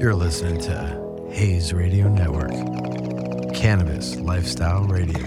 You're 0.00 0.14
listening 0.14 0.58
to 0.62 1.28
Hayes 1.30 1.74
Radio 1.74 2.08
Network, 2.08 2.52
Cannabis 3.54 4.16
Lifestyle 4.16 4.84
Radio. 4.84 5.22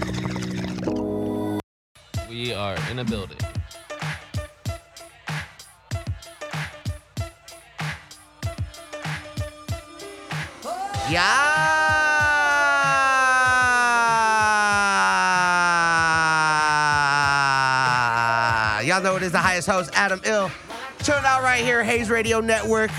We 2.28 2.52
are 2.52 2.76
in 2.90 2.98
a 2.98 3.04
building. 3.04 3.38
Yeah. 11.08 11.52
Y'all 18.82 19.00
know 19.00 19.14
it 19.14 19.22
is 19.22 19.30
the 19.30 19.38
highest 19.38 19.68
host, 19.68 19.90
Adam 19.94 20.20
Ill. 20.24 20.50
Chilling 21.04 21.24
out 21.24 21.44
right 21.44 21.62
here, 21.62 21.84
Hayes 21.84 22.10
Radio 22.10 22.40
Network. 22.40 22.90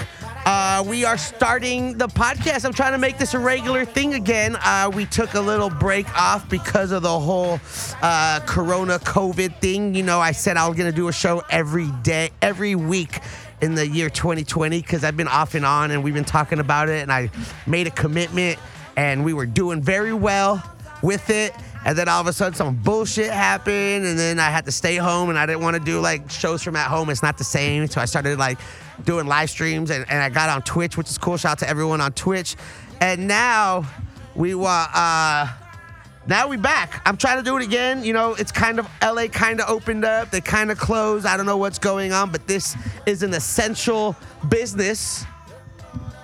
Uh, 0.46 0.84
we 0.88 1.04
are 1.04 1.18
starting 1.18 1.98
the 1.98 2.08
podcast. 2.08 2.66
I'm 2.66 2.74
trying 2.74 2.92
to 2.92 3.00
make 3.00 3.18
this 3.18 3.34
a 3.34 3.40
regular 3.40 3.84
thing 3.84 4.14
again. 4.14 4.56
Uh, 4.58 4.92
we 4.94 5.08
took 5.08 5.34
a 5.34 5.42
little 5.42 5.72
break 5.72 6.08
off 6.16 6.48
because 6.48 6.92
of 6.92 7.02
the 7.02 7.20
whole 7.20 7.60
uh, 8.04 8.40
Corona 8.46 9.00
COVID 9.00 9.60
thing. 9.60 9.96
You 9.96 10.04
know, 10.04 10.20
I 10.20 10.34
said 10.34 10.56
I 10.56 10.68
was 10.68 10.78
going 10.78 10.90
to 10.90 10.96
do 10.96 11.08
a 11.08 11.12
show 11.12 11.42
every 11.50 11.90
day, 12.04 12.30
every 12.44 12.76
week 12.76 13.22
in 13.62 13.74
the 13.74 13.88
year 13.88 14.08
2020 14.08 14.82
because 14.82 15.04
I've 15.04 15.18
been 15.18 15.28
off 15.28 15.56
and 15.56 15.66
on 15.66 15.90
and 15.90 16.04
we've 16.04 16.14
been 16.14 16.24
talking 16.24 16.60
about 16.60 16.90
it. 16.90 17.02
And 17.02 17.12
I 17.12 17.32
made 17.66 17.88
a 17.88 17.92
commitment 17.92 18.60
and 18.96 19.26
we 19.26 19.34
were 19.34 19.48
doing 19.48 19.82
very 19.82 20.14
well 20.14 20.64
with 21.02 21.32
it. 21.32 21.56
And 21.86 21.96
then 21.96 22.10
all 22.10 22.20
of 22.20 22.28
a 22.28 22.34
sudden, 22.34 22.56
some 22.56 22.76
bullshit 22.76 23.32
happened, 23.32 24.06
and 24.06 24.18
then 24.18 24.40
I 24.40 24.50
had 24.50 24.66
to 24.66 24.72
stay 24.72 24.96
home, 24.98 25.30
and 25.30 25.38
I 25.38 25.46
didn't 25.46 25.62
want 25.62 25.76
to 25.76 25.84
do 25.84 26.00
like 26.00 26.32
shows 26.32 26.64
from 26.64 26.76
at 26.76 26.88
home. 26.88 27.12
It's 27.12 27.22
not 27.22 27.38
the 27.38 27.44
same, 27.44 27.88
so 27.88 28.02
I 28.02 28.06
started 28.06 28.40
like 28.40 28.58
doing 29.04 29.28
live 29.28 29.52
streams, 29.52 29.92
and, 29.92 30.04
and 30.10 30.22
I 30.22 30.30
got 30.30 30.50
on 30.50 30.64
Twitch, 30.64 30.98
which 30.98 31.10
is 31.10 31.18
cool. 31.20 31.38
Shout 31.38 31.54
out 31.54 31.60
to 31.60 31.70
everyone 31.70 32.02
on 32.02 32.12
Twitch. 32.14 32.56
And 33.00 33.28
now 33.28 33.88
we 34.36 34.56
were. 34.56 34.88
uh 34.94 35.54
now 36.28 36.48
we 36.48 36.58
back. 36.58 37.04
I'm 37.06 37.18
trying 37.18 37.38
to 37.38 37.44
do 37.44 37.56
it 37.58 37.64
again. 37.64 38.04
You 38.04 38.14
know, 38.14 38.34
it's 38.34 38.52
kind 38.52 38.80
of 38.80 38.88
LA 39.00 39.28
kind 39.28 39.62
of 39.62 39.70
opened 39.70 40.04
up. 40.04 40.32
They 40.32 40.42
kind 40.42 40.72
of 40.72 40.80
closed. 40.80 41.24
I 41.24 41.38
don't 41.38 41.46
know 41.46 41.58
what's 41.58 41.78
going 41.78 42.14
on, 42.14 42.32
but 42.32 42.48
this 42.48 42.76
is 43.06 43.22
an 43.22 43.32
essential 43.36 44.16
business. 44.50 45.24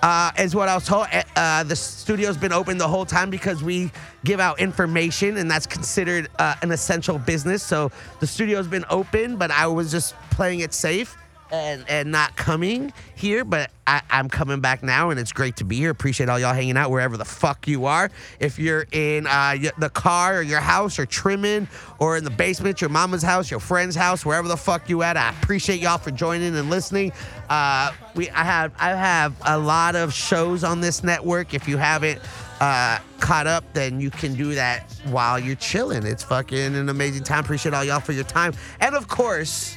Uh, 0.01 0.31
is 0.39 0.55
what 0.55 0.67
I 0.67 0.75
was 0.75 0.85
told. 0.85 1.07
Uh, 1.11 1.23
Uh, 1.35 1.63
the 1.63 1.75
studio's 1.75 2.37
been 2.37 2.51
open 2.51 2.77
the 2.77 2.87
whole 2.87 3.05
time 3.05 3.29
because 3.29 3.63
we 3.63 3.91
give 4.23 4.39
out 4.39 4.59
information, 4.59 5.37
and 5.37 5.49
that's 5.49 5.65
considered 5.65 6.27
uh, 6.39 6.55
an 6.61 6.71
essential 6.71 7.17
business. 7.17 7.63
So 7.63 7.91
the 8.19 8.27
studio's 8.27 8.67
been 8.67 8.85
open, 8.89 9.37
but 9.37 9.49
I 9.51 9.67
was 9.67 9.91
just 9.91 10.15
playing 10.31 10.59
it 10.59 10.73
safe 10.73 11.17
and 11.51 11.83
and 11.87 12.11
not 12.11 12.35
coming 12.35 12.93
here. 13.15 13.43
But 13.43 13.71
I, 13.87 14.01
I'm 14.09 14.29
coming 14.29 14.61
back 14.61 14.83
now, 14.83 15.09
and 15.09 15.19
it's 15.19 15.31
great 15.31 15.57
to 15.57 15.65
be 15.65 15.75
here. 15.75 15.89
Appreciate 15.89 16.29
all 16.29 16.39
y'all 16.39 16.53
hanging 16.53 16.77
out 16.77 16.91
wherever 16.91 17.17
the 17.17 17.25
fuck 17.25 17.67
you 17.67 17.85
are. 17.85 18.09
If 18.39 18.57
you're 18.57 18.85
in 18.91 19.27
uh, 19.27 19.57
the 19.77 19.89
car 19.89 20.37
or 20.37 20.41
your 20.41 20.59
house 20.59 20.97
or 20.97 21.05
trimming 21.05 21.67
or 21.99 22.17
in 22.17 22.23
the 22.23 22.29
basement, 22.29 22.81
your 22.81 22.89
mama's 22.89 23.23
house, 23.23 23.51
your 23.51 23.59
friend's 23.59 23.95
house, 23.95 24.25
wherever 24.25 24.47
the 24.47 24.57
fuck 24.57 24.89
you 24.89 25.03
at, 25.03 25.17
I 25.17 25.29
appreciate 25.41 25.81
y'all 25.81 25.97
for 25.97 26.11
joining 26.11 26.55
and 26.55 26.69
listening. 26.69 27.11
Uh, 27.49 27.91
we 28.15 28.29
I 28.29 28.43
have 28.43 28.73
I 28.79 28.89
have 28.89 29.35
a 29.45 29.57
lot 29.57 29.95
of 29.95 30.13
shows 30.13 30.63
on 30.63 30.81
this 30.81 31.03
network. 31.03 31.53
If 31.53 31.67
you 31.67 31.77
haven't 31.77 32.21
uh, 32.59 32.99
caught 33.19 33.47
up, 33.47 33.65
then 33.73 33.99
you 33.99 34.09
can 34.09 34.35
do 34.35 34.55
that 34.55 34.91
while 35.05 35.39
you're 35.39 35.55
chilling. 35.55 36.05
It's 36.05 36.23
fucking 36.23 36.75
an 36.75 36.89
amazing 36.89 37.23
time. 37.23 37.43
Appreciate 37.43 37.73
all 37.73 37.83
y'all 37.83 37.99
for 37.99 38.13
your 38.13 38.23
time, 38.23 38.53
and 38.79 38.95
of 38.95 39.07
course. 39.07 39.75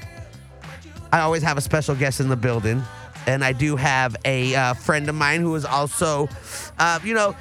I 1.14 1.20
always 1.20 1.44
have 1.44 1.56
a 1.56 1.60
special 1.60 1.94
guest 1.94 2.18
in 2.18 2.28
the 2.28 2.34
building, 2.34 2.82
and 3.28 3.44
I 3.44 3.52
do 3.52 3.76
have 3.76 4.16
a 4.24 4.52
uh, 4.52 4.74
friend 4.74 5.08
of 5.08 5.14
mine 5.14 5.42
who 5.42 5.54
is 5.54 5.64
also, 5.64 6.28
uh, 6.76 6.98
you 7.04 7.14
know, 7.14 7.36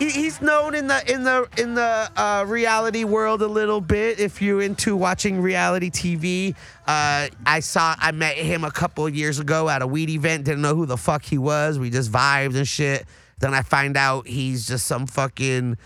he, 0.00 0.10
he's 0.10 0.42
known 0.42 0.74
in 0.74 0.88
the 0.88 1.08
in 1.08 1.22
the 1.22 1.48
in 1.56 1.74
the 1.74 2.10
uh, 2.16 2.44
reality 2.48 3.04
world 3.04 3.40
a 3.40 3.46
little 3.46 3.80
bit. 3.80 4.18
If 4.18 4.42
you're 4.42 4.60
into 4.60 4.96
watching 4.96 5.40
reality 5.40 5.88
TV, 5.88 6.56
uh, 6.88 7.28
I 7.46 7.60
saw 7.60 7.94
I 7.96 8.10
met 8.10 8.38
him 8.38 8.64
a 8.64 8.72
couple 8.72 9.08
years 9.08 9.38
ago 9.38 9.68
at 9.68 9.82
a 9.82 9.86
weed 9.86 10.10
event. 10.10 10.46
Didn't 10.46 10.62
know 10.62 10.74
who 10.74 10.86
the 10.86 10.96
fuck 10.96 11.22
he 11.22 11.38
was. 11.38 11.78
We 11.78 11.90
just 11.90 12.10
vibed 12.10 12.56
and 12.56 12.66
shit. 12.66 13.06
Then 13.38 13.54
I 13.54 13.62
find 13.62 13.96
out 13.96 14.26
he's 14.26 14.66
just 14.66 14.84
some 14.86 15.06
fucking 15.06 15.78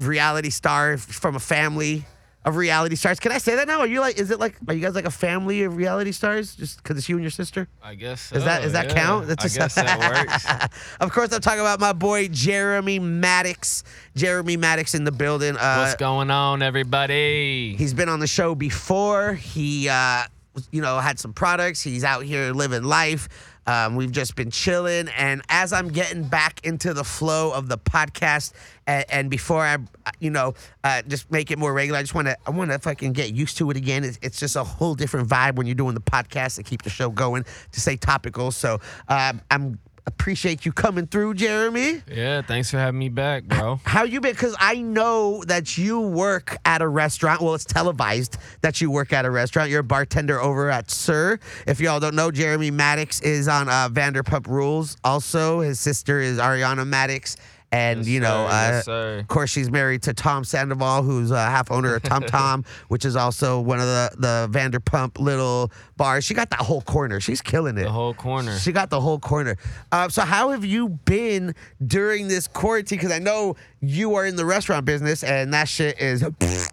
reality 0.00 0.48
star 0.48 0.96
from 0.96 1.36
a 1.36 1.40
family 1.40 2.06
of 2.44 2.56
reality 2.56 2.96
stars. 2.96 3.18
Can 3.18 3.32
I 3.32 3.38
say 3.38 3.56
that 3.56 3.66
now? 3.66 3.80
Are 3.80 3.86
you 3.86 4.00
like? 4.00 4.18
Is 4.18 4.30
it 4.30 4.38
like? 4.38 4.56
Are 4.68 4.74
you 4.74 4.80
guys 4.80 4.94
like 4.94 5.06
a 5.06 5.10
family 5.10 5.62
of 5.62 5.76
reality 5.76 6.12
stars? 6.12 6.54
Just 6.54 6.82
because 6.82 6.98
it's 6.98 7.08
you 7.08 7.16
and 7.16 7.24
your 7.24 7.30
sister? 7.30 7.68
I 7.82 7.94
guess. 7.94 8.32
Is 8.32 8.44
that 8.44 8.60
so, 8.60 8.66
is 8.66 8.72
that 8.72 8.88
yeah. 8.88 8.94
count? 8.94 9.26
That's 9.26 9.44
I 9.44 9.58
guess 9.58 9.74
that 9.76 9.98
works. 9.98 10.76
of 11.00 11.12
course, 11.12 11.32
I'm 11.32 11.40
talking 11.40 11.60
about 11.60 11.80
my 11.80 11.92
boy 11.92 12.28
Jeremy 12.28 13.00
Madix. 13.00 13.82
Jeremy 14.14 14.56
Madix 14.56 14.94
in 14.94 15.04
the 15.04 15.12
building. 15.12 15.56
Uh, 15.56 15.78
What's 15.78 15.96
going 15.96 16.30
on, 16.30 16.62
everybody? 16.62 17.74
He's 17.76 17.94
been 17.94 18.08
on 18.08 18.20
the 18.20 18.26
show 18.26 18.54
before. 18.54 19.34
He, 19.34 19.88
uh, 19.88 20.24
you 20.70 20.80
know, 20.80 20.98
had 20.98 21.18
some 21.18 21.32
products. 21.32 21.82
He's 21.82 22.04
out 22.04 22.24
here 22.24 22.52
living 22.52 22.84
life. 22.84 23.28
Um, 23.66 23.96
we've 23.96 24.12
just 24.12 24.36
been 24.36 24.50
chilling, 24.50 25.08
and 25.16 25.40
as 25.48 25.72
I'm 25.72 25.88
getting 25.88 26.24
back 26.24 26.60
into 26.66 26.92
the 26.92 27.02
flow 27.02 27.50
of 27.50 27.68
the 27.68 27.78
podcast, 27.78 28.52
and, 28.86 29.06
and 29.08 29.30
before 29.30 29.62
I, 29.62 29.78
you 30.20 30.28
know, 30.28 30.52
uh, 30.84 31.00
just 31.08 31.30
make 31.30 31.50
it 31.50 31.58
more 31.58 31.72
regular, 31.72 31.98
I 31.98 32.02
just 32.02 32.14
want 32.14 32.28
to, 32.28 32.36
I 32.46 32.50
want 32.50 32.72
to 32.72 32.78
fucking 32.78 33.14
get 33.14 33.32
used 33.32 33.56
to 33.58 33.70
it 33.70 33.78
again. 33.78 34.04
It's, 34.04 34.18
it's 34.20 34.38
just 34.38 34.56
a 34.56 34.64
whole 34.64 34.94
different 34.94 35.30
vibe 35.30 35.56
when 35.56 35.66
you're 35.66 35.74
doing 35.74 35.94
the 35.94 36.02
podcast 36.02 36.56
to 36.56 36.62
keep 36.62 36.82
the 36.82 36.90
show 36.90 37.08
going, 37.08 37.46
to 37.72 37.80
stay 37.80 37.96
topical. 37.96 38.50
So 38.52 38.80
um, 39.08 39.40
I'm 39.50 39.78
appreciate 40.06 40.64
you 40.66 40.72
coming 40.72 41.06
through, 41.06 41.34
Jeremy. 41.34 42.02
Yeah, 42.10 42.42
thanks 42.42 42.70
for 42.70 42.78
having 42.78 42.98
me 42.98 43.08
back, 43.08 43.44
bro. 43.44 43.80
How 43.84 44.04
you 44.04 44.20
been? 44.20 44.32
Because 44.32 44.56
I 44.58 44.76
know 44.76 45.42
that 45.46 45.78
you 45.78 46.00
work 46.00 46.58
at 46.64 46.82
a 46.82 46.88
restaurant. 46.88 47.40
Well, 47.40 47.54
it's 47.54 47.64
televised 47.64 48.36
that 48.60 48.80
you 48.80 48.90
work 48.90 49.12
at 49.12 49.24
a 49.24 49.30
restaurant. 49.30 49.70
You're 49.70 49.80
a 49.80 49.84
bartender 49.84 50.40
over 50.40 50.70
at 50.70 50.90
SUR. 50.90 51.40
If 51.66 51.80
y'all 51.80 52.00
don't 52.00 52.14
know, 52.14 52.30
Jeremy 52.30 52.70
Madix 52.70 53.22
is 53.22 53.48
on 53.48 53.68
uh, 53.68 53.88
Vanderpump 53.88 54.46
Rules. 54.46 54.96
Also, 55.04 55.60
his 55.60 55.80
sister 55.80 56.20
is 56.20 56.38
Ariana 56.38 56.86
Madix. 56.88 57.36
And, 57.74 57.98
Yes, 58.00 58.08
you 58.08 58.20
know, 58.20 58.46
sir. 58.48 58.54
uh, 58.54 58.70
Yes, 59.16 59.20
of 59.22 59.28
course, 59.28 59.50
she's 59.50 59.70
married 59.70 60.02
to 60.04 60.14
Tom 60.14 60.44
Sandoval, 60.44 61.02
who's 61.02 61.30
a 61.32 61.44
half 61.44 61.70
owner 61.72 61.94
of 61.96 62.02
Tom 62.04 62.22
Tom, 62.26 62.64
which 62.88 63.04
is 63.04 63.16
also 63.16 63.60
one 63.60 63.80
of 63.80 63.86
the, 63.86 64.10
the 64.16 64.48
Vanderpump 64.58 65.18
little 65.18 65.72
bars. 65.96 66.24
She 66.24 66.34
got 66.34 66.50
that 66.50 66.60
whole 66.60 66.82
corner. 66.82 67.18
She's 67.20 67.40
killing 67.42 67.76
it. 67.76 67.82
The 67.84 67.90
whole 67.90 68.14
corner. 68.14 68.56
She 68.58 68.70
got 68.70 68.90
the 68.90 69.00
whole 69.00 69.18
corner. 69.18 69.56
Uh, 69.90 70.08
so 70.08 70.22
how 70.22 70.50
have 70.50 70.64
you 70.64 70.88
been 70.90 71.54
during 71.84 72.28
this 72.28 72.46
quarantine? 72.46 72.98
Because 72.98 73.10
I 73.12 73.18
know 73.18 73.56
you 73.80 74.14
are 74.14 74.24
in 74.24 74.36
the 74.36 74.44
restaurant 74.44 74.84
business, 74.84 75.24
and 75.24 75.52
that 75.52 75.68
shit 75.68 76.00
is. 76.00 76.24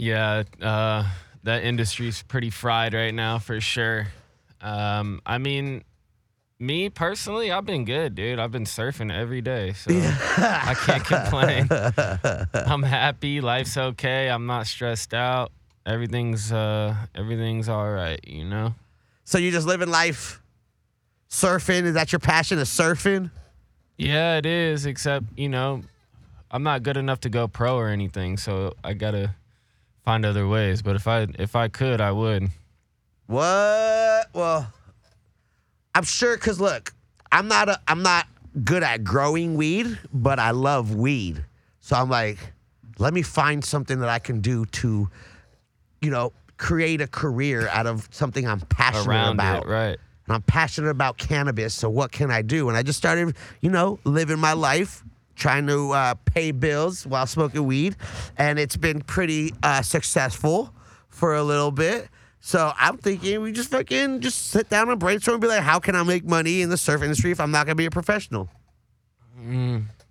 Yeah, 0.00 0.44
uh, 0.62 1.04
that 1.42 1.64
industry's 1.64 2.22
pretty 2.22 2.50
fried 2.50 2.94
right 2.94 3.12
now 3.12 3.40
for 3.40 3.60
sure. 3.60 4.06
Um, 4.60 5.20
I 5.26 5.38
mean, 5.38 5.82
me 6.60 6.90
personally, 6.90 7.52
I've 7.52 7.64
been 7.64 7.84
good, 7.84 8.14
dude. 8.14 8.38
I've 8.38 8.50
been 8.50 8.64
surfing 8.64 9.12
every 9.12 9.40
day, 9.40 9.72
so 9.74 9.90
I 9.92 10.74
can't 10.74 11.04
complain. 11.04 11.68
I'm 12.54 12.82
happy. 12.82 13.40
Life's 13.40 13.76
okay. 13.76 14.28
I'm 14.28 14.46
not 14.46 14.66
stressed 14.66 15.14
out. 15.14 15.52
Everything's 15.86 16.52
uh, 16.52 16.94
everything's 17.14 17.68
all 17.68 17.90
right, 17.90 18.20
you 18.26 18.44
know. 18.44 18.74
So 19.24 19.38
you're 19.38 19.52
just 19.52 19.66
living 19.66 19.88
life, 19.88 20.42
surfing. 21.30 21.84
Is 21.84 21.94
that 21.94 22.12
your 22.12 22.18
passion? 22.18 22.58
Is 22.58 22.68
surfing? 22.68 23.30
Yeah, 23.96 24.36
it 24.36 24.46
is. 24.46 24.84
Except 24.84 25.24
you 25.36 25.48
know, 25.48 25.82
I'm 26.50 26.62
not 26.62 26.82
good 26.82 26.96
enough 26.96 27.20
to 27.20 27.30
go 27.30 27.48
pro 27.48 27.76
or 27.76 27.88
anything, 27.88 28.36
so 28.36 28.74
I 28.82 28.94
gotta 28.94 29.34
find 30.04 30.26
other 30.26 30.46
ways. 30.48 30.82
But 30.82 30.96
if 30.96 31.06
I 31.06 31.26
if 31.38 31.54
I 31.56 31.68
could, 31.68 32.00
I 32.00 32.12
would. 32.12 32.48
What? 33.26 34.28
Well, 34.32 34.72
I'm 35.98 36.04
sure. 36.04 36.36
Cause 36.36 36.60
look, 36.60 36.94
I'm 37.32 37.48
not 37.48 37.68
a, 37.68 37.80
I'm 37.88 38.04
not 38.04 38.28
good 38.62 38.84
at 38.84 39.02
growing 39.02 39.56
weed, 39.56 39.98
but 40.12 40.38
I 40.38 40.52
love 40.52 40.94
weed. 40.94 41.44
So 41.80 41.96
I'm 41.96 42.08
like, 42.08 42.38
let 42.98 43.12
me 43.12 43.22
find 43.22 43.64
something 43.64 43.98
that 43.98 44.08
I 44.08 44.20
can 44.20 44.40
do 44.40 44.64
to, 44.66 45.08
you 46.00 46.10
know, 46.12 46.32
create 46.56 47.00
a 47.00 47.08
career 47.08 47.66
out 47.66 47.88
of 47.88 48.08
something 48.12 48.46
I'm 48.46 48.60
passionate 48.60 49.08
Around 49.08 49.34
about. 49.34 49.64
it, 49.64 49.68
right? 49.68 49.98
And 50.26 50.34
I'm 50.36 50.42
passionate 50.42 50.90
about 50.90 51.18
cannabis. 51.18 51.74
So 51.74 51.90
what 51.90 52.12
can 52.12 52.30
I 52.30 52.42
do? 52.42 52.68
And 52.68 52.78
I 52.78 52.84
just 52.84 52.98
started, 52.98 53.34
you 53.60 53.70
know, 53.70 53.98
living 54.04 54.38
my 54.38 54.52
life, 54.52 55.02
trying 55.34 55.66
to 55.66 55.90
uh, 55.90 56.14
pay 56.26 56.52
bills 56.52 57.08
while 57.08 57.26
smoking 57.26 57.66
weed, 57.66 57.96
and 58.36 58.60
it's 58.60 58.76
been 58.76 59.00
pretty 59.00 59.52
uh, 59.64 59.82
successful 59.82 60.72
for 61.08 61.34
a 61.34 61.42
little 61.42 61.72
bit. 61.72 62.08
So 62.48 62.72
I'm 62.78 62.96
thinking 62.96 63.42
we 63.42 63.52
just 63.52 63.70
fucking 63.70 64.20
just 64.20 64.46
sit 64.46 64.70
down 64.70 64.88
and 64.88 64.98
brainstorm 64.98 65.34
and 65.34 65.42
be 65.42 65.48
like, 65.48 65.60
how 65.60 65.80
can 65.80 65.94
I 65.94 66.02
make 66.02 66.24
money 66.24 66.62
in 66.62 66.70
the 66.70 66.78
surf 66.78 67.02
industry 67.02 67.30
if 67.30 67.40
I'm 67.40 67.50
not 67.50 67.66
gonna 67.66 67.74
be 67.74 67.84
a 67.84 67.90
professional? 67.90 68.48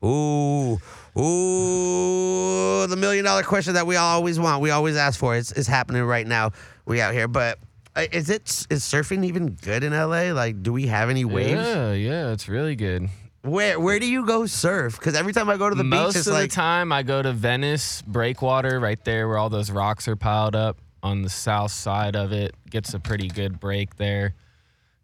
Ooh, 0.05 0.77
ooh, 1.17 2.85
the 2.85 2.95
million 2.95 3.25
dollar 3.25 3.41
question 3.41 3.73
that 3.73 3.87
we 3.87 3.95
always 3.95 4.39
want, 4.39 4.61
we 4.61 4.69
always 4.69 4.95
ask 4.95 5.19
for, 5.19 5.35
is, 5.35 5.51
is 5.53 5.65
happening 5.65 6.03
right 6.03 6.27
now. 6.27 6.51
We 6.85 7.01
out 7.01 7.15
here, 7.15 7.27
but 7.27 7.57
uh, 7.95 8.05
is 8.11 8.29
it 8.29 8.43
is 8.69 8.83
surfing 8.83 9.25
even 9.25 9.53
good 9.53 9.83
in 9.83 9.91
LA? 9.91 10.31
Like, 10.31 10.61
do 10.61 10.71
we 10.71 10.85
have 10.85 11.09
any 11.09 11.25
waves? 11.25 11.53
Yeah, 11.53 11.93
yeah, 11.93 12.31
it's 12.33 12.47
really 12.47 12.75
good. 12.75 13.09
Where 13.41 13.79
where 13.79 13.97
do 13.97 14.05
you 14.05 14.27
go 14.27 14.45
surf? 14.45 14.99
Because 14.99 15.15
every 15.15 15.33
time 15.33 15.49
I 15.49 15.57
go 15.57 15.71
to 15.71 15.75
the 15.75 15.83
Most 15.83 16.13
beach, 16.13 16.19
it's 16.19 16.27
of 16.27 16.33
like 16.33 16.51
the 16.51 16.55
time, 16.55 16.91
I 16.91 17.01
go 17.01 17.19
to 17.19 17.33
Venice 17.33 18.03
Breakwater, 18.03 18.79
right 18.79 19.03
there 19.03 19.27
where 19.27 19.39
all 19.39 19.49
those 19.49 19.71
rocks 19.71 20.07
are 20.07 20.15
piled 20.15 20.55
up 20.55 20.77
on 21.07 21.21
the 21.23 21.29
south 21.29 21.71
side 21.71 22.15
of 22.15 22.31
it. 22.31 22.53
Gets 22.69 22.93
a 22.93 22.99
pretty 22.99 23.27
good 23.27 23.59
break 23.59 23.95
there, 23.95 24.35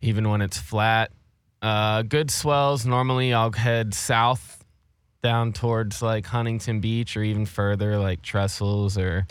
even 0.02 0.30
when 0.30 0.42
it's 0.42 0.58
flat. 0.58 1.12
Uh, 1.62 2.02
good 2.04 2.30
swells. 2.30 2.86
Normally, 2.86 3.34
I'll 3.34 3.52
head 3.52 3.94
south 3.94 4.64
down 5.22 5.54
towards 5.54 6.02
like 6.02 6.26
Huntington 6.26 6.82
Beach 6.82 7.16
or 7.16 7.24
even 7.24 7.46
further, 7.46 7.98
like 7.98 8.22
Trestles 8.22 8.98
or, 8.98 9.26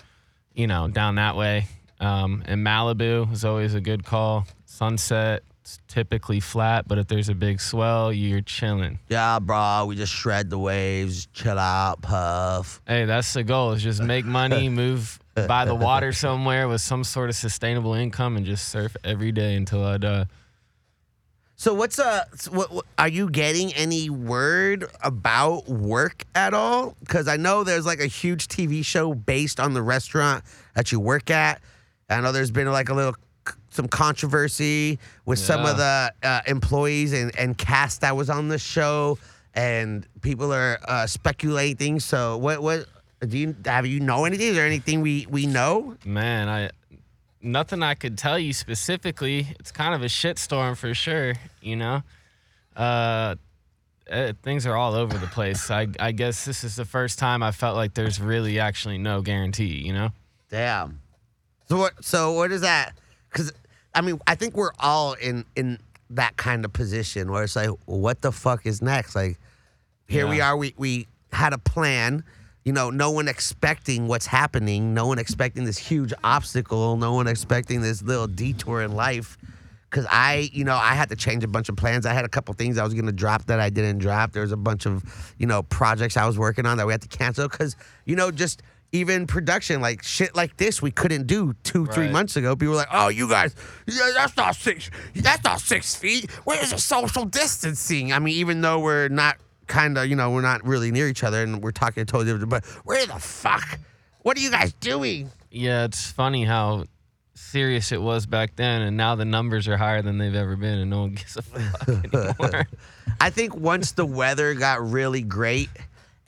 you 0.55 0.67
know, 0.67 0.89
down 0.89 1.17
that 1.17 1.37
way. 1.37 1.67
Um, 2.01 2.43
and 2.47 2.67
Malibu 2.67 3.31
is 3.33 3.45
always 3.45 3.75
a 3.75 3.81
good 3.81 4.05
call. 4.05 4.47
Sunset, 4.65 5.43
it's 5.61 5.79
typically 5.87 6.41
flat, 6.41 6.89
but 6.89 6.99
if 6.99 7.07
there's 7.07 7.29
a 7.29 7.35
big 7.35 7.61
swell, 7.61 8.13
you're 8.13 8.41
chilling. 8.41 8.99
yeah, 9.09 9.39
bro, 9.39 9.85
we 9.87 9.95
just 9.95 10.13
shred 10.13 10.51
the 10.51 10.59
waves, 10.59 11.29
chill 11.33 11.59
out, 11.59 12.03
puff. 12.03 12.81
Hey, 12.89 13.05
that's 13.05 13.33
the 13.35 13.45
goal. 13.45 13.73
Is 13.73 13.83
just 13.83 14.03
make 14.03 14.25
money, 14.25 14.69
move 14.71 15.21
by 15.49 15.65
the 15.65 15.75
water 15.75 16.13
somewhere 16.13 16.69
with 16.69 16.81
some 16.81 17.05
sort 17.05 17.31
of 17.31 17.37
sustainable 17.37 17.95
income, 17.95 18.37
and 18.37 18.47
just 18.47 18.69
surf 18.69 18.97
every 19.05 19.33
day 19.33 19.55
until 19.55 19.85
I 19.85 19.99
die. 19.99 20.27
So 21.57 21.75
what's 21.75 22.01
uh 22.01 22.25
what, 22.51 22.73
what 22.73 22.87
are 22.99 23.07
you 23.07 23.31
getting 23.31 23.73
any 23.75 24.11
word 24.11 24.85
about 25.01 25.69
work 25.69 26.25
at 26.35 26.55
all? 26.55 26.97
Cuz 27.09 27.29
I 27.29 27.37
know 27.37 27.63
there's 27.63 27.87
like 27.87 28.01
a 28.01 28.07
huge 28.07 28.49
TV 28.49 28.85
show 28.85 29.15
based 29.15 29.61
on 29.61 29.73
the 29.73 29.83
restaurant 29.83 30.43
that 30.75 30.91
you 30.91 30.99
work 30.99 31.31
at. 31.31 31.61
I 32.11 32.21
know 32.21 32.33
there's 32.33 32.51
been 32.51 32.67
like 32.73 32.89
a 32.89 32.95
little 32.95 33.15
some 33.71 33.87
controversy 33.87 34.99
with 35.25 35.39
some 35.39 35.65
of 35.65 35.77
the 35.77 36.13
uh, 36.23 36.41
employees 36.47 37.13
and 37.13 37.31
and 37.39 37.57
cast 37.57 38.01
that 38.01 38.17
was 38.17 38.29
on 38.29 38.49
the 38.49 38.59
show 38.59 39.19
and 39.55 40.07
people 40.21 40.53
are 40.53 40.79
uh, 40.87 41.07
speculating. 41.07 42.01
So 42.01 42.39
what 42.39 42.63
what 42.63 42.87
do 43.27 43.39
you 43.39 43.57
have 43.65 43.87
you 43.87 44.01
know 44.01 44.25
anything? 44.25 44.49
Is 44.49 44.57
there 44.57 44.67
anything 44.67 45.01
we 45.01 45.27
we 45.31 45.47
know? 45.47 45.97
Man, 46.05 46.49
I 46.49 46.71
nothing 47.41 47.83
I 47.83 47.95
could 47.95 48.19
tell 48.19 48.39
you 48.39 48.53
specifically. 48.53 49.49
It's 49.61 49.71
kind 49.73 49.95
of 49.95 50.03
a 50.03 50.07
shitstorm 50.07 50.77
for 50.77 50.95
sure. 50.95 51.35
You 51.61 51.77
know, 51.77 52.03
uh, 52.77 53.37
eh, 54.09 54.33
things 54.43 54.67
are 54.67 54.77
all 54.77 54.95
over 54.95 55.17
the 55.17 55.27
place. 55.29 55.71
I 55.71 55.89
I 56.01 56.13
guess 56.13 56.45
this 56.45 56.65
is 56.65 56.77
the 56.77 56.85
first 56.85 57.19
time 57.19 57.43
I 57.43 57.53
felt 57.53 57.77
like 57.77 57.95
there's 57.95 58.21
really 58.21 58.59
actually 58.59 58.99
no 58.99 59.23
guarantee. 59.23 59.83
You 59.87 59.93
know. 59.93 60.11
Damn. 60.51 61.01
So 61.69 61.79
what? 61.79 62.05
So 62.05 62.33
what 62.33 62.51
is 62.51 62.63
that? 62.63 62.95
Because 63.31 63.53
I 63.95 64.01
mean, 64.01 64.21
I 64.27 64.35
think 64.35 64.57
we're 64.57 64.73
all 64.79 65.15
in 65.15 65.45
in 65.55 65.79
that 66.11 66.37
kind 66.37 66.65
of 66.65 66.73
position 66.73 67.31
where 67.31 67.43
it's 67.43 67.57
like, 67.57 67.71
what 67.87 68.21
the 68.21 68.33
fuck 68.33 68.67
is 68.67 68.83
next? 68.83 69.15
Like, 69.15 69.39
here 70.09 70.27
we 70.27 70.41
are. 70.41 70.57
We 70.57 70.75
we 70.77 71.07
had 71.33 71.53
a 71.53 71.59
plan. 71.59 72.25
You 72.65 72.73
know, 72.73 72.91
no 72.91 73.11
one 73.11 73.27
expecting 73.27 74.07
what's 74.07 74.27
happening. 74.27 74.95
No 74.95 75.07
one 75.07 75.19
expecting 75.19 75.65
this 75.65 75.79
huge 75.79 76.13
obstacle. 76.23 76.97
No 76.97 77.13
one 77.15 77.27
expecting 77.27 77.81
this 77.81 78.03
little 78.03 78.29
detour 78.29 78.83
in 78.83 78.95
life. 78.95 79.37
Cause 79.91 80.07
I, 80.09 80.49
you 80.53 80.65
know, 80.65 80.77
I 80.77 80.95
had 80.95 81.11
to 81.11 81.17
change 81.17 81.45
a 81.45 81.49
bunch 81.49 81.69
of 81.69 81.77
plans. 81.77 82.07
I 82.07 82.15
had 82.15 82.25
a 82.25 82.29
couple 82.29 82.55
things 82.55 82.79
I 82.79 82.85
was 82.85 82.95
gonna 82.95 83.13
drop 83.13 83.45
that 83.47 83.61
I 83.61 83.69
didn't 83.69 83.99
drop. 83.99 84.33
There 84.33 84.43
was 84.43 84.53
a 84.53 84.57
bunch 84.57 84.87
of, 84.87 85.05
you 85.39 85.47
know, 85.47 85.65
projects 85.65 86.17
I 86.17 86.27
was 86.27 86.39
working 86.39 86.65
on 86.65 86.79
that 86.79 86.87
we 86.87 86.95
had 86.95 87.03
to 87.03 87.09
cancel. 87.09 87.47
Cause, 87.49 87.77
you 88.07 88.17
know, 88.17 88.31
just 88.31 88.63
even 88.93 89.27
production, 89.27 89.81
like 89.81 90.03
shit 90.03 90.35
like 90.37 90.57
this, 90.57 90.81
we 90.81 90.91
couldn't 90.91 91.27
do 91.27 91.55
two, 91.63 91.87
three 91.87 92.09
months 92.09 92.37
ago. 92.37 92.55
People 92.55 92.73
were 92.73 92.77
like, 92.77 92.89
"Oh, 92.93 93.09
you 93.09 93.29
guys, 93.29 93.55
yeah, 93.87 94.11
that's 94.15 94.37
not 94.37 94.55
six, 94.55 94.91
that's 95.15 95.43
not 95.43 95.61
six 95.61 95.95
feet. 95.95 96.31
Where's 96.45 96.71
the 96.71 96.79
social 96.79 97.25
distancing?" 97.25 98.13
I 98.13 98.19
mean, 98.19 98.37
even 98.37 98.61
though 98.61 98.79
we're 98.79 99.09
not 99.09 99.39
kind 99.73 99.97
of, 99.97 100.07
you 100.07 100.15
know, 100.15 100.31
we're 100.31 100.43
not 100.43 100.65
really 100.65 100.91
near 100.91 101.09
each 101.09 101.25
other 101.25 101.43
and 101.43 101.63
we're 101.63 101.73
talking 101.73 102.05
totally 102.05 102.27
different, 102.27 102.51
but 102.51 102.65
where 102.85 103.05
the 103.07 103.15
fuck? 103.15 103.79
What 104.21 104.37
are 104.37 104.41
you 104.41 104.51
guys 104.51 104.73
doing? 104.75 105.31
Yeah, 105.51 105.85
it's 105.85 106.11
funny 106.13 106.45
how 106.45 106.85
serious 107.35 107.91
it 107.91 108.01
was 108.01 108.27
back 108.27 108.55
then, 108.57 108.83
and 108.83 108.97
now 108.97 109.15
the 109.15 109.25
numbers 109.25 109.67
are 109.69 109.77
higher 109.77 110.03
than 110.03 110.19
they've 110.19 110.35
ever 110.35 110.57
been, 110.57 110.79
and 110.79 110.91
no 110.91 111.01
one 111.01 111.15
gives 111.15 111.37
a 111.37 111.43
fuck 111.43 111.89
anymore. 111.89 112.69
I 113.21 113.31
think 113.31 113.55
once 113.55 113.93
the 113.93 114.07
weather 114.07 114.55
got 114.55 114.89
really 114.89 115.23
great 115.23 115.71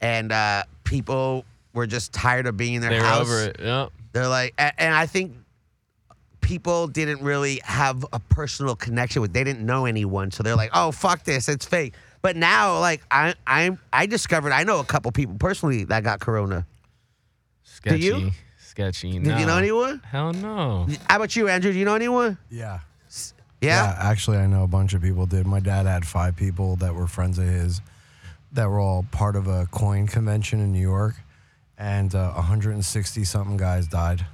and 0.01 0.33
uh, 0.33 0.65
people 0.85 1.45
were 1.75 1.87
just 1.87 2.13
tired 2.13 2.47
of 2.47 2.57
being 2.57 2.75
in 2.75 2.81
their 2.81 2.91
they 2.91 2.99
were 2.99 3.05
house, 3.05 3.21
over 3.21 3.45
it. 3.45 3.57
Yep. 3.61 3.93
they're 4.13 4.29
like, 4.29 4.55
and 4.59 4.95
I 4.95 5.07
think 5.07 5.37
people 6.41 6.87
didn't 6.87 7.23
really 7.23 7.61
have 7.65 8.05
a 8.13 8.19
personal 8.21 8.77
connection 8.77 9.23
with. 9.23 9.33
They 9.33 9.45
didn't 9.45 9.65
know 9.65 9.87
anyone, 9.87 10.31
so 10.31 10.43
they're 10.43 10.57
like, 10.57 10.71
"Oh, 10.75 10.93
fuck 10.93 11.25
this, 11.25 11.49
it's 11.49 11.65
fake." 11.65 11.95
But 12.25 12.37
now, 12.37 12.81
like, 12.81 13.03
I 13.11 13.35
I 13.47 13.77
I 13.93 14.07
discovered 14.07 14.51
I 14.53 14.65
know 14.65 14.81
a 14.81 14.85
couple 14.85 15.13
people 15.13 15.37
personally 15.39 15.85
that 15.85 16.05
got 16.05 16.21
corona. 16.21 16.67
Sketchy. 17.65 17.99
you? 18.03 18.31
Sketchy. 18.59 19.19
Did 19.19 19.39
you 19.39 19.45
know 19.45 19.59
anyone? 19.59 20.01
Hell 20.11 20.33
no. 20.33 20.87
How 21.07 21.17
about 21.17 21.37
you, 21.37 21.49
Andrew? 21.49 21.71
Do 21.71 21.79
you 21.79 21.85
know 21.85 21.95
anyone? 21.95 22.39
Yeah. 22.51 22.79
Yeah. 23.61 23.95
Actually, 23.99 24.39
I 24.39 24.47
know 24.47 24.63
a 24.63 24.67
bunch 24.67 24.95
of 24.95 25.03
people 25.03 25.27
did. 25.27 25.47
My 25.47 25.61
dad 25.61 25.85
had 25.85 26.07
five 26.07 26.35
people 26.35 26.77
that 26.77 26.95
were 26.95 27.07
friends 27.07 27.39
of 27.39 27.45
his 27.45 27.83
that 28.53 28.71
were 28.71 28.81
all 28.81 29.05
part 29.11 29.37
of 29.37 29.47
a 29.47 29.67
coin 29.71 30.07
convention 30.07 30.61
in 30.61 30.73
New 30.73 30.81
York, 30.81 31.17
and 31.77 32.15
uh, 32.15 32.33
160 32.33 33.23
something 33.25 33.59
guys 33.59 33.87
died. 33.87 34.25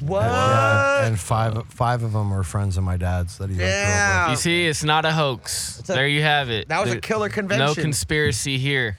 What? 0.00 0.22
Yeah, 0.22 1.06
and 1.06 1.18
five 1.18 1.66
five 1.68 2.02
of 2.02 2.12
them 2.12 2.32
are 2.32 2.42
friends 2.42 2.76
of 2.76 2.84
my 2.84 2.96
dad's 2.96 3.38
that 3.38 3.48
he 3.48 3.54
like, 3.56 3.58
grew 3.58 3.66
up 3.66 3.70
Yeah. 3.72 4.30
You 4.30 4.36
see, 4.36 4.66
it's 4.66 4.82
not 4.84 5.04
a 5.04 5.12
hoax. 5.12 5.78
a- 5.80 5.82
there 5.92 6.08
you 6.08 6.22
have 6.22 6.50
it. 6.50 6.68
That 6.68 6.80
was 6.82 6.92
a 6.92 7.00
killer 7.00 7.28
convention. 7.28 7.66
No 7.66 7.74
conspiracy 7.74 8.58
here. 8.58 8.98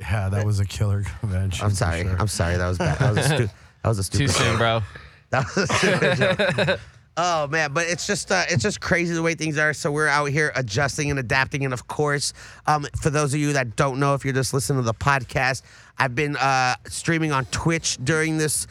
Yeah, 0.00 0.28
that 0.30 0.44
was 0.44 0.58
a 0.60 0.64
killer 0.66 1.04
convention. 1.20 1.64
I'm 1.64 1.70
sorry. 1.72 2.02
sure. 2.02 2.16
I'm 2.18 2.28
sorry. 2.28 2.56
That 2.56 2.68
was 2.68 2.78
bad. 2.78 2.98
That 2.98 3.14
was 3.14 3.18
a, 3.30 3.34
stu- 3.36 3.50
that 3.82 3.88
was 3.88 3.98
a 4.08 4.10
Too 4.10 4.28
stupid. 4.28 4.34
soon, 4.34 4.58
bro. 4.58 4.82
That 5.30 5.46
was 5.56 5.70
a 5.70 5.74
stupid 5.74 6.18
joke. 6.66 6.80
Oh 7.16 7.46
man, 7.46 7.72
but 7.74 7.86
it's 7.88 8.06
just 8.06 8.32
uh, 8.32 8.44
it's 8.48 8.62
just 8.62 8.80
crazy 8.80 9.12
the 9.14 9.22
way 9.22 9.34
things 9.34 9.56
are. 9.58 9.72
So 9.74 9.90
we're 9.92 10.08
out 10.08 10.26
here 10.30 10.50
adjusting 10.56 11.10
and 11.10 11.18
adapting, 11.18 11.62
and 11.64 11.72
of 11.74 11.86
course, 11.86 12.32
um, 12.66 12.86
for 13.02 13.10
those 13.10 13.32
of 13.34 13.40
you 13.40 13.52
that 13.52 13.76
don't 13.76 13.98
know, 14.00 14.14
if 14.14 14.24
you're 14.24 14.32
just 14.34 14.52
listening 14.54 14.78
to 14.80 14.84
the 14.86 14.94
podcast, 14.94 15.60
I've 15.98 16.14
been 16.14 16.36
uh, 16.36 16.76
streaming 16.86 17.30
on 17.32 17.44
Twitch 17.46 17.98
during 18.02 18.38
this 18.38 18.66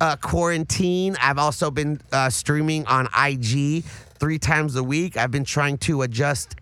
uh, 0.00 0.16
quarantine. 0.16 1.16
I've 1.20 1.38
also 1.38 1.70
been 1.70 2.00
uh, 2.12 2.30
streaming 2.30 2.86
on 2.86 3.08
IG 3.16 3.84
three 4.18 4.38
times 4.38 4.76
a 4.76 4.82
week. 4.82 5.16
I've 5.16 5.30
been 5.30 5.44
trying 5.44 5.78
to 5.78 6.02
adjust 6.02 6.56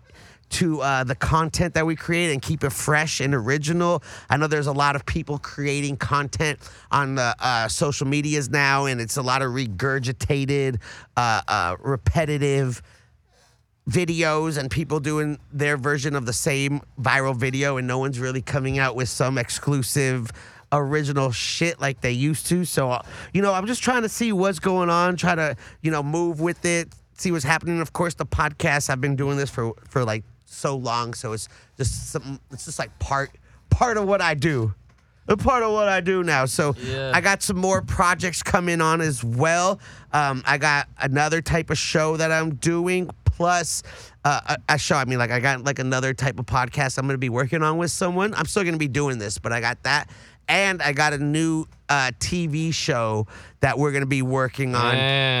to 0.49 0.81
uh, 0.81 1.03
the 1.03 1.15
content 1.15 1.73
that 1.73 1.85
we 1.85 1.95
create 1.95 2.31
and 2.31 2.41
keep 2.41 2.63
it 2.63 2.71
fresh 2.71 3.19
and 3.19 3.33
original. 3.33 4.03
I 4.29 4.37
know 4.37 4.47
there's 4.47 4.67
a 4.67 4.73
lot 4.73 4.95
of 4.95 5.05
people 5.05 5.37
creating 5.37 5.97
content 5.97 6.59
on 6.91 7.15
the 7.15 7.35
uh, 7.39 7.67
social 7.67 8.07
medias 8.07 8.49
now, 8.49 8.85
and 8.85 9.01
it's 9.01 9.17
a 9.17 9.21
lot 9.21 9.41
of 9.41 9.51
regurgitated, 9.51 10.79
uh, 11.17 11.41
uh, 11.47 11.75
repetitive 11.79 12.81
videos 13.89 14.57
and 14.57 14.71
people 14.71 14.99
doing 14.99 15.39
their 15.53 15.77
version 15.77 16.15
of 16.15 16.25
the 16.25 16.33
same 16.33 16.81
viral 16.99 17.35
video, 17.35 17.77
and 17.77 17.87
no 17.87 17.99
one's 17.99 18.19
really 18.19 18.41
coming 18.41 18.79
out 18.79 18.95
with 18.95 19.09
some 19.09 19.37
exclusive. 19.37 20.31
Original 20.77 21.31
shit 21.31 21.79
like 21.79 22.01
they 22.01 22.11
used 22.11 22.47
to. 22.47 22.65
So, 22.65 22.91
uh, 22.91 23.01
you 23.33 23.41
know, 23.41 23.53
I'm 23.53 23.65
just 23.67 23.81
trying 23.81 24.01
to 24.03 24.09
see 24.09 24.31
what's 24.33 24.59
going 24.59 24.89
on, 24.89 25.15
try 25.15 25.35
to, 25.35 25.55
you 25.81 25.91
know, 25.91 26.03
move 26.03 26.41
with 26.41 26.65
it, 26.65 26.93
see 27.17 27.31
what's 27.31 27.45
happening. 27.45 27.79
Of 27.81 27.93
course, 27.93 28.13
the 28.15 28.25
podcast, 28.25 28.89
I've 28.89 29.01
been 29.01 29.15
doing 29.15 29.37
this 29.37 29.49
for, 29.49 29.73
for 29.87 30.03
like 30.03 30.23
so 30.45 30.75
long. 30.75 31.13
So 31.13 31.33
it's 31.33 31.47
just 31.77 32.11
something, 32.11 32.39
it's 32.51 32.65
just 32.65 32.79
like 32.79 32.97
part, 32.99 33.31
part 33.69 33.97
of 33.97 34.05
what 34.05 34.21
I 34.21 34.33
do. 34.33 34.73
A 35.27 35.35
part 35.35 35.63
of 35.63 35.71
what 35.71 35.87
I 35.87 36.01
do 36.01 36.21
now. 36.23 36.45
So 36.45 36.75
Yeah. 36.77 37.11
I 37.13 37.19
got 37.19 37.41
some 37.41 37.57
more 37.57 37.81
projects 37.81 38.43
coming 38.43 38.79
on 38.79 39.01
as 39.01 39.23
well. 39.23 39.79
Um, 40.13 40.43
I 40.45 40.59
got 40.59 40.87
another 40.99 41.41
type 41.41 41.71
of 41.71 41.79
show 41.79 42.15
that 42.17 42.31
I'm 42.31 42.53
doing, 42.55 43.09
plus 43.25 43.81
uh, 44.23 44.55
a, 44.69 44.75
a 44.75 44.77
show. 44.77 44.95
I 44.95 45.05
mean, 45.05 45.17
like 45.17 45.31
I 45.31 45.39
got 45.39 45.63
like 45.63 45.79
another 45.79 46.13
type 46.13 46.39
of 46.39 46.45
podcast 46.45 46.99
I'm 46.99 47.07
gonna 47.07 47.17
be 47.17 47.29
working 47.29 47.63
on 47.63 47.79
with 47.79 47.89
someone. 47.89 48.35
I'm 48.35 48.45
still 48.45 48.63
gonna 48.63 48.77
be 48.77 48.87
doing 48.87 49.17
this, 49.17 49.39
but 49.39 49.51
I 49.51 49.61
got 49.61 49.81
that, 49.81 50.11
and 50.47 50.81
I 50.81 50.93
got 50.93 51.13
a 51.13 51.17
new 51.17 51.65
uh, 51.87 52.11
TV 52.19 52.73
show 52.73 53.27
that 53.59 53.77
we're 53.77 53.91
gonna 53.91 54.05
be 54.05 54.21
working 54.23 54.73
on. 54.75 54.95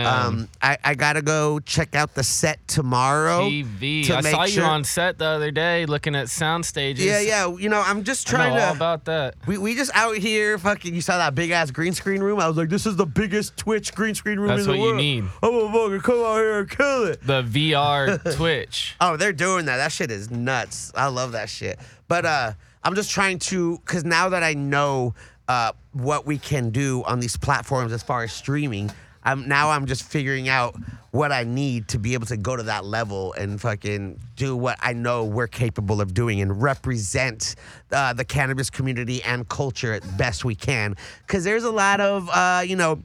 Um, 0.05 0.47
I, 0.61 0.77
I 0.83 0.95
gotta 0.95 1.21
go 1.21 1.59
check 1.59 1.95
out 1.95 2.13
the 2.15 2.23
set 2.23 2.67
tomorrow. 2.67 3.41
TV. 3.49 4.05
to 4.05 4.15
I 4.15 4.21
make 4.21 4.31
saw 4.33 4.43
you 4.43 4.61
on 4.61 4.83
set 4.83 5.17
the 5.17 5.25
other 5.25 5.51
day 5.51 5.85
looking 5.85 6.15
at 6.15 6.29
sound 6.29 6.65
stages. 6.65 7.05
Yeah, 7.05 7.19
yeah. 7.19 7.47
You 7.55 7.69
know, 7.69 7.81
I'm 7.83 8.03
just 8.03 8.27
trying 8.27 8.53
I 8.53 8.55
know 8.55 8.55
trying 8.55 8.67
all 8.67 8.73
to. 8.73 8.77
about 8.77 9.05
that. 9.05 9.35
We, 9.47 9.57
we 9.57 9.75
just 9.75 9.91
out 9.95 10.17
here 10.17 10.57
fucking. 10.57 10.93
You 10.93 11.01
saw 11.01 11.17
that 11.17 11.33
big 11.35 11.51
ass 11.51 11.71
green 11.71 11.93
screen 11.93 12.21
room? 12.21 12.39
I 12.39 12.47
was 12.47 12.57
like, 12.57 12.69
this 12.69 12.85
is 12.85 12.95
the 12.95 13.05
biggest 13.07 13.57
Twitch 13.57 13.93
green 13.93 14.15
screen 14.15 14.39
room 14.39 14.49
That's 14.49 14.61
in 14.61 14.65
the 14.67 14.71
what 14.73 14.77
you 14.79 14.83
world. 14.85 14.97
need. 14.97 15.23
I'm 15.41 15.51
gonna 15.51 15.73
fucking 15.73 16.01
come 16.01 16.19
out 16.25 16.37
here 16.37 16.59
and 16.59 16.69
kill 16.69 17.03
it. 17.05 17.21
The 17.25 17.43
VR 17.43 18.35
Twitch. 18.35 18.95
Oh, 19.01 19.17
they're 19.17 19.33
doing 19.33 19.65
that. 19.65 19.77
That 19.77 19.91
shit 19.91 20.11
is 20.11 20.29
nuts. 20.31 20.91
I 20.95 21.07
love 21.07 21.31
that 21.33 21.49
shit. 21.49 21.79
But 22.07 22.25
uh, 22.25 22.51
I'm 22.85 22.93
just 22.93 23.09
trying 23.09 23.39
to, 23.39 23.79
because 23.79 24.05
now 24.05 24.29
that 24.29 24.43
I 24.43 24.53
know 24.53 25.15
uh, 25.47 25.71
what 25.91 26.27
we 26.27 26.37
can 26.37 26.69
do 26.69 27.03
on 27.05 27.19
these 27.19 27.35
platforms 27.35 27.91
as 27.91 28.03
far 28.03 28.23
as 28.23 28.31
streaming, 28.31 28.91
I'm 29.23 29.47
now 29.47 29.71
I'm 29.71 29.87
just 29.87 30.03
figuring 30.03 30.49
out 30.49 30.75
what 31.09 31.31
I 31.31 31.45
need 31.45 31.87
to 31.89 31.97
be 31.97 32.13
able 32.13 32.27
to 32.27 32.37
go 32.37 32.55
to 32.55 32.61
that 32.63 32.85
level 32.85 33.33
and 33.33 33.59
fucking 33.59 34.19
do 34.35 34.55
what 34.55 34.77
I 34.81 34.93
know 34.93 35.25
we're 35.25 35.47
capable 35.47 35.99
of 35.99 36.13
doing 36.13 36.41
and 36.41 36.61
represent 36.61 37.55
uh, 37.91 38.13
the 38.13 38.23
cannabis 38.23 38.69
community 38.69 39.23
and 39.23 39.49
culture 39.49 39.99
best 40.15 40.45
we 40.45 40.53
can. 40.53 40.95
Because 41.25 41.43
there's 41.43 41.63
a 41.63 41.71
lot 41.71 42.01
of, 42.01 42.29
uh, 42.31 42.61
you 42.63 42.75
know, 42.75 43.01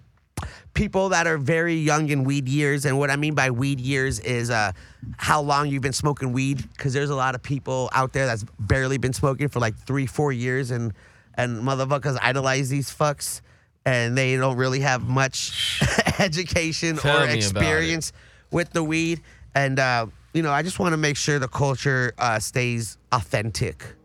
people 0.74 1.10
that 1.10 1.26
are 1.26 1.38
very 1.38 1.74
young 1.74 2.08
in 2.10 2.24
weed 2.24 2.48
years. 2.48 2.84
And 2.84 2.98
what 2.98 3.10
I 3.10 3.16
mean 3.16 3.34
by 3.34 3.50
weed 3.50 3.80
years 3.80 4.20
is 4.20 4.50
uh, 4.50 4.72
how 5.16 5.40
long 5.40 5.68
you've 5.68 5.82
been 5.82 5.92
smoking 5.92 6.32
weed. 6.32 6.62
Because 6.76 6.92
there's 6.92 7.10
a 7.10 7.14
lot 7.16 7.34
of 7.34 7.42
people 7.42 7.90
out 7.92 8.12
there 8.12 8.26
that's 8.26 8.44
barely 8.58 8.98
been 8.98 9.12
smoking 9.12 9.48
for 9.48 9.60
like 9.60 9.76
three, 9.76 10.06
four 10.06 10.32
years, 10.32 10.70
and 10.70 10.92
and 11.34 11.62
motherfuckers 11.62 12.18
idolize 12.20 12.68
these 12.68 12.90
fucks, 12.90 13.40
and 13.84 14.16
they 14.16 14.36
don't 14.36 14.56
really 14.56 14.80
have 14.80 15.08
much 15.08 15.80
education 16.18 16.96
Tell 16.96 17.16
or 17.16 17.20
me 17.20 17.24
about 17.24 17.34
it. 17.34 17.36
experience 17.36 18.12
with 18.50 18.70
the 18.72 18.82
weed. 18.82 19.22
And 19.54 19.78
uh, 19.78 20.06
you 20.34 20.42
know, 20.42 20.52
I 20.52 20.62
just 20.62 20.78
want 20.78 20.92
to 20.92 20.96
make 20.96 21.16
sure 21.16 21.38
the 21.38 21.48
culture 21.48 22.12
uh, 22.18 22.38
stays 22.38 22.98
authentic. 23.12 23.96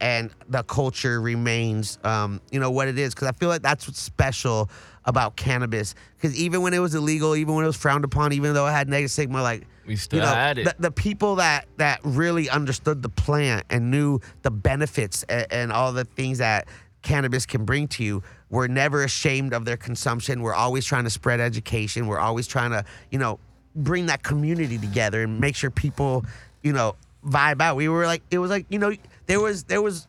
And 0.00 0.30
the 0.48 0.62
culture 0.62 1.20
remains, 1.20 1.98
um, 2.02 2.40
you 2.50 2.60
know, 2.60 2.70
what 2.70 2.88
it 2.88 2.98
is. 2.98 3.14
Because 3.14 3.28
I 3.28 3.32
feel 3.32 3.50
like 3.50 3.60
that's 3.60 3.86
what's 3.86 4.00
special 4.00 4.70
about 5.06 5.36
cannabis. 5.36 5.94
Because 6.16 6.36
even 6.36 6.60
when 6.62 6.74
it 6.74 6.80
was 6.80 6.94
illegal, 6.94 7.34
even 7.36 7.54
when 7.54 7.64
it 7.64 7.68
was 7.68 7.76
frowned 7.76 8.04
upon, 8.04 8.32
even 8.32 8.52
though 8.54 8.66
it 8.66 8.72
had 8.72 8.88
negative 8.88 9.10
stigma, 9.10 9.42
like 9.42 9.66
We 9.86 9.96
still 9.96 10.18
you 10.20 10.26
know, 10.26 10.34
had 10.34 10.58
it. 10.58 10.64
The, 10.64 10.74
the 10.78 10.90
people 10.90 11.36
that 11.36 11.66
that 11.78 12.00
really 12.02 12.50
understood 12.50 13.02
the 13.02 13.08
plant 13.08 13.64
and 13.70 13.90
knew 13.90 14.20
the 14.42 14.50
benefits 14.50 15.22
and, 15.28 15.46
and 15.50 15.72
all 15.72 15.92
the 15.92 16.04
things 16.04 16.38
that 16.38 16.66
cannabis 17.02 17.46
can 17.46 17.64
bring 17.64 17.86
to 17.88 18.02
you 18.04 18.22
were 18.50 18.66
never 18.68 19.04
ashamed 19.04 19.52
of 19.54 19.64
their 19.64 19.76
consumption. 19.76 20.42
We're 20.42 20.54
always 20.54 20.84
trying 20.84 21.04
to 21.04 21.10
spread 21.10 21.40
education. 21.40 22.06
We're 22.08 22.18
always 22.18 22.46
trying 22.46 22.70
to, 22.72 22.84
you 23.10 23.18
know, 23.18 23.38
bring 23.76 24.06
that 24.06 24.22
community 24.22 24.78
together 24.78 25.22
and 25.22 25.40
make 25.40 25.54
sure 25.54 25.70
people, 25.70 26.24
you 26.62 26.72
know, 26.72 26.96
vibe 27.24 27.60
out. 27.60 27.76
We 27.76 27.88
were 27.88 28.06
like, 28.06 28.22
it 28.30 28.38
was 28.38 28.50
like, 28.50 28.66
you 28.70 28.78
know, 28.78 28.92
there 29.26 29.40
was 29.40 29.64
there 29.64 29.82
was 29.82 30.08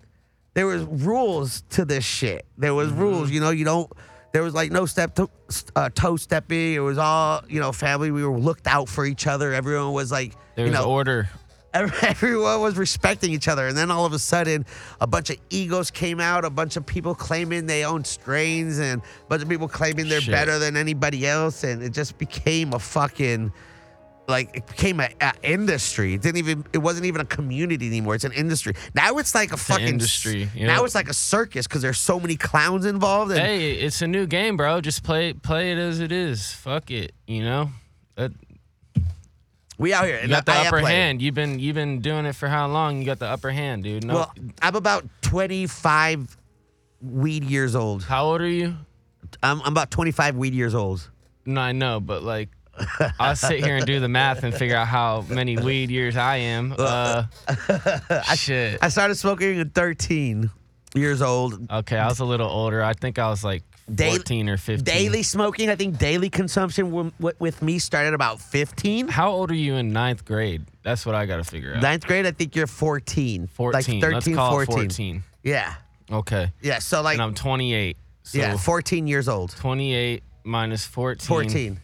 there 0.56 0.66
was 0.66 0.84
rules 0.86 1.64
to 1.72 1.86
this 1.86 2.04
shit. 2.04 2.46
There 2.58 2.74
was 2.74 2.90
Mm-hmm. 2.90 3.00
rules, 3.00 3.30
you 3.30 3.42
know. 3.42 3.52
You 3.52 3.66
don't. 3.66 3.92
There 4.38 4.44
was 4.44 4.54
like 4.54 4.72
no 4.72 4.86
step 4.86 5.16
to, 5.16 5.28
uh, 5.76 5.90
toe 5.90 6.16
stepping. 6.16 6.76
It 6.76 6.80
was 6.80 7.00
all 7.00 7.42
you 7.50 7.60
know, 7.60 7.72
family. 7.72 8.12
We 8.12 8.24
were 8.24 8.38
looked 8.38 8.68
out 8.68 8.88
for 8.88 9.04
each 9.04 9.26
other. 9.26 9.52
Everyone 9.52 9.94
was 9.94 10.12
like, 10.12 10.36
There 10.56 10.68
you 10.68 10.72
was 10.72 10.80
know, 10.80 10.92
order. 10.92 11.28
Everyone 11.74 12.62
was 12.62 12.78
respecting 12.78 13.32
each 13.32 13.48
other, 13.48 13.66
and 13.66 13.76
then 13.76 13.90
all 13.90 14.06
of 14.06 14.14
a 14.14 14.20
sudden, 14.20 14.64
a 15.02 15.08
bunch 15.08 15.32
of 15.32 15.38
egos 15.50 15.90
came 15.90 16.20
out. 16.20 16.46
A 16.46 16.52
bunch 16.52 16.78
of 16.78 16.86
people 16.86 17.16
claiming 17.16 17.66
they 17.66 17.84
own 17.84 18.04
strains, 18.04 18.78
and 18.78 19.02
a 19.02 19.26
bunch 19.28 19.42
of 19.42 19.50
people 19.50 19.68
claiming 19.68 20.08
they're 20.08 20.22
Shit. 20.22 20.32
better 20.32 20.60
than 20.60 20.78
anybody 20.78 21.26
else, 21.26 21.64
and 21.64 21.82
it 21.82 21.90
just 21.90 22.20
became 22.20 22.74
a 22.74 22.80
fucking 22.80 23.52
like 24.28 24.58
it 24.58 24.68
became 24.68 25.00
an 25.00 25.12
industry. 25.44 26.14
It 26.14 26.22
didn't 26.22 26.38
even. 26.38 26.66
It 26.74 26.80
wasn't 26.80 27.06
even 27.06 27.22
a 27.22 27.26
community 27.26 27.88
anymore. 27.88 28.16
It's 28.16 28.24
an 28.26 28.34
industry. 28.34 28.74
Now 28.94 29.18
it's 29.18 29.34
like 29.34 29.50
a 29.52 29.54
an 29.54 29.60
fucking 29.60 29.88
industry, 29.88 30.50
you 30.54 30.68
Now 30.68 30.84
it's 30.84 30.96
like 30.96 31.10
a 31.10 31.14
circus 31.14 31.68
because 31.68 31.82
there's 31.82 31.98
so 31.98 32.20
many 32.20 32.36
clowns 32.36 32.86
involved. 32.86 33.32
And 33.32 33.40
Hey, 33.40 33.74
it's 33.74 34.02
a 34.02 34.08
new 34.08 34.28
game, 34.28 34.58
bro. 34.58 34.82
Just 34.82 35.04
play 35.04 35.34
play 35.34 35.72
it 35.72 35.78
as 35.78 36.00
it 36.00 36.12
is. 36.12 36.52
Fuck 36.52 36.92
it, 36.92 37.14
you 37.26 37.42
know. 37.44 37.70
That, 38.16 38.32
we 39.78 39.94
out 39.94 40.06
here. 40.06 40.20
you 40.22 40.28
got 40.28 40.46
the 40.46 40.54
I 40.54 40.66
upper 40.68 40.80
hand. 40.80 41.22
You've 41.22 41.36
been 41.36 41.60
you've 41.60 41.76
been 41.76 42.02
doing 42.02 42.26
it 42.26 42.34
for 42.34 42.48
how 42.48 42.68
long? 42.68 42.98
You 43.00 43.06
got 43.06 43.20
the 43.20 43.28
upper 43.28 43.52
hand, 43.52 43.84
dude. 43.84 44.06
No, 44.06 44.14
Well, 44.16 44.34
I'm 44.62 44.76
about 44.76 45.06
25 45.22 46.36
weed 47.02 47.44
years 47.44 47.76
old. 47.76 48.04
how 48.04 48.26
old 48.26 48.42
are 48.42 48.48
you? 48.48 48.76
I'm, 49.44 49.62
I'm 49.62 49.68
about 49.74 49.92
25 49.92 50.36
weed 50.36 50.54
years 50.54 50.74
old. 50.74 51.08
No, 51.46 51.62
I 51.62 51.72
know, 51.74 52.00
but 52.00 52.24
like, 52.24 52.50
I'll 53.20 53.36
sit 53.36 53.64
here 53.64 53.76
and 53.78 53.86
do 53.86 54.00
the 54.00 54.08
math 54.08 54.44
and 54.44 54.54
figure 54.54 54.76
out 54.76 54.88
how 54.88 55.26
many 55.30 55.58
weed 55.58 55.90
years 55.90 56.16
I 56.18 56.38
am. 56.38 56.74
Uh, 56.78 57.24
shit. 58.36 58.80
I 58.82 58.90
started 58.90 59.16
smoking 59.16 59.60
at 59.60 59.74
13 59.74 60.50
years 60.96 61.22
old. 61.22 61.70
Okay, 61.72 61.98
I 61.98 62.08
was 62.08 62.20
a 62.20 62.26
little 62.26 62.50
older. 62.50 62.84
I 62.84 62.94
think 62.94 63.20
I 63.20 63.30
was 63.30 63.44
like 63.44 63.64
Daily- 63.94 64.18
14 64.18 64.50
or 64.50 64.58
15. 64.58 64.84
Daily 64.84 65.24
smoking, 65.24 65.70
I 65.70 65.76
think 65.76 65.98
daily 65.98 66.30
consumption 66.30 66.86
wi- 66.88 67.12
wi- 67.20 67.36
with 67.40 67.62
me 67.62 67.80
started 67.80 68.14
about 68.14 68.42
15. 68.42 69.08
How 69.08 69.32
old 69.32 69.50
are 69.52 69.56
you 69.56 69.76
in 69.76 69.94
ninth 69.94 70.26
grade? 70.26 70.66
That's 70.84 71.06
what 71.06 71.16
I 71.16 71.26
got 71.26 71.38
to 71.38 71.44
figure 71.44 71.74
out. 71.74 71.82
Ninth 71.82 72.06
grade, 72.06 72.26
I 72.26 72.32
think 72.32 72.56
you're 72.56 72.68
14. 72.68 73.48
14. 73.48 73.74
Like 73.74 73.86
13, 73.86 74.12
Let's 74.14 74.28
call 74.36 74.52
14. 74.52 74.76
14. 74.76 75.24
Yeah. 75.44 75.74
Okay. 76.12 76.52
Yeah. 76.62 76.80
So, 76.80 77.02
like, 77.02 77.14
and 77.16 77.22
I'm 77.22 77.34
28. 77.34 77.98
So 78.24 78.38
yeah, 78.40 78.58
14 78.58 79.08
years 79.08 79.30
old. 79.30 79.52
28 79.52 80.22
minus 80.44 80.86
14, 80.86 81.26
14. 81.26 81.80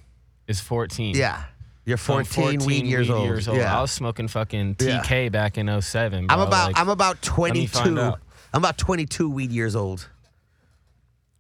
Is 0.47 0.59
14. 0.59 1.15
Yeah. 1.15 1.43
You're 1.85 1.97
So 1.97 2.17
I'm 2.17 2.23
14, 2.25 2.65
weed 2.65 2.85
years 2.85 3.09
old. 3.09 3.45
Yeah. 3.57 3.77
I 3.77 3.81
was 3.81 3.91
smoking 3.91 4.27
fucking 4.27 4.77
Yeah. 4.79 5.01
TK 5.01 5.31
back 5.31 5.57
in 5.57 5.67
07. 5.81 6.27
I'm 6.29 6.37
bro. 6.37 6.47
about 6.47 6.67
Like, 6.67 6.79
I'm 6.79 6.89
about 6.89 7.15
me 7.15 7.19
22. 7.67 7.99
out. 7.99 8.19
I'm 8.53 8.61
about 8.61 8.77
22 8.77 9.29
weed 9.29 9.51
years 9.51 9.75
old. 9.75 10.07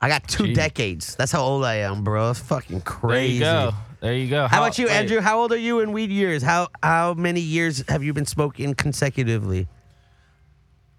I 0.01 0.09
got 0.09 0.27
two 0.27 0.43
Jeez. 0.43 0.55
decades. 0.55 1.15
That's 1.15 1.31
how 1.31 1.41
old 1.43 1.63
I 1.63 1.75
am, 1.75 2.03
bro. 2.03 2.31
It's 2.31 2.39
fucking 2.41 2.79
there 2.79 2.83
crazy. 2.85 3.35
you 3.35 3.39
go. 3.39 3.73
There 4.01 4.13
you 4.13 4.29
go. 4.29 4.47
How 4.47 4.61
about 4.61 4.77
you, 4.77 4.87
wait, 4.87 4.93
Andrew? 4.95 5.21
How 5.21 5.39
old 5.39 5.53
are 5.53 5.57
you 5.57 5.79
in 5.79 5.93
weed 5.93 6.09
years? 6.09 6.43
How 6.43 6.67
how 6.81 7.13
many 7.13 7.39
years 7.39 7.85
have 7.87 8.03
you 8.03 8.11
been 8.11 8.25
smoking 8.25 8.73
consecutively? 8.73 9.69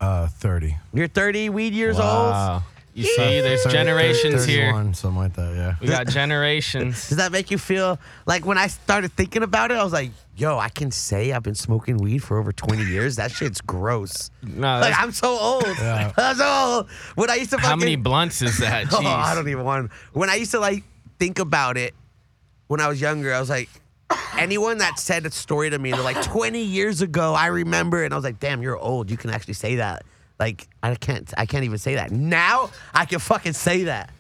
Uh, 0.01 0.27
30. 0.29 0.79
You're 0.95 1.09
30 1.09 1.51
weed 1.51 1.75
years 1.75 1.99
old. 1.99 2.63
Wow. 2.97 3.01
You 3.03 3.07
see, 3.07 3.41
there's 3.41 3.63
30, 3.65 3.73
generations 3.77 4.45
here. 4.45 4.67
31, 4.67 4.95
Something 4.95 5.19
like 5.19 5.33
that, 5.35 5.55
yeah. 5.57 5.75
We 5.81 5.89
got 5.89 6.07
generations. 6.07 7.09
Does 7.09 7.19
that 7.19 7.33
make 7.33 7.51
you 7.51 7.59
feel 7.59 7.99
like 8.25 8.47
when 8.47 8.57
I 8.57 8.69
started 8.69 9.13
thinking 9.13 9.43
about 9.43 9.73
it, 9.73 9.75
I 9.79 9.83
was 9.83 9.93
like, 9.93 10.13
yo, 10.37 10.59
I 10.59 10.69
can 10.69 10.93
say 10.93 11.33
I've 11.33 11.43
been 11.43 11.57
smoking 11.57 11.97
weed 11.99 12.19
for 12.23 12.39
over 12.39 12.53
20 12.53 12.85
years. 12.85 13.17
That 13.17 13.33
shit's 13.33 13.61
gross. 13.61 14.31
No, 14.43 14.79
Like 14.79 14.91
that's- 14.91 15.03
I'm 15.03 15.11
so 15.13 15.37
old. 15.37 15.67
Yeah. 15.67 16.13
I'm 16.17 16.37
so 16.37 16.47
old. 16.77 16.91
When 17.17 17.31
I 17.31 17.35
used 17.35 17.51
to 17.51 17.59
how 17.59 17.75
many 17.75 17.97
blunts 17.97 18.43
is 18.43 18.59
that? 18.59 18.87
Oh, 18.93 19.05
I 19.05 19.35
don't 19.35 19.49
even 19.49 19.65
want. 19.65 19.91
When 20.13 20.31
I 20.31 20.37
used 20.37 20.53
to 20.53 20.61
like 20.61 20.85
think 21.19 21.41
about 21.41 21.77
it 21.77 21.95
when 22.69 22.81
I 22.81 22.87
was 22.89 23.01
younger, 23.01 23.35
I 23.35 23.41
was 23.41 23.51
like, 23.51 23.69
anyone 24.39 24.79
that 24.79 24.99
said 25.01 25.27
a 25.27 25.31
story 25.33 25.71
to 25.71 25.79
me, 25.79 25.91
they're 25.91 26.01
like 26.01 26.23
20 26.23 26.61
years 26.63 27.03
ago, 27.03 27.35
I 27.35 27.47
remember, 27.49 28.05
and 28.05 28.15
I 28.15 28.17
was 28.17 28.25
like, 28.25 28.39
damn, 28.39 28.63
you're 28.63 28.79
old. 28.79 29.11
You 29.11 29.17
can 29.17 29.31
actually 29.31 29.55
say 29.55 29.77
that. 29.77 30.05
Like 30.39 30.69
I 30.83 30.95
can't, 30.97 31.33
I 31.39 31.47
can't 31.47 31.65
even 31.65 31.79
say 31.79 31.95
that 31.95 32.11
now. 32.11 32.71
I 32.93 33.05
can 33.05 33.19
fucking 33.21 33.53
say 33.53 33.85
that, 33.85 34.11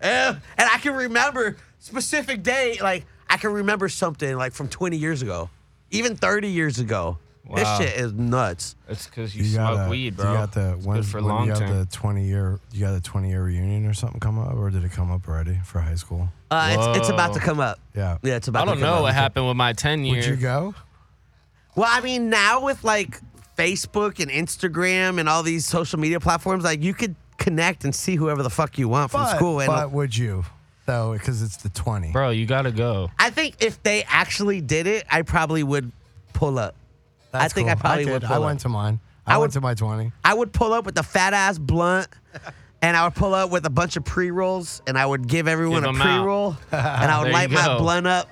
and 0.00 0.40
I 0.58 0.78
can 0.80 0.94
remember 0.94 1.56
specific 1.78 2.42
day. 2.42 2.78
Like 2.82 3.04
I 3.30 3.36
can 3.36 3.52
remember 3.52 3.88
something 3.88 4.36
like 4.36 4.52
from 4.52 4.68
20 4.68 4.96
years 4.96 5.22
ago, 5.22 5.50
even 5.90 6.16
30 6.16 6.48
years 6.48 6.78
ago. 6.78 7.18
This 7.54 7.68
shit 7.76 7.96
is 7.98 8.12
nuts. 8.12 8.76
It's 8.88 9.06
because 9.08 9.34
you, 9.34 9.42
You 9.42 9.50
smoke 9.50 9.76
got 9.76 9.86
a- 9.88 9.90
weed, 9.90 10.16
bro. 10.16 10.30
You 10.32 10.38
got 10.38 10.52
the 10.52 10.74
It's 10.74 10.86
when, 10.86 10.96
good 10.98 11.06
for 11.06 11.16
when 11.18 11.26
long 11.28 11.46
you 11.48 11.52
got 11.52 11.58
term. 11.58 11.78
the 11.80 11.86
20 11.86 12.24
year 12.24 12.60
you 12.72 12.80
got 12.80 12.94
a 12.94 13.00
20 13.00 13.28
year 13.28 13.42
reunion 13.42 13.84
or 13.84 13.94
something 13.94 14.20
come 14.20 14.38
up 14.38 14.54
or 14.54 14.70
did 14.70 14.84
it 14.84 14.92
come 14.92 15.10
up 15.10 15.26
already 15.28 15.58
for 15.64 15.80
high 15.80 15.96
school? 15.96 16.28
Uh, 16.52 16.76
it's, 16.94 17.00
it's 17.00 17.08
about 17.10 17.34
to 17.34 17.40
come 17.40 17.58
up. 17.58 17.80
Yeah. 17.96 18.16
Yeah, 18.22 18.36
it's 18.36 18.46
about. 18.48 18.62
I 18.62 18.64
don't 18.70 18.80
know 18.80 18.94
up. 18.94 19.02
what 19.02 19.14
happened 19.14 19.48
with 19.48 19.56
my 19.56 19.72
10 19.72 20.02
Would 20.06 20.24
you 20.24 20.36
go? 20.36 20.74
Well, 21.74 21.88
I 21.90 22.00
mean, 22.00 22.30
now 22.30 22.62
with 22.64 22.84
like 22.84 23.20
Facebook 23.56 24.20
and 24.20 24.30
Instagram 24.30 25.18
and 25.20 25.28
all 25.28 25.42
these 25.42 25.64
social 25.66 25.98
media 25.98 26.20
platforms, 26.20 26.64
like 26.64 26.82
you 26.82 26.94
could 26.94 27.14
connect 27.38 27.84
and 27.84 27.94
see 27.94 28.16
whoever 28.16 28.42
the 28.42 28.50
fuck 28.50 28.78
you 28.78 28.88
want 28.88 29.10
from 29.10 29.22
But, 29.22 29.36
school. 29.36 29.60
And 29.60 29.68
but 29.68 29.90
would 29.92 30.16
you? 30.16 30.44
Though, 30.86 31.12
because 31.12 31.42
it's 31.42 31.58
the 31.58 31.68
20. 31.68 32.12
Bro, 32.12 32.30
you 32.30 32.44
got 32.46 32.62
to 32.62 32.72
go. 32.72 33.10
I 33.18 33.30
think 33.30 33.56
if 33.62 33.82
they 33.82 34.02
actually 34.04 34.60
did 34.60 34.86
it, 34.86 35.04
I 35.10 35.22
probably 35.22 35.62
would 35.62 35.92
pull 36.32 36.58
up. 36.58 36.74
That's 37.30 37.44
I 37.44 37.48
think 37.48 37.68
I 37.68 37.74
probably 37.76 38.04
did. 38.04 38.12
would 38.12 38.24
I 38.24 38.38
went 38.38 38.58
up. 38.58 38.62
to 38.62 38.68
mine. 38.68 39.00
I, 39.26 39.34
I 39.34 39.38
went 39.38 39.50
would- 39.50 39.52
to 39.54 39.60
my 39.60 39.74
20. 39.74 40.12
I 40.24 40.34
would 40.34 40.52
pull 40.52 40.72
up 40.72 40.84
with 40.84 40.98
a 40.98 41.02
fat 41.04 41.32
ass 41.34 41.58
blunt. 41.58 42.08
And 42.84 42.96
I 42.96 43.04
would 43.04 43.14
pull 43.14 43.32
up 43.32 43.50
with 43.52 43.64
a 43.64 43.70
bunch 43.70 43.96
of 43.96 44.04
pre 44.04 44.32
rolls, 44.32 44.82
and 44.88 44.98
I 44.98 45.06
would 45.06 45.28
give 45.28 45.46
everyone 45.46 45.84
Give 45.84 45.92
a 45.92 45.94
'em 45.94 46.02
out. 46.02 46.16
pre 46.18 46.26
roll, 46.26 46.56
and 46.72 47.12
I 47.12 47.22
would 47.22 47.30
light 47.30 47.48
you 47.48 47.54
my 47.54 47.78
blunt 47.78 48.08
up. 48.08 48.28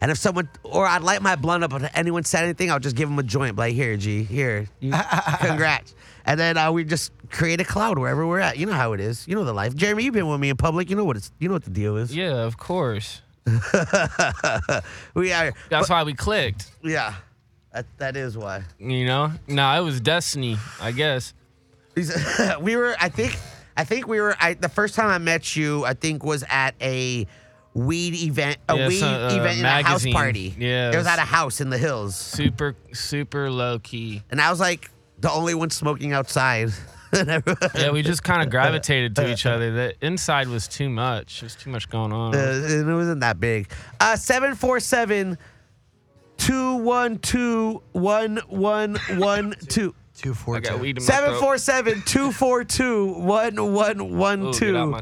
And 0.00 0.10
if 0.10 0.18
someone, 0.18 0.48
or 0.62 0.86
I'd 0.86 1.02
light 1.02 1.22
my 1.22 1.36
blunt 1.36 1.64
up, 1.64 1.72
if 1.72 1.90
anyone 1.94 2.24
said 2.24 2.44
anything, 2.44 2.70
I 2.70 2.74
would 2.74 2.82
just 2.82 2.96
give 2.96 3.08
them 3.08 3.18
a 3.18 3.22
joint. 3.22 3.56
Like, 3.56 3.74
here, 3.74 3.96
G, 3.96 4.24
here, 4.24 4.68
you, 4.80 4.92
congrats. 5.40 5.94
And 6.26 6.38
then 6.38 6.58
uh, 6.58 6.70
we 6.70 6.84
just 6.84 7.12
create 7.30 7.60
a 7.60 7.64
cloud 7.64 7.98
wherever 7.98 8.26
we're 8.26 8.40
at. 8.40 8.58
You 8.58 8.66
know 8.66 8.72
how 8.72 8.92
it 8.92 9.00
is. 9.00 9.26
You 9.26 9.36
know 9.36 9.44
the 9.44 9.54
life. 9.54 9.74
Jeremy, 9.74 10.04
you've 10.04 10.14
been 10.14 10.28
with 10.28 10.40
me 10.40 10.50
in 10.50 10.56
public. 10.56 10.90
You 10.90 10.96
know 10.96 11.04
what 11.04 11.16
it's. 11.16 11.32
You 11.38 11.48
know 11.48 11.54
what 11.54 11.64
the 11.64 11.70
deal 11.70 11.96
is. 11.96 12.14
Yeah, 12.14 12.44
of 12.44 12.58
course. 12.58 13.22
We 15.14 15.32
are. 15.32 15.52
That's 15.70 15.88
why 15.88 16.02
we 16.02 16.14
clicked. 16.14 16.70
Yeah, 16.82 17.14
that, 17.72 17.86
that 17.98 18.16
is 18.16 18.36
why. 18.36 18.64
You 18.78 19.06
know? 19.06 19.32
No, 19.46 19.70
it 19.80 19.84
was 19.84 20.00
destiny, 20.00 20.56
I 20.80 20.92
guess. 20.92 21.32
We 22.60 22.76
were 22.76 22.94
i 23.00 23.08
think 23.08 23.38
i 23.74 23.84
think 23.84 24.06
we 24.06 24.20
were 24.20 24.36
I, 24.38 24.52
the 24.52 24.68
first 24.68 24.94
time 24.94 25.08
i 25.08 25.16
met 25.16 25.56
you 25.56 25.82
i 25.86 25.94
think 25.94 26.22
was 26.22 26.44
at 26.50 26.74
a 26.80 27.26
weed 27.76 28.14
event, 28.14 28.56
a 28.68 28.76
yeah, 28.76 28.88
weed 28.88 29.02
event 29.02 29.56
in 29.56 29.62
magazine. 29.62 30.12
a 30.12 30.16
house 30.16 30.24
party. 30.24 30.54
Yeah, 30.58 30.92
it 30.92 30.96
was 30.96 31.06
at 31.06 31.18
a 31.18 31.22
house 31.22 31.60
in 31.60 31.70
the 31.70 31.78
hills. 31.78 32.16
Super, 32.16 32.74
super 32.92 33.50
low 33.50 33.78
key. 33.78 34.22
And 34.30 34.40
I 34.40 34.50
was 34.50 34.60
like 34.60 34.90
the 35.18 35.30
only 35.30 35.54
one 35.54 35.70
smoking 35.70 36.12
outside. 36.12 36.70
yeah, 37.12 37.90
we 37.90 38.02
just 38.02 38.24
kind 38.24 38.42
of 38.42 38.50
gravitated 38.50 39.14
to 39.16 39.30
each 39.30 39.46
other. 39.46 39.70
The 39.70 39.94
inside 40.04 40.48
was 40.48 40.66
too 40.66 40.88
much. 40.88 41.40
There's 41.40 41.54
too 41.54 41.70
much 41.70 41.88
going 41.88 42.12
on. 42.12 42.34
Uh, 42.34 42.38
it 42.38 42.84
wasn't 42.84 43.20
that 43.20 43.38
big. 43.38 43.70
Uh, 44.00 44.16
seven 44.16 44.54
four 44.54 44.80
seven. 44.80 45.38
Two 46.36 46.76
one 46.76 47.18
two 47.18 47.82
one 47.92 48.38
one 48.48 48.96
one 49.16 49.54
two. 49.68 49.94
Two 50.14 50.34
four 50.34 50.60
two. 50.60 50.94
Seven 51.00 51.38
four 51.38 51.58
seven 51.58 52.02
two 52.06 52.32
four 52.32 52.64
two 52.64 53.12
one 53.14 53.72
one 53.72 54.16
one 54.16 54.52
two. 54.52 54.98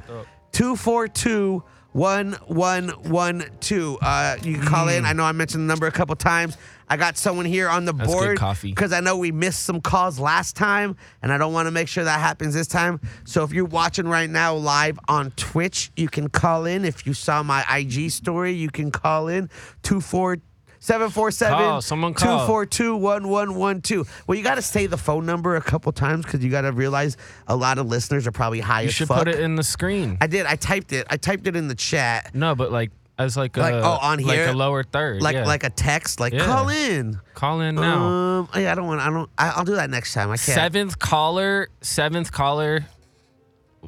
Two 0.52 0.76
four 0.76 1.08
two. 1.08 1.64
One 1.94 2.32
one 2.48 2.88
one 2.88 3.44
two. 3.60 3.98
Uh, 4.02 4.36
you 4.42 4.54
can 4.54 4.66
call 4.66 4.88
in. 4.88 5.04
Mm. 5.04 5.06
I 5.06 5.12
know 5.12 5.22
I 5.22 5.30
mentioned 5.30 5.62
the 5.62 5.68
number 5.68 5.86
a 5.86 5.92
couple 5.92 6.16
times. 6.16 6.56
I 6.88 6.96
got 6.96 7.16
someone 7.16 7.46
here 7.46 7.68
on 7.68 7.84
the 7.84 7.92
That's 7.92 8.12
board 8.12 8.40
because 8.62 8.92
I 8.92 8.98
know 8.98 9.16
we 9.16 9.30
missed 9.30 9.62
some 9.62 9.80
calls 9.80 10.18
last 10.18 10.56
time, 10.56 10.96
and 11.22 11.32
I 11.32 11.38
don't 11.38 11.52
want 11.52 11.66
to 11.66 11.70
make 11.70 11.86
sure 11.86 12.02
that 12.02 12.18
happens 12.18 12.52
this 12.52 12.66
time. 12.66 13.00
So 13.24 13.44
if 13.44 13.52
you're 13.52 13.64
watching 13.64 14.08
right 14.08 14.28
now 14.28 14.56
live 14.56 14.98
on 15.06 15.30
Twitch, 15.36 15.92
you 15.96 16.08
can 16.08 16.28
call 16.28 16.66
in. 16.66 16.84
If 16.84 17.06
you 17.06 17.14
saw 17.14 17.44
my 17.44 17.64
IG 17.70 18.10
story, 18.10 18.54
you 18.54 18.70
can 18.70 18.90
call 18.90 19.28
in 19.28 19.48
two 19.84 20.00
four 20.00 20.38
747 20.84 21.58
Call, 21.58 21.80
someone 21.80 22.12
call. 22.12 22.46
242 22.46 22.96
1112. 22.96 24.24
Well, 24.26 24.36
you 24.36 24.44
got 24.44 24.56
to 24.56 24.62
say 24.62 24.84
the 24.86 24.98
phone 24.98 25.24
number 25.24 25.56
a 25.56 25.62
couple 25.62 25.90
times 25.92 26.26
because 26.26 26.44
you 26.44 26.50
got 26.50 26.60
to 26.60 26.72
realize 26.72 27.16
a 27.48 27.56
lot 27.56 27.78
of 27.78 27.86
listeners 27.86 28.26
are 28.26 28.32
probably 28.32 28.60
high 28.60 28.82
You 28.82 28.88
as 28.88 28.94
should 28.94 29.08
fuck. 29.08 29.20
put 29.20 29.28
it 29.28 29.40
in 29.40 29.54
the 29.56 29.62
screen. 29.62 30.18
I 30.20 30.26
did. 30.26 30.44
I 30.44 30.56
typed 30.56 30.92
it. 30.92 31.06
I 31.08 31.16
typed 31.16 31.46
it 31.46 31.56
in 31.56 31.68
the 31.68 31.74
chat. 31.74 32.34
No, 32.34 32.54
but 32.54 32.70
like 32.70 32.90
as 33.16 33.34
like 33.34 33.56
a 33.56 33.60
Like, 33.60 33.74
oh, 33.74 33.98
on 34.02 34.18
here 34.18 34.44
like 34.44 34.54
a 34.54 34.58
lower 34.58 34.82
third. 34.84 35.22
Like 35.22 35.36
yeah. 35.36 35.46
like 35.46 35.64
a 35.64 35.70
text, 35.70 36.20
like 36.20 36.34
Yeah. 36.34 36.44
call 36.44 36.68
in. 36.68 37.18
call 37.32 37.62
in 37.62 37.76
now. 37.76 38.02
Um, 38.02 38.48
yeah, 38.54 38.70
I 38.70 38.74
don't 38.74 38.86
want. 38.86 39.00
I 39.00 39.08
don't. 39.08 39.30
I, 39.38 39.50
I'll 39.56 39.64
do 39.64 39.76
that 39.76 39.88
next 39.88 40.12
time. 40.12 40.28
I 40.28 40.36
can't. 40.36 40.54
seventh 40.54 40.98
caller, 40.98 41.70
seventh 41.80 42.30
caller 42.30 42.84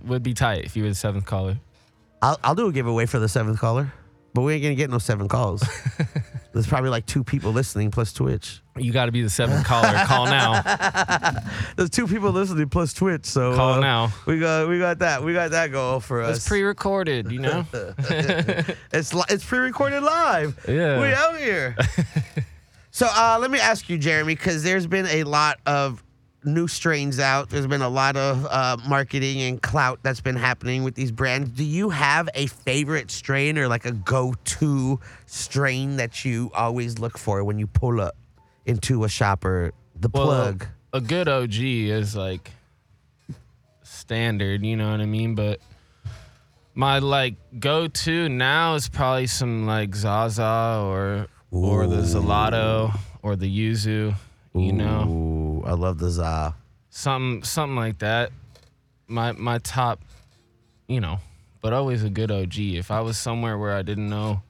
would 0.07 0.23
be 0.23 0.33
tight 0.33 0.65
if 0.65 0.75
you 0.77 0.83
were 0.85 0.89
the 0.89 0.95
seventh 0.95 1.27
caller. 1.27 1.59
I'll, 2.23 2.39
I'll 2.43 2.55
do 2.55 2.69
a 2.69 2.73
giveaway 2.73 3.05
for 3.05 3.19
the 3.19 3.29
seventh 3.29 3.59
caller, 3.61 3.93
but 4.33 4.41
we 4.41 4.55
ain't 4.55 4.63
gonna 4.63 4.75
get 4.77 4.89
no 4.89 4.97
seven 4.97 5.29
calls. 5.29 5.63
There's 6.57 6.67
probably 6.67 6.89
like 6.89 7.05
two 7.05 7.23
people 7.23 7.53
listening 7.53 7.91
plus 7.91 8.15
Twitch. 8.15 8.63
You 8.79 8.91
got 8.91 9.07
to 9.07 9.13
be 9.13 9.21
the 9.21 9.29
seventh 9.29 9.67
caller. 9.67 9.93
Call 10.07 10.25
now. 10.25 10.63
There's 11.77 11.91
two 11.91 12.07
people 12.07 12.31
listening 12.31 12.71
plus 12.71 12.95
Twitch, 12.95 13.27
so 13.27 13.55
Call 13.55 13.75
uh, 13.75 13.81
now. 13.81 14.13
We 14.25 14.41
got 14.41 14.67
we 14.67 14.79
got 14.79 15.01
that. 15.01 15.23
We 15.23 15.35
got 15.35 15.51
that 15.51 15.71
goal 15.71 16.01
for 16.01 16.23
us. 16.23 16.39
It's 16.39 16.49
pre-recorded, 16.49 17.31
you 17.31 17.41
know. 17.41 17.67
It's 18.91 19.13
li- 19.13 19.25
it's 19.29 19.45
pre-recorded 19.45 20.03
live. 20.03 20.59
Yeah. 20.67 20.99
we 20.99 21.13
out 21.13 21.37
here. 21.39 21.77
so 22.91 23.07
uh, 23.11 23.37
let 23.39 23.51
me 23.51 23.59
ask 23.59 23.91
you, 23.91 23.99
Jeremy, 23.99 24.35
because 24.35 24.63
there's 24.63 24.87
been 24.87 25.07
a 25.09 25.25
lot 25.25 25.59
of 25.67 26.03
new 26.47 26.69
strains 26.69 27.19
out. 27.19 27.51
There's 27.51 27.67
been 27.67 27.83
a 27.83 27.89
lot 27.89 28.17
of 28.17 28.47
uh, 28.47 28.77
marketing 28.89 29.43
and 29.43 29.61
clout 29.61 29.99
that's 30.03 30.21
been 30.21 30.37
happening 30.37 30.85
with 30.85 30.95
these 30.95 31.11
brands. 31.13 31.51
Do 31.51 31.65
you 31.65 31.91
have 31.91 32.29
a 32.35 32.47
favorite 32.47 33.11
strain 33.11 33.59
or 33.59 33.69
like 33.69 33.85
a 33.85 33.93
go-to 33.93 35.01
strain 35.27 35.97
that 35.97 36.25
you 36.25 36.51
always 36.55 36.99
look 36.99 37.19
for 37.19 37.45
when 37.45 37.59
you 37.59 37.67
pull 37.67 38.01
up 38.01 38.17
into 38.65 39.05
a 39.05 39.09
shop 39.09 39.45
or 39.45 39.73
the 39.99 40.09
Well, 40.09 40.27
plug? 40.27 40.67
A 40.93 41.01
good 41.01 41.29
OG 41.29 41.55
is 41.55 42.17
like 42.17 42.53
standard, 43.83 44.65
you 44.65 44.77
know 44.77 44.91
what 44.91 45.01
I 45.01 45.07
mean? 45.07 45.35
But 45.35 45.61
my 46.75 47.01
like 47.01 47.35
go-to 47.59 48.29
now 48.29 48.75
is 48.75 48.89
probably 48.89 49.27
some 49.27 49.67
like 49.67 49.95
Zaza 49.95 50.81
or 50.85 51.27
or 51.51 51.87
the 51.87 52.03
Zelato 52.03 52.97
or 53.23 53.35
the 53.37 53.49
Yuzu, 53.51 54.15
you 54.57 54.73
know. 54.73 55.05
Ooh, 55.09 55.65
I 55.67 55.73
love 55.73 55.99
the 55.99 56.11
za. 56.11 56.55
something 56.91 57.43
something 57.45 57.77
like 57.77 57.99
that. 57.99 58.31
My 59.09 59.33
my 59.33 59.59
top, 59.59 60.01
you 60.89 61.01
know, 61.01 61.19
but 61.61 61.73
always 61.73 62.03
a 62.03 62.11
good 62.11 62.31
OG. 62.31 62.59
If 62.59 62.91
I 62.91 63.01
was 63.01 63.17
somewhere 63.19 63.57
where 63.59 63.75
I 63.75 63.83
didn't 63.83 64.09
know 64.09 64.43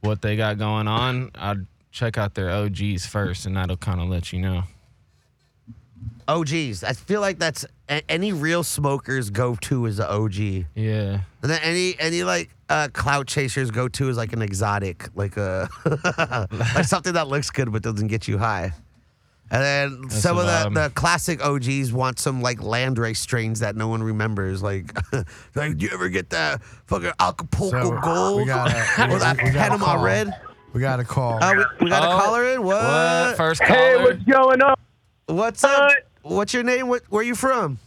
what 0.00 0.20
they 0.22 0.36
got 0.36 0.58
going 0.58 0.86
on, 0.88 1.30
I'd 1.34 1.66
check 1.90 2.18
out 2.18 2.34
their 2.34 2.50
OGs 2.50 3.06
first, 3.06 3.46
and 3.46 3.56
that'll 3.56 3.76
kind 3.76 4.00
of 4.00 4.08
let 4.08 4.32
you 4.32 4.40
know. 4.40 4.64
Geez. 6.44 6.84
I 6.84 6.92
feel 6.92 7.22
like 7.22 7.38
that's 7.38 7.64
a- 7.88 8.08
any 8.10 8.32
real 8.34 8.62
smokers 8.62 9.30
go 9.30 9.54
to 9.62 9.86
is 9.86 9.96
the 9.96 10.10
OG. 10.10 10.66
Yeah, 10.74 11.20
And 11.42 11.50
then 11.50 11.58
any 11.62 11.96
any 11.98 12.22
like 12.22 12.50
uh 12.68 12.88
clout 12.92 13.26
chasers 13.26 13.70
go 13.70 13.88
to 13.88 14.10
is 14.10 14.18
like 14.18 14.34
an 14.34 14.42
exotic, 14.42 15.08
like 15.14 15.38
a 15.38 15.70
like 16.74 16.84
something 16.84 17.14
that 17.14 17.28
looks 17.28 17.50
good 17.50 17.72
but 17.72 17.82
doesn't 17.82 18.08
get 18.08 18.28
you 18.28 18.36
high. 18.36 18.72
And 19.50 19.62
then 19.62 20.02
That's 20.02 20.20
some 20.20 20.36
of 20.36 20.44
the, 20.46 20.52
vibe. 20.52 20.74
the 20.74 20.90
classic 20.94 21.42
OGs 21.44 21.92
want 21.92 22.18
some 22.18 22.42
like 22.42 22.58
landrace 22.58 23.16
strains 23.16 23.60
that 23.60 23.76
no 23.76 23.88
one 23.88 24.02
remembers. 24.02 24.62
Like, 24.62 24.94
like 25.54 25.78
do 25.78 25.86
you 25.86 25.90
ever 25.92 26.08
get 26.10 26.30
that 26.30 26.62
fucking 26.86 27.12
Acapulco 27.18 27.82
So, 27.82 28.00
Gold 28.00 28.36
we 28.40 28.44
gotta- 28.46 28.74
or 29.14 29.18
that 29.18 29.38
Panama. 29.38 30.02
Red? 30.02 30.34
We 30.74 30.80
got 30.82 31.00
a 31.00 31.04
call. 31.04 31.42
Uh, 31.42 31.54
we, 31.80 31.84
we 31.86 31.90
got 31.90 32.02
a 32.02 32.06
Oh, 32.14 32.18
caller 32.20 32.44
in. 32.44 32.62
What? 32.62 32.82
what 32.82 33.36
first 33.38 33.62
Hey, 33.62 33.96
what's 33.96 34.22
going 34.24 34.60
on? 34.60 34.74
What's 35.26 35.64
up? 35.64 35.92
What? 36.22 36.34
What's 36.34 36.52
your 36.52 36.62
name? 36.62 36.88
What, 36.88 37.02
where 37.08 37.22
you 37.22 37.34
from? 37.34 37.78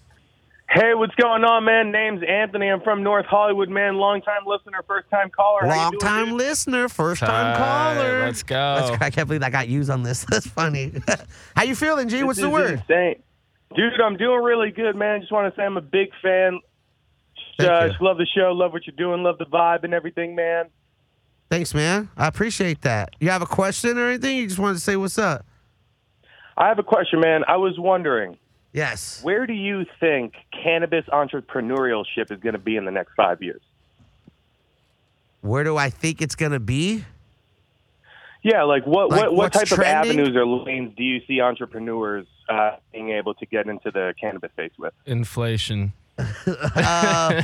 Hey, 0.74 0.94
what's 0.94 1.14
going 1.16 1.44
on, 1.44 1.66
man? 1.66 1.92
Name's 1.92 2.22
Anthony. 2.26 2.70
I'm 2.70 2.80
from 2.80 3.04
North 3.04 3.26
Hollywood, 3.26 3.68
man. 3.68 3.98
Long 3.98 4.22
time 4.22 4.44
listener, 4.46 4.82
first 4.88 5.10
time 5.10 5.30
caller. 5.30 5.66
How 5.66 5.68
you 5.68 5.76
Long 5.76 5.92
doing, 5.92 6.00
time 6.00 6.26
dude? 6.28 6.38
listener, 6.38 6.88
first 6.88 7.20
time 7.20 7.58
Tight. 7.58 7.58
caller. 7.58 8.20
Let's 8.22 8.42
go. 8.42 8.56
That's, 8.56 9.02
I 9.02 9.10
can't 9.10 9.28
believe 9.28 9.44
I 9.44 9.50
got 9.50 9.68
used 9.68 9.90
on 9.90 10.04
this. 10.04 10.24
That's 10.30 10.48
funny. 10.48 10.94
How 11.58 11.64
you 11.64 11.76
feeling, 11.76 12.08
G? 12.08 12.18
This 12.18 12.26
What's 12.26 12.40
the 12.40 12.48
is 12.48 12.52
word? 12.54 12.72
Insane. 12.80 13.22
Dude, 13.76 14.00
I'm 14.00 14.16
doing 14.16 14.42
really 14.44 14.72
good, 14.72 14.96
man. 14.96 15.20
Just 15.20 15.34
want 15.34 15.54
to 15.54 15.60
say 15.60 15.66
I'm 15.66 15.76
a 15.76 15.82
big 15.82 16.08
fan. 16.22 16.62
Thank 17.58 17.70
uh, 17.70 17.84
you. 17.84 17.90
just 17.90 18.02
love 18.02 18.18
the 18.18 18.28
show, 18.34 18.54
love 18.54 18.72
what 18.72 18.88
you're 18.88 18.96
doing, 18.96 19.24
love 19.24 19.40
the 19.40 19.46
vibe 19.46 19.84
and 19.84 19.94
everything, 19.94 20.36
man. 20.36 20.66
Thanks, 21.50 21.74
man. 21.74 22.10
I 22.16 22.28
appreciate 22.28 22.82
that. 22.84 23.14
You 23.20 23.30
have 23.30 23.42
a 23.42 23.46
question 23.46 23.98
or 23.98 24.08
anything? 24.08 24.38
You 24.38 24.48
just 24.48 24.60
wanted 24.60 24.76
to 24.76 24.80
say 24.80 24.96
what's 24.96 25.18
up? 25.18 25.46
I 26.58 26.70
have 26.70 26.80
a 26.80 26.84
question, 26.84 27.20
man. 27.20 27.42
I 27.46 27.58
was 27.58 27.76
wondering, 27.78 28.38
Yes. 28.74 29.22
where 29.24 29.46
do 29.46 29.54
you 29.54 29.86
think 30.00 30.34
cannabis 30.64 31.06
entrepreneurship 31.12 32.32
is 32.32 32.40
going 32.40 32.54
to 32.54 32.60
be 32.60 32.78
in 32.78 32.86
the 32.86 32.92
next 32.92 33.14
five 33.16 33.42
years? 33.44 33.62
Where 35.42 35.64
do 35.64 35.76
I 35.76 35.90
think 35.90 36.22
it's 36.22 36.36
gonna 36.36 36.60
be? 36.60 37.04
Yeah, 38.44 38.64
like 38.64 38.86
what 38.86 39.10
Like, 39.10 39.22
what, 39.22 39.32
what 39.32 39.54
what's 39.54 39.58
type 39.58 39.68
trending? 39.68 40.20
of 40.20 40.28
avenues 40.28 40.36
or 40.36 40.46
lanes 40.46 40.94
do 40.96 41.04
you 41.04 41.20
see 41.28 41.42
entrepreneurs 41.42 42.28
uh, 42.48 42.76
being 42.92 43.10
able 43.10 43.34
to 43.36 43.46
get 43.48 43.68
into 43.68 43.92
the 43.92 44.14
cannabis 44.22 44.52
space 44.52 44.72
with? 44.78 44.94
Inflation. 45.06 45.94
Uh, 46.76 47.42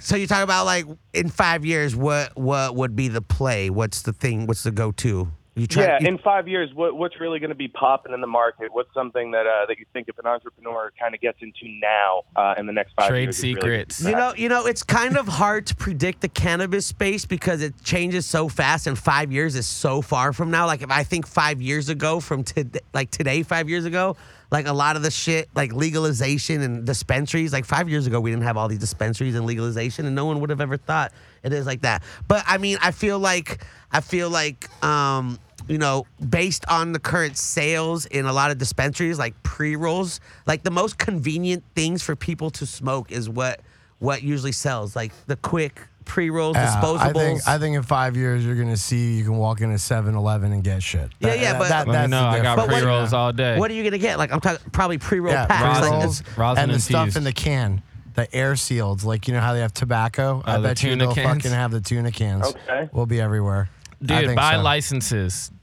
so 0.00 0.16
you 0.16 0.26
talk 0.26 0.42
about 0.44 0.66
like 0.66 0.84
in 1.14 1.28
five 1.30 1.64
years, 1.64 1.96
what 1.96 2.36
what 2.36 2.74
would 2.74 2.94
be 2.94 3.08
the 3.08 3.22
play? 3.22 3.70
What's 3.70 4.02
the 4.02 4.12
thing? 4.12 4.46
What's 4.46 4.62
the 4.62 4.70
go 4.70 4.92
to? 4.92 5.28
You 5.56 5.66
try. 5.66 5.84
yeah, 5.84 5.98
you- 6.00 6.08
in 6.08 6.18
five 6.18 6.46
years, 6.48 6.70
what, 6.74 6.94
what's 6.96 7.18
really 7.18 7.38
going 7.38 7.48
to 7.48 7.56
be 7.56 7.66
popping 7.68 8.12
in 8.12 8.20
the 8.20 8.26
market? 8.26 8.72
What's 8.74 8.92
something 8.92 9.30
that 9.30 9.46
uh, 9.46 9.64
that 9.66 9.78
you 9.78 9.86
think 9.94 10.06
if 10.08 10.18
an 10.18 10.26
entrepreneur 10.26 10.92
kind 11.00 11.14
of 11.14 11.20
gets 11.22 11.38
into 11.40 11.66
now 11.80 12.24
uh, 12.36 12.54
in 12.58 12.66
the 12.66 12.74
next 12.74 12.92
five 12.92 13.08
Trade 13.08 13.22
years? 13.22 13.38
is 13.38 13.42
really 13.42 13.54
secrets. 13.54 14.04
You 14.04 14.12
know, 14.12 14.34
you 14.36 14.50
know, 14.50 14.66
it's 14.66 14.82
kind 14.82 15.16
of 15.16 15.26
hard 15.26 15.66
to 15.68 15.74
predict 15.74 16.20
the 16.20 16.28
cannabis 16.28 16.84
space 16.84 17.24
because 17.24 17.62
it 17.62 17.82
changes 17.82 18.26
so 18.26 18.50
fast, 18.50 18.86
and 18.86 18.98
five 18.98 19.32
years 19.32 19.54
is 19.54 19.66
so 19.66 20.02
far 20.02 20.34
from 20.34 20.50
now. 20.50 20.66
Like 20.66 20.82
if 20.82 20.90
I 20.90 21.04
think 21.04 21.26
five 21.26 21.62
years 21.62 21.88
ago 21.88 22.20
from 22.20 22.44
today, 22.44 22.80
like 22.92 23.10
today, 23.10 23.42
five 23.42 23.70
years 23.70 23.86
ago, 23.86 24.14
like 24.50 24.66
a 24.66 24.74
lot 24.74 24.96
of 24.96 25.02
the 25.02 25.10
shit, 25.10 25.48
like 25.54 25.72
legalization 25.72 26.60
and 26.60 26.84
dispensaries. 26.84 27.54
Like 27.54 27.64
five 27.64 27.88
years 27.88 28.06
ago, 28.06 28.20
we 28.20 28.30
didn't 28.30 28.44
have 28.44 28.58
all 28.58 28.68
these 28.68 28.78
dispensaries 28.78 29.34
and 29.34 29.46
legalization, 29.46 30.04
and 30.04 30.14
no 30.14 30.26
one 30.26 30.38
would 30.40 30.50
have 30.50 30.60
ever 30.60 30.76
thought 30.76 31.12
it 31.42 31.54
is 31.54 31.64
like 31.64 31.80
that. 31.80 32.02
But 32.28 32.44
I 32.46 32.58
mean, 32.58 32.76
I 32.82 32.90
feel 32.90 33.18
like 33.18 33.64
I 33.90 34.00
feel 34.02 34.28
like 34.28 34.68
um, 34.84 35.38
you 35.68 35.78
know, 35.78 36.06
based 36.28 36.64
on 36.68 36.92
the 36.92 36.98
current 36.98 37.36
sales 37.36 38.06
in 38.06 38.26
a 38.26 38.32
lot 38.32 38.50
of 38.50 38.58
dispensaries, 38.58 39.18
like 39.18 39.40
pre 39.42 39.76
rolls, 39.76 40.20
like 40.46 40.62
the 40.62 40.70
most 40.70 40.98
convenient 40.98 41.64
things 41.74 42.02
for 42.02 42.14
people 42.16 42.50
to 42.50 42.66
smoke 42.66 43.10
is 43.10 43.28
what 43.28 43.60
what 43.98 44.22
usually 44.22 44.52
sells, 44.52 44.94
like 44.94 45.12
the 45.26 45.36
quick 45.36 45.80
pre 46.04 46.30
rolls, 46.30 46.54
Yeah, 46.54 46.66
disposables. 46.80 46.98
I 47.00 47.12
think 47.12 47.48
I 47.48 47.58
think 47.58 47.76
in 47.76 47.82
five 47.82 48.16
years 48.16 48.44
you're 48.44 48.54
gonna 48.54 48.76
see 48.76 49.14
you 49.16 49.24
can 49.24 49.36
walk 49.38 49.60
into 49.60 49.76
7-Eleven 49.76 50.52
and 50.52 50.62
get 50.62 50.82
shit. 50.82 51.10
Yeah, 51.18 51.28
That- 51.30 51.38
yeah, 51.40 51.52
that- 51.54 51.58
but- 51.58 51.68
that- 51.70 51.78
Let 51.78 51.86
me 51.88 51.92
that's 51.94 52.10
know. 52.10 52.20
the 52.20 52.26
I 52.26 52.40
got 52.42 52.56
But 52.58 52.68
pre 52.68 52.82
rolls 52.82 53.12
all 53.12 53.32
day. 53.32 53.58
what 53.58 53.70
are 53.70 53.74
you 53.74 53.82
gonna 53.82 53.98
get? 53.98 54.18
Like 54.18 54.32
I'm 54.32 54.40
talking 54.40 54.70
probably 54.70 54.98
pre 54.98 55.18
roll 55.20 55.32
yeah, 55.32 55.46
packs. 55.46 55.80
Like, 55.80 55.90
rosin. 55.92 56.10
it's- 56.26 56.36
Rosin 56.38 56.62
and 56.64 56.72
the 56.72 56.78
stuff 56.80 57.06
infused. 57.06 57.16
in 57.16 57.24
the 57.24 57.32
can, 57.32 57.82
the 58.14 58.32
air 58.34 58.54
sealed, 58.54 59.02
like 59.02 59.26
you 59.26 59.34
know 59.34 59.40
how 59.40 59.52
they 59.54 59.60
have 59.60 59.72
tobacco. 59.74 60.42
Oh, 60.46 60.48
I 60.50 60.56
Oh, 60.56 60.60
the 60.62 60.68
bet 60.68 60.82
you 60.82 60.90
tuna 60.90 61.04
they'll 61.06 61.14
cans? 61.14 61.42
fucking 61.42 61.50
have 61.50 61.70
the 61.72 61.80
tuna 61.80 62.12
cans. 62.12 62.46
Okay. 62.46 62.88
will 62.92 63.06
be 63.06 63.20
everywhere. 63.20 63.68
I 64.02 64.22
Dude, 64.22 64.36
buy 64.36 64.54
so. 64.54 64.62
licenses. 64.62 65.50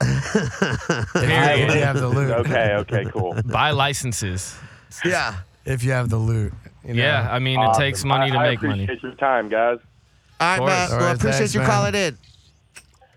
If 0.00 1.14
you, 1.14 1.20
Period. 1.20 1.68
if 1.70 1.74
you 1.76 1.80
have 1.82 1.98
the 2.00 2.08
loot. 2.08 2.30
Okay, 2.30 2.74
okay, 2.78 3.04
cool. 3.10 3.36
buy 3.44 3.70
licenses. 3.70 4.56
yeah. 5.04 5.36
If 5.64 5.82
you 5.82 5.92
have 5.92 6.08
the 6.10 6.16
loot. 6.16 6.52
you 6.84 6.94
know. 6.94 7.02
Yeah, 7.02 7.28
I 7.30 7.38
mean, 7.38 7.60
it 7.60 7.74
takes 7.74 8.04
money 8.04 8.30
to 8.30 8.36
I, 8.38 8.50
make 8.50 8.62
I 8.64 8.66
money. 8.66 8.84
appreciate 8.84 9.02
your 9.02 9.14
time, 9.14 9.48
guys. 9.48 9.78
All 10.40 10.48
right, 10.48 10.58
course. 10.58 10.70
man. 10.70 10.90
All 10.90 10.98
well, 10.98 11.06
right, 11.06 11.16
appreciate 11.16 11.38
thanks, 11.38 11.54
you 11.54 11.60
man. 11.60 11.70
calling 11.70 11.94
in. 11.94 12.18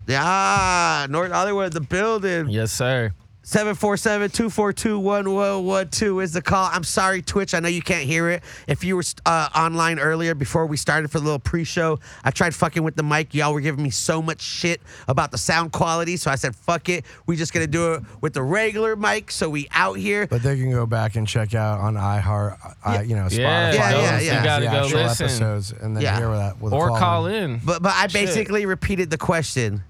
Yeah, 0.07 1.07
North 1.09 1.31
Hollywood, 1.31 1.73
the 1.73 1.81
building. 1.81 2.49
Yes, 2.49 2.71
sir. 2.71 3.11
747-242-1112 3.47 6.21
is 6.23 6.33
the 6.33 6.41
call. 6.41 6.69
I'm 6.71 6.83
sorry, 6.83 7.21
Twitch. 7.21 7.53
I 7.53 7.59
know 7.61 7.69
you 7.69 7.81
can't 7.81 8.03
hear 8.05 8.29
it. 8.29 8.43
If 8.67 8.83
you 8.83 8.97
were 8.97 9.03
uh, 9.25 9.47
online 9.55 9.99
earlier 9.99 10.35
before 10.35 10.65
we 10.65 10.75
started 10.75 11.09
for 11.09 11.19
the 11.19 11.23
little 11.25 11.39
pre-show, 11.39 11.97
I 12.25 12.31
tried 12.31 12.53
fucking 12.53 12.83
with 12.83 12.97
the 12.97 13.03
mic. 13.03 13.33
Y'all 13.33 13.53
were 13.53 13.61
giving 13.61 13.81
me 13.83 13.89
so 13.89 14.21
much 14.21 14.41
shit 14.41 14.81
about 15.07 15.31
the 15.31 15.37
sound 15.37 15.71
quality, 15.71 16.17
so 16.17 16.29
I 16.29 16.35
said, 16.35 16.57
fuck 16.57 16.89
it. 16.89 17.05
We 17.25 17.37
just 17.37 17.53
gonna 17.53 17.67
do 17.67 17.93
it 17.93 18.03
with 18.19 18.33
the 18.33 18.43
regular 18.43 18.97
mic, 18.97 19.31
so 19.31 19.49
we 19.49 19.69
out 19.71 19.93
here. 19.97 20.27
But 20.27 20.43
they 20.43 20.57
can 20.57 20.71
go 20.71 20.85
back 20.85 21.15
and 21.15 21.25
check 21.25 21.55
out 21.55 21.79
on 21.79 21.93
iHeart, 21.95 22.75
I, 22.83 23.03
you 23.03 23.15
know, 23.15 23.27
Spotify. 23.27 23.37
Yeah, 23.37 23.73
Yeah, 23.73 23.89
yeah, 23.91 24.19
yeah. 24.19 24.37
You 24.39 24.43
gotta 24.43 24.65
go 24.65 24.71
actual 24.83 25.03
listen. 25.03 25.25
episodes 25.27 25.71
and 25.71 25.95
then 25.95 26.03
Yeah. 26.03 26.17
hear 26.17 26.29
that 26.31 26.59
with 26.61 26.73
a 26.73 26.75
or 26.75 26.89
call, 26.89 26.97
call 26.99 27.25
in. 27.27 27.51
in. 27.51 27.61
But 27.63 27.81
but 27.81 27.93
I 27.93 28.07
Shit. 28.07 28.13
basically 28.25 28.65
repeated 28.65 29.09
the 29.09 29.17
question, 29.17 29.83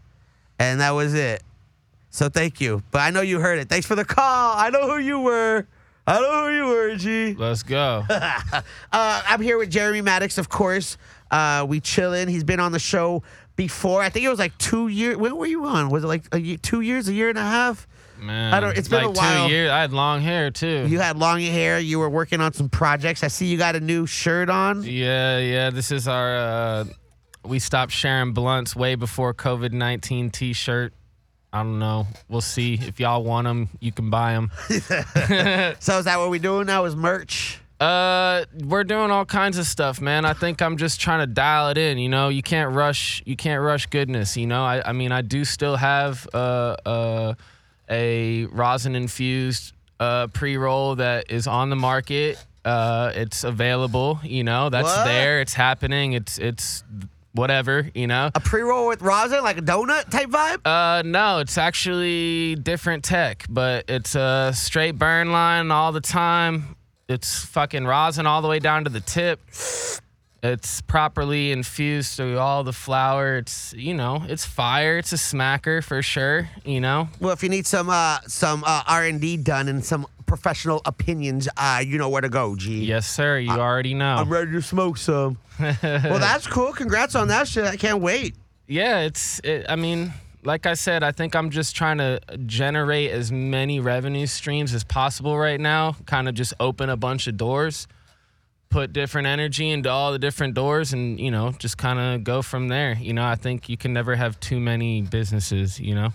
and 0.59 0.79
that 0.79 0.91
was 0.91 1.15
it. 1.15 1.41
So 2.09 2.29
thank 2.29 2.59
you. 2.61 2.83
But 2.91 2.99
I 2.99 3.09
know 3.11 3.21
you 3.21 3.39
heard 3.39 3.59
it. 3.59 3.69
Thanks 3.69 3.85
for 3.85 3.95
the 3.95 4.05
call. 4.05 4.53
I 4.57 4.69
know 4.69 4.87
who 4.89 4.97
you 4.97 5.19
were. 5.19 5.67
I 6.07 6.19
know 6.21 6.45
who 6.47 6.55
you 6.55 6.65
were, 6.67 6.95
G. 6.95 7.33
Let's 7.33 7.63
go. 7.63 8.03
Uh, 8.91 9.21
I'm 9.27 9.41
here 9.41 9.57
with 9.57 9.69
Jeremy 9.69 10.01
Madix, 10.01 10.37
of 10.37 10.47
course. 10.49 10.97
Uh, 11.29 11.65
we 11.67 11.79
chilling. 11.81 12.27
He's 12.29 12.45
been 12.45 12.59
on 12.61 12.71
the 12.71 12.79
show 12.79 13.21
before. 13.57 14.01
I 14.01 14.09
think 14.09 14.25
it 14.25 14.29
was 14.29 14.39
like 14.39 14.57
two 14.57 14.87
years. 14.87 15.17
When 15.17 15.35
were 15.35 15.45
you 15.45 15.65
on? 15.65 15.89
Was 15.89 16.03
it 16.05 16.07
like 16.07 16.23
a 16.31 16.39
year, 16.39 16.57
two 16.57 16.79
years, 16.81 17.07
a 17.09 17.13
year 17.13 17.29
and 17.29 17.37
a 17.37 17.41
half? 17.41 17.85
Man, 18.17 18.53
I 18.53 18.59
don't- 18.61 18.75
it's 18.77 18.87
been 18.87 19.03
like 19.07 19.15
a 19.17 19.19
while. 19.19 19.47
two 19.47 19.53
years. 19.53 19.69
I 19.69 19.81
had 19.81 19.91
long 19.93 20.21
hair 20.21 20.49
too. 20.49 20.87
You 20.87 20.99
had 20.99 21.17
long 21.17 21.41
hair. 21.41 21.77
You 21.79 21.99
were 21.99 22.09
working 22.09 22.39
on 22.41 22.53
some 22.53 22.69
projects. 22.69 23.23
I 23.23 23.27
see 23.27 23.45
you 23.47 23.57
got 23.57 23.75
a 23.75 23.79
new 23.81 24.07
shirt 24.07 24.49
on. 24.49 24.83
Yeah, 24.83 25.37
yeah. 25.39 25.69
This 25.69 25.91
is 25.91 26.07
our. 26.07 26.35
Uh, 26.37 26.85
we 27.43 27.59
stopped 27.59 27.91
sharing 27.91 28.31
blunts 28.33 28.75
way 28.75 28.95
before 28.95 29.33
COVID 29.33 29.73
nineteen 29.73 30.31
T-shirt. 30.31 30.93
I 31.53 31.63
don't 31.63 31.79
know. 31.79 32.07
We'll 32.29 32.41
see 32.41 32.73
if 32.75 32.99
y'all 32.99 33.23
want 33.23 33.45
them. 33.45 33.69
You 33.79 33.91
can 33.91 34.09
buy 34.09 34.33
them. 34.33 34.51
So 35.79 35.97
is 35.99 36.05
that 36.05 36.17
what 36.17 36.29
we're 36.29 36.39
doing 36.39 36.67
now? 36.67 36.85
Is 36.85 36.95
merch? 36.95 37.59
Uh, 37.79 38.43
we're 38.65 38.83
doing 38.83 39.11
all 39.11 39.25
kinds 39.25 39.57
of 39.57 39.65
stuff, 39.67 40.01
man. 40.01 40.25
I 40.25 40.33
think 40.33 40.61
I'm 40.61 40.77
just 40.77 40.99
trying 40.99 41.19
to 41.19 41.27
dial 41.27 41.69
it 41.69 41.77
in. 41.77 41.99
You 41.99 42.09
know, 42.09 42.29
you 42.29 42.41
can't 42.41 42.73
rush. 42.75 43.21
You 43.25 43.35
can't 43.35 43.61
rush 43.61 43.85
goodness. 43.85 44.35
You 44.35 44.47
know, 44.47 44.63
I, 44.65 44.89
I 44.89 44.91
mean, 44.93 45.11
I 45.11 45.21
do 45.21 45.45
still 45.45 45.75
have 45.75 46.27
uh, 46.33 46.75
uh, 46.85 47.33
a 47.89 48.45
rosin 48.45 48.95
infused 48.95 49.73
uh, 49.99 50.27
pre 50.27 50.57
roll 50.57 50.95
that 50.95 51.31
is 51.31 51.45
on 51.47 51.69
the 51.69 51.75
market. 51.75 52.43
Uh, 52.65 53.11
it's 53.15 53.43
available. 53.43 54.19
You 54.23 54.43
know, 54.43 54.69
that's 54.69 54.83
What? 54.87 55.05
there. 55.05 55.39
It's 55.41 55.53
happening. 55.53 56.13
It's 56.13 56.37
it's 56.39 56.83
whatever. 57.37 57.89
You 57.93 58.07
know. 58.07 58.31
A 58.35 58.39
pre-roll 58.39 58.87
with 58.87 59.01
rosin, 59.01 59.43
like 59.43 59.57
a 59.57 59.61
donut 59.61 60.09
type 60.09 60.29
vibe? 60.29 60.65
Uh, 60.65 61.03
no, 61.03 61.39
it's 61.39 61.57
actually 61.57 62.55
different 62.55 63.03
tech, 63.03 63.45
but 63.49 63.85
it's 63.87 64.15
a 64.15 64.51
straight 64.53 64.97
burn 64.97 65.31
line 65.31 65.71
all 65.71 65.91
the 65.91 66.01
time. 66.01 66.75
It's 67.07 67.45
fucking 67.45 67.85
rosin 67.85 68.25
all 68.25 68.41
the 68.41 68.47
way 68.49 68.59
down 68.59 68.83
to 68.83 68.89
the 68.89 68.99
tip. 68.99 69.39
It's 70.43 70.81
properly 70.81 71.51
infused 71.51 72.17
through 72.17 72.37
all 72.37 72.63
the 72.63 72.73
flour. 72.73 73.37
It's 73.37 73.73
you 73.73 73.93
know, 73.93 74.23
it's 74.27 74.45
fire. 74.45 74.97
It's 74.97 75.11
a 75.13 75.17
smacker 75.17 75.83
for 75.83 76.01
sure. 76.01 76.49
You 76.63 76.81
know. 76.81 77.09
Well, 77.19 77.33
if 77.33 77.43
you 77.43 77.49
need 77.49 77.65
some 77.65 77.89
uh, 77.89 78.19
some 78.27 78.63
uh, 78.65 78.83
R 78.87 79.05
and 79.05 79.19
D 79.19 79.37
done 79.37 79.67
and 79.67 79.83
some 79.83 80.05
professional 80.27 80.81
opinions, 80.85 81.49
uh, 81.57 81.81
you 81.83 81.97
know 81.97 82.09
where 82.09 82.21
to 82.21 82.29
go, 82.29 82.55
G. 82.55 82.85
Yes, 82.85 83.07
sir. 83.07 83.39
You 83.39 83.49
already 83.51 83.95
know. 83.95 84.15
I'm 84.17 84.29
ready 84.29 84.51
to 84.51 84.61
smoke 84.61 84.97
some. 84.97 85.39
well, 85.59 86.19
that's 86.19 86.45
cool. 86.45 86.71
Congrats 86.73 87.15
on 87.15 87.29
that 87.29 87.47
shit. 87.47 87.63
I 87.65 87.75
can't 87.77 88.01
wait. 88.01 88.35
yeah, 88.67 88.99
it's. 88.99 89.39
It, 89.39 89.65
I 89.67 89.75
mean, 89.75 90.13
like 90.43 90.65
I 90.67 90.75
said, 90.75 91.01
I 91.01 91.11
think 91.11 91.35
I'm 91.35 91.49
just 91.49 91.75
trying 91.75 91.97
to 91.97 92.19
generate 92.45 93.09
as 93.11 93.31
many 93.31 93.79
revenue 93.79 94.27
streams 94.27 94.73
as 94.75 94.83
possible 94.83 95.35
right 95.37 95.59
now. 95.59 95.95
Kind 96.05 96.29
of 96.29 96.35
just 96.35 96.53
open 96.59 96.89
a 96.89 96.97
bunch 96.97 97.25
of 97.27 97.37
doors, 97.37 97.87
put 98.69 98.93
different 98.93 99.27
energy 99.27 99.69
into 99.71 99.89
all 99.89 100.11
the 100.11 100.19
different 100.19 100.53
doors, 100.53 100.93
and 100.93 101.19
you 101.19 101.31
know, 101.31 101.53
just 101.57 101.77
kind 101.77 101.99
of 101.99 102.23
go 102.23 102.41
from 102.43 102.67
there. 102.67 102.95
You 102.99 103.13
know, 103.13 103.25
I 103.25 103.35
think 103.35 103.67
you 103.69 103.77
can 103.77 103.93
never 103.93 104.15
have 104.15 104.39
too 104.39 104.59
many 104.59 105.01
businesses. 105.01 105.79
You 105.79 105.95
know, 105.95 106.09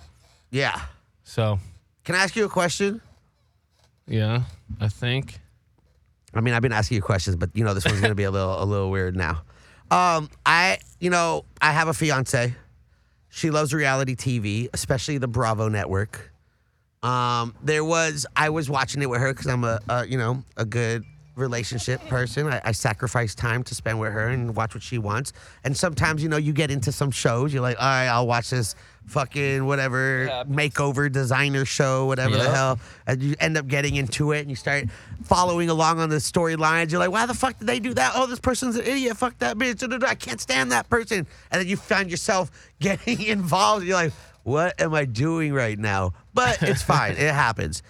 Yeah. 0.51 0.81
so 1.25 1.59
Can 2.05 2.14
I 2.14 2.18
ask 2.18 2.37
you 2.37 2.44
a 2.44 2.48
question? 2.48 3.01
Yeah, 4.07 4.43
I 4.81 4.88
think. 4.88 5.38
I 6.35 6.41
mean, 6.41 6.55
I've 6.55 6.62
been 6.62 6.73
asking 6.73 6.97
you 6.97 7.03
questions, 7.03 7.37
but 7.37 7.51
you 7.55 7.65
know 7.65 7.75
this 7.75 7.85
one's 7.85 8.01
gonna 8.01 8.15
be 8.15 8.25
a 8.25 8.31
little 8.31 8.62
a 8.62 8.65
little 8.65 8.91
weird 8.91 9.17
now. 9.17 9.43
Um, 9.91 10.31
I 10.47 10.79
you 11.01 11.11
know 11.11 11.45
I 11.61 11.73
have 11.73 11.88
a 11.88 11.95
fiance. 11.95 12.55
She 13.29 13.51
loves 13.51 13.73
reality 13.73 14.15
TV, 14.15 14.69
especially 14.73 15.19
the 15.19 15.29
Bravo 15.29 15.69
network. 15.69 16.33
Um, 17.03 17.55
there 17.62 17.85
was 17.85 18.27
I 18.37 18.51
was 18.51 18.71
watching 18.71 19.03
it 19.03 19.11
with 19.11 19.21
her 19.21 19.33
because 19.33 19.47
I'm 19.47 19.65
a, 19.65 19.81
a 19.88 20.07
you 20.07 20.19
know 20.19 20.43
a 20.57 20.65
good 20.65 21.05
relationship 21.37 22.01
person. 22.09 22.47
I, 22.47 22.61
I 22.65 22.73
sacrifice 22.73 23.35
time 23.35 23.62
to 23.65 23.75
spend 23.75 23.99
with 24.01 24.12
her 24.12 24.29
and 24.29 24.55
watch 24.55 24.75
what 24.75 24.83
she 24.83 24.99
wants. 24.99 25.33
And 25.65 25.77
sometimes 25.77 26.23
you 26.23 26.29
know 26.29 26.37
you 26.37 26.53
get 26.53 26.71
into 26.71 26.93
some 26.93 27.11
shows. 27.11 27.53
You're 27.53 27.62
like, 27.62 27.79
all 27.79 27.87
right, 27.87 28.07
I'll 28.07 28.27
watch 28.27 28.51
this 28.51 28.75
fucking 29.07 29.65
whatever 29.65 30.27
makeover 30.49 31.11
designer 31.11 31.65
show, 31.65 32.07
whatever 32.07 32.37
the 32.37 32.51
hell. 32.51 32.79
And 33.07 33.23
you 33.23 33.35
end 33.41 33.57
up 33.57 33.67
getting 33.67 33.97
into 33.97 34.33
it 34.33 34.41
and 34.41 34.51
you 34.51 34.57
start 34.57 34.85
following 35.25 35.69
along 35.69 36.01
on 36.01 36.09
the 36.09 36.17
storylines. 36.17 36.91
You're 36.91 37.01
like, 37.01 37.11
why 37.11 37.27
the 37.27 37.35
fuck 37.35 37.59
did 37.59 37.67
they 37.67 37.79
do 37.79 37.95
that? 37.95 38.12
Oh, 38.15 38.27
this 38.27 38.41
person's 38.41 38.77
an 38.77 38.83
idiot. 38.87 39.17
Fuck 39.17 39.38
that 39.38 39.57
bitch. 39.59 40.03
I 40.05 40.15
can't 40.15 40.41
stand 40.41 40.73
that 40.73 40.88
person. 40.88 41.27
And 41.51 41.61
then 41.61 41.69
you 41.69 41.77
find 41.77 42.11
yourself 42.11 42.51
getting 42.81 43.23
involved. 43.23 43.85
You're 43.85 43.97
like, 43.97 44.12
what 44.45 44.81
am 44.81 44.95
I 44.95 45.05
doing 45.05 45.53
right 45.53 45.79
now? 45.79 46.12
But 46.35 46.62
it's 46.62 46.83
fine. 46.95 47.12
it 47.12 47.35
happens. 47.35 47.83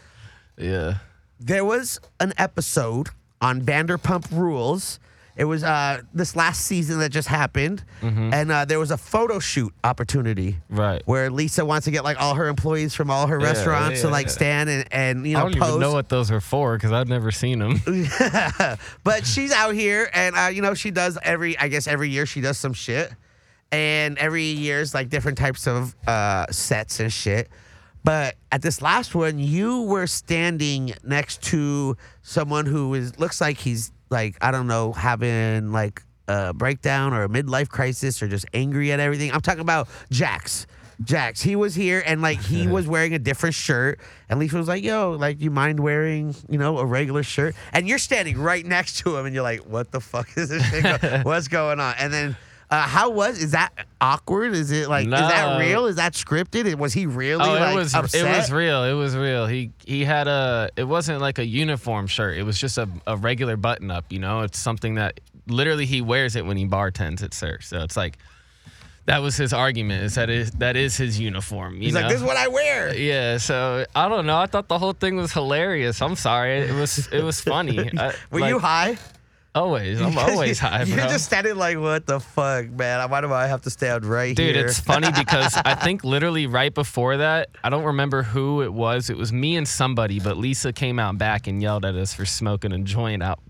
Yeah. 0.56 0.98
There 1.40 1.64
was 1.64 1.98
an 2.20 2.32
episode 2.38 3.08
on 3.40 3.62
Vanderpump 3.62 4.30
Rules. 4.30 5.00
It 5.34 5.44
was 5.46 5.64
uh, 5.64 6.02
this 6.12 6.36
last 6.36 6.66
season 6.66 6.98
that 6.98 7.08
just 7.10 7.26
happened, 7.28 7.82
and 8.02 8.52
uh, 8.52 8.66
there 8.66 8.78
was 8.78 8.90
a 8.90 8.98
photo 8.98 9.38
shoot 9.38 9.72
opportunity 9.82 10.58
Right. 10.68 11.00
where 11.06 11.30
Lisa 11.30 11.64
wants 11.64 11.86
to 11.86 11.90
get 11.90 12.04
like 12.04 12.20
all 12.20 12.34
her 12.34 12.48
employees 12.48 12.94
from 12.94 13.10
all 13.10 13.26
her 13.26 13.38
restaurants 13.38 14.02
to 14.02 14.08
yeah, 14.08 14.12
like 14.12 14.26
yeah. 14.26 14.32
stand 14.32 14.68
and, 14.70 14.88
and 14.92 15.26
you 15.26 15.32
know 15.32 15.40
I 15.40 15.42
don't 15.44 15.58
pose. 15.58 15.68
even 15.70 15.80
know 15.80 15.92
what 15.94 16.10
those 16.10 16.30
are 16.30 16.40
for 16.42 16.76
because 16.76 16.92
I've 16.92 17.08
never 17.08 17.30
seen 17.30 17.60
them. 17.60 17.80
but 19.04 19.26
she's 19.26 19.52
out 19.52 19.74
here, 19.74 20.10
and 20.12 20.36
uh, 20.36 20.48
you 20.52 20.62
know 20.62 20.74
she 20.74 20.90
does 20.90 21.18
every. 21.22 21.58
I 21.58 21.68
guess 21.68 21.86
every 21.86 22.10
year 22.10 22.26
she 22.26 22.40
does 22.40 22.58
some 22.58 22.72
shit, 22.74 23.10
and 23.70 24.18
every 24.18 24.44
year's 24.44 24.92
like 24.94 25.08
different 25.08 25.38
types 25.38 25.66
of 25.66 25.94
uh, 26.06 26.46
sets 26.50 27.00
and 27.00 27.12
shit. 27.12 27.48
But 28.04 28.34
at 28.50 28.62
this 28.62 28.82
last 28.82 29.14
one, 29.14 29.38
you 29.38 29.82
were 29.82 30.06
standing 30.08 30.92
next 31.04 31.40
to 31.44 31.96
someone 32.22 32.66
who 32.66 32.94
is 32.94 33.18
looks 33.18 33.40
like 33.40 33.58
he's 33.58 33.92
like 34.12 34.36
I 34.40 34.50
don't 34.50 34.66
know 34.66 34.92
having 34.92 35.72
like 35.72 36.02
a 36.28 36.52
breakdown 36.54 37.12
or 37.12 37.24
a 37.24 37.28
midlife 37.28 37.68
crisis 37.68 38.22
or 38.22 38.28
just 38.28 38.46
angry 38.54 38.92
at 38.92 39.00
everything. 39.00 39.32
I'm 39.32 39.40
talking 39.40 39.60
about 39.60 39.88
Jax. 40.10 40.66
Jax, 41.02 41.40
he 41.42 41.56
was 41.56 41.74
here 41.74 42.00
and 42.06 42.22
like 42.22 42.40
he 42.40 42.68
was 42.76 42.86
wearing 42.86 43.12
a 43.14 43.18
different 43.18 43.56
shirt, 43.56 43.98
and 44.28 44.38
Lisa 44.38 44.56
was 44.56 44.68
like, 44.68 44.84
"Yo, 44.84 45.12
like, 45.12 45.40
you 45.40 45.50
mind 45.50 45.80
wearing, 45.80 46.34
you 46.48 46.58
know, 46.58 46.78
a 46.78 46.84
regular 46.86 47.24
shirt?" 47.24 47.56
And 47.72 47.88
you're 47.88 47.98
standing 47.98 48.38
right 48.38 48.64
next 48.64 48.98
to 48.98 49.16
him, 49.16 49.26
and 49.26 49.34
you're 49.34 49.42
like, 49.42 49.60
"What 49.66 49.90
the 49.90 50.00
fuck 50.00 50.28
is 50.36 50.50
this? 50.50 50.64
Shit 50.68 50.84
go- 51.00 51.20
What's 51.24 51.48
going 51.48 51.80
on?" 51.80 51.94
And 51.98 52.12
then, 52.12 52.36
uh, 52.72 52.82
how 52.88 53.10
was? 53.10 53.38
Is 53.38 53.50
that 53.50 53.70
awkward? 54.00 54.54
Is 54.54 54.70
it 54.70 54.88
like? 54.88 55.04
Is 55.04 55.10
that 55.12 55.58
real? 55.60 55.84
Is 55.86 55.96
that 55.96 56.14
scripted? 56.14 56.74
Was 56.76 56.94
he 56.94 57.04
really 57.04 57.44
Oh, 57.44 57.52
like 57.52 57.74
it 57.74 57.76
was 57.76 57.94
upset? 57.94 58.24
it 58.26 58.36
was 58.38 58.50
real. 58.50 58.84
It 58.84 58.94
was 58.94 59.14
real. 59.14 59.46
He 59.46 59.72
he 59.84 60.04
had 60.04 60.26
a 60.26 60.70
it 60.76 60.84
wasn't 60.84 61.20
like 61.20 61.38
a 61.38 61.44
uniform 61.44 62.06
shirt. 62.06 62.38
It 62.38 62.44
was 62.44 62.58
just 62.58 62.78
a, 62.78 62.88
a 63.06 63.16
regular 63.16 63.56
button 63.58 63.90
up, 63.90 64.06
you 64.10 64.18
know? 64.18 64.40
It's 64.40 64.58
something 64.58 64.94
that 64.94 65.20
literally 65.46 65.84
he 65.84 66.00
wears 66.00 66.34
it 66.34 66.46
when 66.46 66.56
he 66.56 66.66
bartends 66.66 67.22
at 67.22 67.34
SUR. 67.34 67.60
So 67.60 67.82
it's 67.82 67.96
like 67.96 68.16
that 69.04 69.18
was 69.20 69.36
his 69.36 69.52
argument, 69.52 70.04
is 70.04 70.14
that 70.14 70.30
is 70.30 70.52
that 70.52 70.74
is 70.76 70.96
his 70.96 71.20
uniform. 71.20 71.74
You 71.74 71.82
He's 71.82 71.94
know? 71.94 72.00
like, 72.00 72.08
"This 72.08 72.18
is 72.20 72.24
what 72.24 72.36
I 72.38 72.48
wear." 72.48 72.94
yeah, 72.94 73.36
so 73.36 73.84
I 73.94 74.08
don't 74.08 74.24
know. 74.26 74.38
I 74.38 74.46
thought 74.46 74.68
the 74.68 74.78
whole 74.78 74.92
thing 74.94 75.16
was 75.16 75.32
hilarious. 75.32 76.00
I'm 76.00 76.16
sorry. 76.16 76.60
It 76.60 76.74
was 76.74 77.06
it 77.08 77.22
was 77.22 77.40
funny. 77.40 77.90
I, 77.98 78.14
Were 78.30 78.40
like, 78.40 78.48
you 78.48 78.58
high? 78.60 78.96
Always. 79.54 80.00
I'm 80.00 80.16
always 80.30 80.58
high, 80.58 80.84
bro. 80.84 80.94
You're 80.94 81.08
just 81.08 81.26
standing 81.26 81.56
like, 81.56 81.78
"What 81.78 82.06
the 82.06 82.20
fuck, 82.20 82.70
man? 82.70 83.10
Why 83.10 83.20
do 83.20 83.32
I 83.32 83.46
have 83.46 83.62
to 83.62 83.70
stand 83.70 84.04
right 84.06 84.36
here? 84.38 84.46
Dude, 84.48 84.56
here?" 84.56 84.66
it's 84.66 84.80
funny 84.80 85.08
because 85.16 85.56
I 85.64 85.74
think 85.74 86.04
literally 86.04 86.46
right 86.46 86.72
before 86.72 87.18
that, 87.18 87.50
I 87.62 87.68
don't 87.68 87.84
remember 87.84 88.22
who 88.22 88.62
it 88.62 88.72
was. 88.72 89.10
It 89.10 89.16
was 89.16 89.32
me 89.32 89.56
and 89.56 89.68
somebody, 89.68 90.20
but 90.20 90.36
Lisa 90.38 90.72
came 90.72 90.98
out 90.98 91.18
back 91.18 91.46
and 91.46 91.60
yelled 91.60 91.84
at 91.84 91.94
us 91.94 92.14
for 92.14 92.24
smoking 92.24 92.72
a 92.72 92.78
joint 92.78 93.22
out 93.22 93.40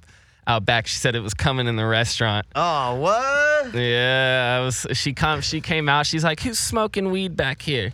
out 0.48 0.64
back. 0.64 0.88
She 0.88 0.96
said 0.96 1.14
it 1.14 1.20
was 1.20 1.34
coming 1.34 1.68
in 1.68 1.76
the 1.76 1.86
restaurant. 1.86 2.46
oh, 2.56 2.96
what? 2.96 3.72
Yeah, 3.74 4.58
I 4.60 4.64
was 4.64 4.86
she 4.94 5.12
come 5.12 5.40
she 5.40 5.60
came 5.60 5.88
out. 5.88 6.06
She's 6.06 6.24
like, 6.24 6.40
"Who's 6.40 6.58
smoking 6.58 7.12
weed 7.12 7.36
back 7.36 7.62
here?" 7.62 7.92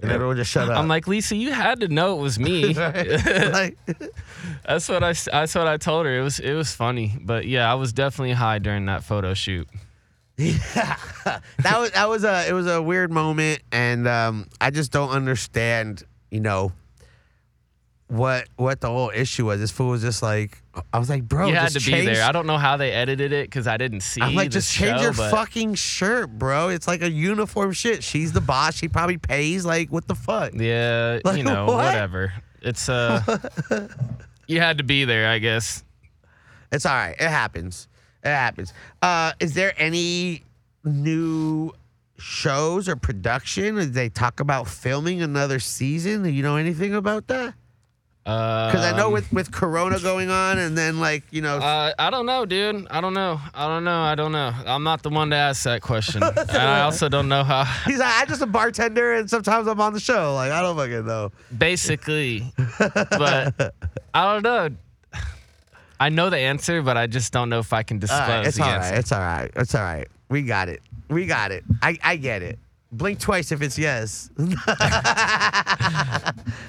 And 0.00 0.12
everyone 0.12 0.36
just 0.36 0.50
shut 0.50 0.68
up. 0.68 0.78
I'm 0.78 0.86
like, 0.86 1.08
"Lisa, 1.08 1.34
you 1.34 1.52
had 1.52 1.80
to 1.80 1.88
know 1.88 2.18
it 2.18 2.22
was 2.22 2.38
me." 2.38 2.72
like, 2.74 3.76
that's 4.64 4.88
what 4.88 5.02
I 5.02 5.12
that's 5.12 5.54
what 5.54 5.66
I 5.66 5.76
told 5.76 6.06
her. 6.06 6.18
It 6.18 6.22
was 6.22 6.38
it 6.38 6.54
was 6.54 6.72
funny, 6.72 7.16
but 7.20 7.46
yeah, 7.46 7.70
I 7.70 7.74
was 7.74 7.92
definitely 7.92 8.34
high 8.34 8.58
during 8.60 8.86
that 8.86 9.02
photo 9.04 9.34
shoot. 9.34 9.68
Yeah, 10.40 10.96
that 11.64 11.80
was 11.80 11.90
that 11.90 12.08
was 12.08 12.22
a 12.22 12.48
it 12.48 12.52
was 12.52 12.68
a 12.68 12.80
weird 12.80 13.10
moment, 13.10 13.60
and 13.72 14.06
um, 14.06 14.46
I 14.60 14.70
just 14.70 14.92
don't 14.92 15.10
understand. 15.10 16.04
You 16.30 16.40
know, 16.40 16.72
what 18.08 18.48
what 18.56 18.80
the 18.80 18.88
whole 18.88 19.10
issue 19.14 19.46
was. 19.46 19.60
This 19.60 19.70
fool 19.70 19.90
was 19.90 20.02
just 20.02 20.22
like, 20.22 20.62
I 20.92 20.98
was 20.98 21.08
like, 21.10 21.24
bro, 21.24 21.48
you 21.48 21.54
had 21.54 21.72
to 21.72 21.80
be 21.80 22.04
there. 22.04 22.24
I 22.24 22.32
don't 22.32 22.46
know 22.46 22.56
how 22.56 22.76
they 22.76 22.90
edited 22.90 23.32
it 23.32 23.46
because 23.46 23.66
I 23.66 23.76
didn't 23.76 24.00
see. 24.00 24.20
It. 24.20 24.24
I'm 24.24 24.34
like, 24.34 24.50
just 24.50 24.72
change 24.72 24.96
show, 24.98 25.02
your 25.02 25.12
but 25.12 25.30
fucking 25.30 25.74
shirt, 25.74 26.30
bro. 26.30 26.70
It's 26.70 26.88
like 26.88 27.02
a 27.02 27.10
uniform 27.10 27.72
shit. 27.72 28.02
She's 28.02 28.32
the 28.32 28.40
boss. 28.40 28.74
She 28.76 28.88
probably 28.88 29.18
pays. 29.18 29.64
Like, 29.64 29.92
what 29.92 30.08
the 30.08 30.14
fuck? 30.14 30.52
Yeah, 30.54 31.20
Like, 31.24 31.36
you 31.38 31.44
know, 31.44 31.66
what? 31.66 31.76
whatever. 31.76 32.32
It's 32.62 32.88
uh, 32.88 33.20
you 34.46 34.58
had 34.60 34.78
to 34.78 34.84
be 34.84 35.04
there, 35.04 35.28
I 35.28 35.38
guess. 35.38 35.84
It's 36.72 36.86
all 36.86 36.94
right. 36.94 37.14
It 37.18 37.28
happens. 37.28 37.88
It 38.24 38.28
happens. 38.28 38.72
Uh, 39.00 39.32
is 39.38 39.54
there 39.54 39.72
any 39.76 40.44
new 40.84 41.72
shows 42.18 42.88
or 42.88 42.96
production? 42.96 43.76
Did 43.76 43.94
they 43.94 44.08
talk 44.08 44.40
about 44.40 44.66
filming 44.66 45.22
another 45.22 45.60
season? 45.60 46.22
Do 46.22 46.30
you 46.30 46.42
know 46.42 46.56
anything 46.56 46.94
about 46.94 47.28
that? 47.28 47.54
Because 48.28 48.72
Because 48.72 48.84
I 48.92 48.94
know 48.94 49.08
with 49.08 49.32
with 49.32 49.50
Corona 49.50 49.98
going 50.00 50.28
on, 50.28 50.58
and 50.58 50.76
then 50.76 51.00
like 51.00 51.24
you 51.30 51.40
know, 51.40 51.56
Uh, 51.56 51.94
I 51.98 52.10
don't 52.10 52.26
know, 52.26 52.44
dude. 52.44 52.86
I 52.90 53.00
don't 53.00 53.14
know. 53.14 53.40
I 53.54 53.66
don't 53.66 53.84
know. 53.84 54.00
I 54.02 54.14
don't 54.14 54.32
know. 54.32 54.52
I'm 54.66 54.82
not 54.82 55.02
the 55.02 55.08
one 55.08 55.30
to 55.30 55.36
ask 55.36 55.62
that 55.62 55.80
question. 55.80 56.22
and 56.36 56.50
I 56.50 56.82
also 56.82 57.08
don't 57.08 57.30
know 57.30 57.42
how. 57.42 57.64
he's 57.86 58.00
like, 58.00 58.12
I'm 58.20 58.28
just 58.28 58.42
a 58.42 58.46
bartender, 58.46 59.14
and 59.14 59.30
sometimes 59.30 59.66
I'm 59.66 59.80
on 59.80 59.94
the 59.94 60.00
show. 60.00 60.34
Like 60.34 60.52
I 60.52 60.60
don't 60.60 60.76
fucking 60.76 61.06
know. 61.06 61.32
Basically, 61.56 62.52
but 62.78 63.74
I 64.12 64.32
don't 64.34 64.42
know. 64.42 64.76
I 65.98 66.10
know 66.10 66.28
the 66.28 66.36
answer, 66.38 66.82
but 66.82 66.98
I 66.98 67.06
just 67.06 67.32
don't 67.32 67.48
know 67.48 67.60
if 67.60 67.72
I 67.72 67.82
can 67.82 67.98
disclose 67.98 68.20
All 68.20 68.28
right, 68.28 68.46
it's 68.46 68.60
all 68.60 68.66
right. 68.68 68.94
It's 68.94 69.10
all 69.12 69.20
right. 69.20 69.50
It's 69.56 69.74
all 69.74 69.82
right. 69.82 70.06
We 70.28 70.42
got 70.42 70.68
it. 70.68 70.82
We 71.08 71.24
got 71.24 71.50
it. 71.50 71.64
I, 71.80 71.96
I 72.04 72.16
get 72.16 72.42
it. 72.42 72.58
Blink 72.92 73.20
twice 73.20 73.52
if 73.52 73.60
it's 73.62 73.78
yes. 73.78 74.30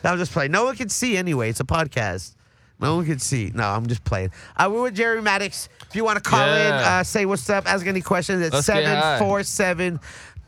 I'm 0.03 0.17
just 0.17 0.31
playing. 0.31 0.51
No 0.51 0.65
one 0.65 0.75
can 0.75 0.89
see 0.89 1.17
anyway. 1.17 1.49
It's 1.49 1.59
a 1.59 1.63
podcast. 1.65 2.35
No 2.81 2.95
one 2.95 3.05
can 3.05 3.19
see. 3.19 3.51
No, 3.53 3.65
I'm 3.67 3.87
just 3.87 4.03
playing. 4.05 4.31
Uh, 4.55 4.69
we're 4.71 4.83
with 4.83 4.95
Jerry 4.95 5.21
Madix. 5.21 5.67
If 5.89 5.95
you 5.95 6.05
want 6.05 6.23
to 6.23 6.29
call 6.29 6.47
in, 6.47 6.67
Yeah. 6.73 6.99
uh, 6.99 7.03
say 7.03 7.25
what's 7.25 7.49
up, 7.49 7.65
ask 7.69 7.85
any 7.85 8.01
questions 8.01 8.41
at 8.41 8.53
Let's 8.53 8.67
get 8.67 8.85
high. 8.85 9.17
747 9.19 9.99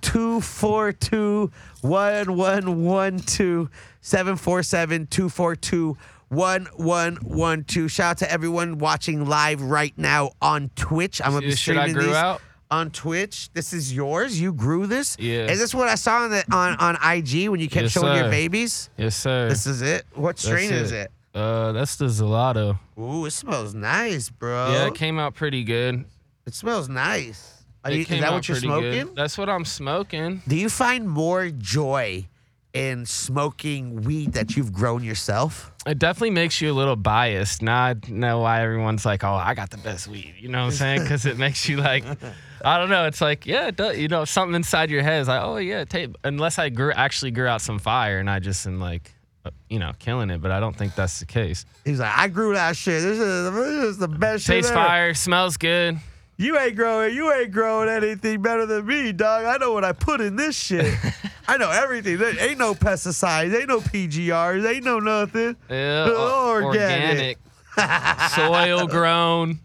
242 0.02 1.52
1112. 1.82 3.70
747 4.02 5.08
242 5.08 5.98
1112. 6.30 7.92
Shout 7.92 8.12
out 8.12 8.18
to 8.20 8.32
everyone 8.32 8.78
watching 8.78 9.26
live 9.28 9.62
right 9.62 9.94
now 9.98 10.32
on 10.42 10.70
Twitch. 10.76 11.22
I'm 11.24 11.32
going 11.32 11.42
to 11.42 11.48
be 11.48 11.52
the 11.52 11.58
shit 11.58 11.76
I 11.78 11.82
streaming 11.88 11.96
grew 11.96 12.06
these 12.08 12.16
out? 12.16 12.42
On 12.72 12.90
Twitch. 12.90 13.52
This 13.54 13.74
is 13.74 13.94
yours. 13.94 14.40
You 14.40 14.54
grew 14.54 14.88
this? 14.88 15.18
Yeah. 15.20 15.52
Is 15.52 15.60
this 15.60 15.76
what 15.76 15.88
I 15.90 15.96
saw 15.96 16.24
on, 16.24 16.32
the, 16.32 16.44
on, 16.52 16.76
on 16.78 16.96
IG 17.04 17.50
when 17.50 17.60
you 17.60 17.68
kept 17.70 17.84
Yes, 17.84 17.92
showing 17.92 18.16
your 18.16 18.30
babies? 18.30 18.90
Yes, 18.98 19.16
sir. 19.16 19.50
This 19.50 19.68
is 19.68 19.82
it? 19.82 20.06
What 20.14 20.38
That's 20.38 20.46
strain 20.46 20.72
is 20.72 20.92
it? 20.92 21.12
Uh, 21.36 21.72
that's 21.72 21.96
the 21.96 22.06
Zelato. 22.06 22.78
Ooh, 23.00 23.26
it 23.26 23.32
smells 23.32 23.74
nice, 23.74 24.30
bro. 24.30 24.72
Yeah, 24.72 24.88
it 24.88 24.96
came 24.96 25.20
out 25.20 25.36
pretty 25.36 25.64
good. 25.64 26.06
It 26.46 26.54
smells 26.54 26.90
nice. 26.90 27.64
Are 27.84 27.92
you, 27.92 28.02
is 28.02 28.08
that 28.08 28.32
what 28.32 28.48
you're 28.48 28.58
smoking? 28.58 29.08
Good. 29.08 29.16
That's 29.16 29.38
what 29.38 29.50
I'm 29.50 29.66
smoking. 29.66 30.42
Do 30.48 30.56
you 30.56 30.70
find 30.70 31.10
more 31.10 31.50
joy 31.50 32.28
in 32.74 33.06
smoking 33.06 34.02
weed 34.04 34.34
that 34.34 34.56
you've 34.56 34.72
grown 34.72 35.04
yourself? 35.04 35.72
It 35.86 35.98
definitely 35.98 36.32
makes 36.32 36.62
you 36.62 36.72
a 36.72 36.76
little 36.76 36.96
biased. 36.96 37.62
Now 37.62 37.82
I 37.86 37.96
know 38.08 38.40
why 38.40 38.62
everyone's 38.62 39.06
like, 39.06 39.24
"Oh, 39.24 39.34
I 39.34 39.56
got 39.56 39.72
the 39.72 39.78
best 39.78 40.08
weed." 40.08 40.36
You 40.38 40.50
know 40.50 40.60
what 40.60 40.66
I'm 40.66 40.72
saying? 40.72 41.02
Because 41.02 41.26
it 41.26 41.38
makes 41.38 41.68
you 41.68 41.78
like, 41.78 42.04
I 42.64 42.78
don't 42.78 42.90
know. 42.90 43.06
It's 43.08 43.22
like, 43.22 43.46
yeah, 43.46 43.68
it 43.68 43.76
does, 43.76 43.98
you 43.98 44.08
know, 44.08 44.26
something 44.26 44.56
inside 44.56 44.90
your 44.90 45.04
head 45.04 45.22
is 45.22 45.28
like, 45.28 45.42
"Oh 45.44 45.58
yeah." 45.58 45.84
Take, 45.86 46.16
unless 46.24 46.60
I 46.60 46.70
grew 46.70 46.92
actually 46.92 47.32
grew 47.32 47.48
out 47.48 47.62
some 47.62 47.80
fire 47.80 48.20
and 48.20 48.30
I 48.30 48.40
just 48.40 48.66
am 48.68 48.80
like, 48.80 49.12
uh, 49.46 49.52
you 49.70 49.80
know, 49.80 49.92
killing 50.00 50.30
it. 50.30 50.42
But 50.42 50.52
I 50.52 50.60
don't 50.60 50.76
think 50.76 50.96
that's 50.96 51.20
the 51.20 51.26
case. 51.26 51.66
He's 51.86 52.00
like, 52.00 52.16
I 52.18 52.28
grew 52.28 52.54
that 52.54 52.76
shit. 52.76 53.02
This 53.02 53.20
is, 53.20 53.54
this 53.54 53.84
is 53.92 53.98
the 53.98 54.08
best 54.08 54.46
shit. 54.46 54.58
Tastes 54.58 54.72
ever. 54.72 54.80
fire, 54.80 55.14
smells 55.14 55.58
good. 55.58 55.98
You 56.38 56.58
ain't 56.58 56.76
growing. 56.76 57.14
You 57.16 57.32
ain't 57.32 57.52
growing 57.52 57.88
anything 57.88 58.42
better 58.42 58.66
than 58.66 58.86
me, 58.86 59.12
dog. 59.12 59.46
I 59.46 59.58
know 59.58 59.74
what 59.74 59.84
I 59.86 59.92
put 59.92 60.22
in 60.22 60.36
this 60.36 60.56
shit. 60.58 60.92
I 61.48 61.58
know 61.58 61.70
everything. 61.70 62.18
There 62.18 62.34
ain't 62.40 62.58
no 62.58 62.74
pesticides. 62.74 63.54
Ain't 63.56 63.68
no 63.68 63.80
PGRs. 63.80 64.68
Ain't 64.68 64.84
no 64.84 65.00
nothing. 65.00 65.56
Yeah, 65.70 66.06
Oh, 66.10 66.52
organic. 66.64 67.38
organic, 67.78 68.30
soil 68.32 68.88
grown. 68.88 69.60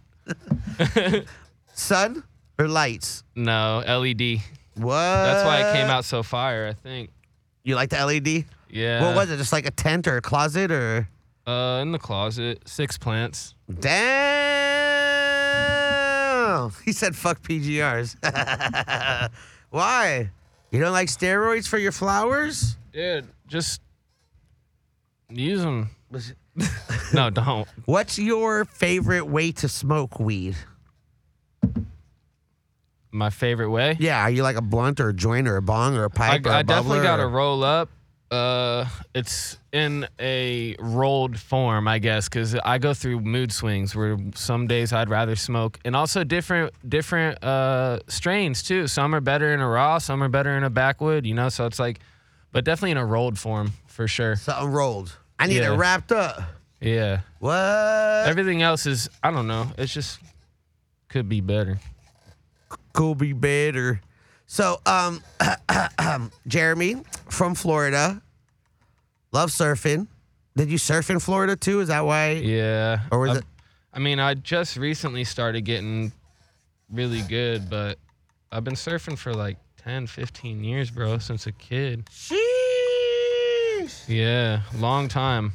Sun 1.74 2.22
or 2.58 2.68
lights? 2.68 3.22
No 3.34 3.82
LED. 3.86 4.40
What? 4.74 4.94
That's 4.94 5.44
why 5.44 5.68
it 5.68 5.72
came 5.74 5.88
out 5.88 6.04
so 6.04 6.22
fire. 6.22 6.66
I 6.68 6.72
think. 6.72 7.10
You 7.64 7.74
like 7.74 7.90
the 7.90 8.04
LED? 8.04 8.44
Yeah. 8.70 9.02
What 9.02 9.16
was 9.16 9.30
it? 9.30 9.38
Just 9.38 9.52
like 9.52 9.66
a 9.66 9.70
tent 9.70 10.06
or 10.06 10.18
a 10.18 10.22
closet 10.22 10.70
or? 10.70 11.08
Uh, 11.46 11.80
in 11.82 11.92
the 11.92 11.98
closet, 11.98 12.60
six 12.66 12.98
plants. 12.98 13.54
Damn. 13.80 14.46
He 16.84 16.92
said 16.92 17.14
fuck 17.14 17.42
PGRs. 17.42 18.16
Why? 19.70 20.30
You 20.70 20.80
don't 20.80 20.92
like 20.92 21.08
steroids 21.08 21.68
for 21.68 21.76
your 21.76 21.92
flowers? 21.92 22.76
Dude, 22.92 23.26
just 23.46 23.80
use 25.28 25.60
them. 25.60 25.90
no, 27.12 27.30
don't. 27.30 27.68
What's 27.84 28.18
your 28.18 28.64
favorite 28.64 29.26
way 29.26 29.52
to 29.52 29.68
smoke 29.68 30.18
weed? 30.18 30.56
My 33.16 33.30
favorite 33.30 33.70
way. 33.70 33.96
Yeah, 33.98 34.20
are 34.20 34.30
you 34.30 34.42
like 34.42 34.56
a 34.56 34.62
blunt 34.62 35.00
or 35.00 35.08
a 35.08 35.14
joint 35.14 35.48
or 35.48 35.56
a 35.56 35.62
bong 35.62 35.96
or 35.96 36.04
a 36.04 36.10
pipe 36.10 36.44
or 36.44 36.50
a 36.50 36.56
I 36.56 36.62
definitely 36.62 36.98
bubbler 36.98 37.02
got 37.02 37.20
or- 37.20 37.28
roll 37.30 37.64
up. 37.64 37.88
Uh, 38.30 38.86
it's 39.14 39.56
in 39.72 40.04
a 40.20 40.74
rolled 40.80 41.38
form, 41.38 41.86
I 41.86 41.98
guess, 42.00 42.28
because 42.28 42.56
I 42.56 42.78
go 42.78 42.92
through 42.92 43.20
mood 43.20 43.52
swings 43.52 43.94
where 43.94 44.18
some 44.34 44.66
days 44.66 44.92
I'd 44.92 45.08
rather 45.08 45.36
smoke, 45.36 45.78
and 45.84 45.94
also 45.94 46.24
different 46.24 46.74
different 46.88 47.42
uh 47.44 48.00
strains 48.08 48.64
too. 48.64 48.88
Some 48.88 49.14
are 49.14 49.20
better 49.20 49.54
in 49.54 49.60
a 49.60 49.68
raw, 49.68 49.98
some 49.98 50.22
are 50.24 50.28
better 50.28 50.56
in 50.58 50.64
a 50.64 50.70
backwood. 50.70 51.24
You 51.24 51.34
know, 51.34 51.48
so 51.48 51.66
it's 51.66 51.78
like, 51.78 52.00
but 52.52 52.64
definitely 52.64 52.90
in 52.90 52.96
a 52.98 53.06
rolled 53.06 53.38
form 53.38 53.72
for 53.86 54.08
sure. 54.08 54.34
something 54.36 54.72
rolled. 54.72 55.16
I 55.38 55.46
need 55.46 55.58
Yeah. 55.58 55.72
it 55.72 55.76
wrapped 55.76 56.10
up. 56.12 56.42
Yeah. 56.80 57.20
What? 57.38 57.54
Everything 58.26 58.60
else 58.60 58.86
is 58.86 59.08
I 59.22 59.30
don't 59.30 59.46
know. 59.46 59.68
It's 59.78 59.94
just 59.94 60.18
could 61.08 61.28
be 61.28 61.40
better. 61.40 61.78
Could 62.96 63.18
be 63.18 63.32
better. 63.34 64.00
So, 64.46 64.80
um, 64.86 65.22
Jeremy 66.46 67.02
from 67.28 67.54
Florida, 67.54 68.22
love 69.32 69.50
surfing. 69.50 70.06
Did 70.56 70.70
you 70.70 70.78
surf 70.78 71.10
in 71.10 71.18
Florida 71.20 71.54
too? 71.56 71.80
Is 71.80 71.88
that 71.88 72.04
why? 72.04 72.32
Yeah. 72.32 73.00
Or 73.12 73.20
was 73.20 73.30
I, 73.30 73.36
it- 73.38 73.44
I 73.92 73.98
mean, 73.98 74.18
I 74.18 74.34
just 74.34 74.76
recently 74.76 75.24
started 75.24 75.62
getting 75.62 76.12
really 76.90 77.22
good, 77.22 77.70
but 77.70 77.98
I've 78.52 78.62
been 78.64 78.74
surfing 78.74 79.16
for 79.18 79.32
like 79.32 79.56
10, 79.78 80.06
15 80.06 80.62
years, 80.64 80.90
bro, 80.90 81.16
since 81.18 81.46
a 81.46 81.52
kid. 81.52 82.06
Sheesh. 82.06 84.08
Yeah, 84.08 84.62
long 84.76 85.08
time. 85.08 85.52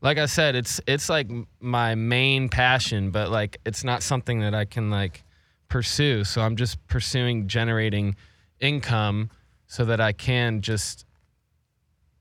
Like 0.00 0.18
I 0.18 0.26
said, 0.26 0.54
it's 0.54 0.80
it's 0.86 1.08
like 1.08 1.28
my 1.60 1.94
main 1.96 2.48
passion, 2.48 3.10
but 3.10 3.30
like 3.30 3.58
it's 3.66 3.82
not 3.82 4.02
something 4.02 4.40
that 4.40 4.54
I 4.54 4.64
can 4.64 4.90
like 4.90 5.24
pursue. 5.68 6.24
So 6.24 6.40
I'm 6.42 6.56
just 6.56 6.84
pursuing 6.88 7.48
generating 7.48 8.16
income 8.60 9.30
so 9.66 9.84
that 9.86 10.00
I 10.00 10.12
can 10.12 10.60
just 10.62 11.04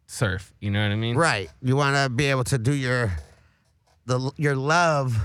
surf. 0.07 0.53
You 0.59 0.71
know 0.71 0.81
what 0.81 0.91
I 0.91 0.95
mean? 0.95 1.15
Right. 1.15 1.49
You 1.61 1.75
want 1.75 1.95
to 1.95 2.09
be 2.09 2.25
able 2.25 2.43
to 2.45 2.57
do 2.57 2.73
your 2.73 3.11
the 4.05 4.31
your 4.37 4.55
love 4.55 5.17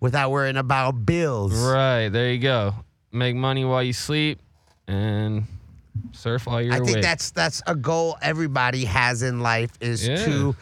without 0.00 0.30
worrying 0.30 0.56
about 0.56 1.04
bills. 1.06 1.54
Right. 1.54 2.08
There 2.08 2.30
you 2.32 2.38
go. 2.38 2.74
Make 3.12 3.36
money 3.36 3.64
while 3.64 3.82
you 3.82 3.92
sleep 3.92 4.38
and 4.88 5.44
surf 6.12 6.46
while 6.46 6.60
you're 6.62 6.72
I 6.72 6.78
think 6.78 6.90
awake. 6.92 7.02
that's 7.02 7.30
that's 7.30 7.62
a 7.66 7.74
goal 7.74 8.16
everybody 8.22 8.84
has 8.86 9.22
in 9.22 9.40
life 9.40 9.70
is 9.80 10.06
Yeah. 10.08 10.24
to 10.24 10.56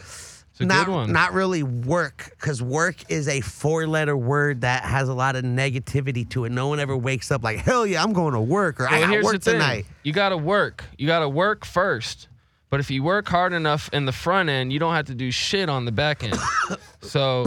not 0.60 1.08
not 1.08 1.32
really 1.32 1.62
work 1.62 2.32
because 2.38 2.62
work 2.62 2.96
is 3.08 3.28
a 3.28 3.40
four 3.40 3.86
letter 3.86 4.16
word 4.16 4.60
that 4.62 4.84
has 4.84 5.08
a 5.08 5.14
lot 5.14 5.36
of 5.36 5.44
negativity 5.44 6.28
to 6.30 6.44
it. 6.44 6.52
No 6.52 6.68
one 6.68 6.78
ever 6.80 6.96
wakes 6.96 7.30
up 7.30 7.42
like 7.42 7.58
hell 7.58 7.86
yeah 7.86 8.02
I'm 8.02 8.12
going 8.12 8.34
to 8.34 8.40
work 8.40 8.80
or 8.80 8.88
I 8.88 8.92
Well, 8.92 9.00
got 9.00 9.10
here's 9.10 9.24
work 9.24 9.40
tonight. 9.42 9.86
You 10.02 10.12
got 10.12 10.30
to 10.30 10.36
work. 10.36 10.84
You 10.98 11.06
got 11.06 11.20
to 11.20 11.28
work 11.28 11.64
first. 11.64 12.28
But 12.70 12.78
if 12.78 12.90
you 12.90 13.02
work 13.02 13.28
hard 13.28 13.52
enough 13.52 13.90
in 13.92 14.04
the 14.04 14.12
front 14.12 14.48
end, 14.48 14.72
you 14.72 14.78
don't 14.78 14.94
have 14.94 15.06
to 15.06 15.14
do 15.14 15.32
shit 15.32 15.68
on 15.68 15.84
the 15.86 15.92
back 15.92 16.22
end. 16.22 16.38
so 17.02 17.46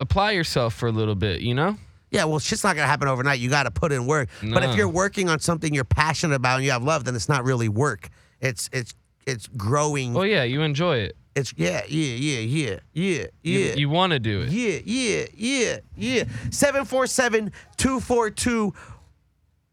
apply 0.00 0.32
yourself 0.32 0.74
for 0.74 0.88
a 0.88 0.92
little 0.92 1.14
bit, 1.14 1.40
you 1.40 1.54
know? 1.54 1.76
Yeah, 2.10 2.24
well, 2.24 2.38
shit's 2.38 2.64
not 2.64 2.74
gonna 2.74 2.88
happen 2.88 3.06
overnight. 3.06 3.38
You 3.38 3.50
got 3.50 3.64
to 3.64 3.70
put 3.70 3.92
in 3.92 4.06
work. 4.06 4.28
But 4.42 4.64
if 4.64 4.74
you're 4.76 4.88
working 4.88 5.28
on 5.28 5.40
something 5.40 5.74
you're 5.74 5.84
passionate 5.84 6.36
about 6.36 6.56
and 6.56 6.64
you 6.64 6.70
have 6.70 6.82
love, 6.82 7.04
then 7.04 7.14
it's 7.14 7.28
not 7.28 7.44
really 7.44 7.68
work. 7.68 8.08
It's 8.40 8.70
it's 8.72 8.94
it's 9.26 9.46
growing. 9.46 10.16
Oh 10.16 10.22
yeah, 10.22 10.42
you 10.42 10.62
enjoy 10.62 10.96
it. 10.98 11.16
It's 11.38 11.54
yeah, 11.56 11.82
yeah, 11.88 12.14
yeah, 12.16 12.40
yeah, 12.40 12.78
yeah, 12.92 13.26
You, 13.42 13.58
yeah. 13.58 13.74
you 13.74 13.88
want 13.88 14.12
to 14.12 14.18
do 14.18 14.42
it. 14.42 14.50
Yeah, 14.50 14.80
yeah, 14.84 15.24
yeah, 15.34 15.78
yeah. 15.96 16.24
747 16.50 17.52
242 17.76 18.74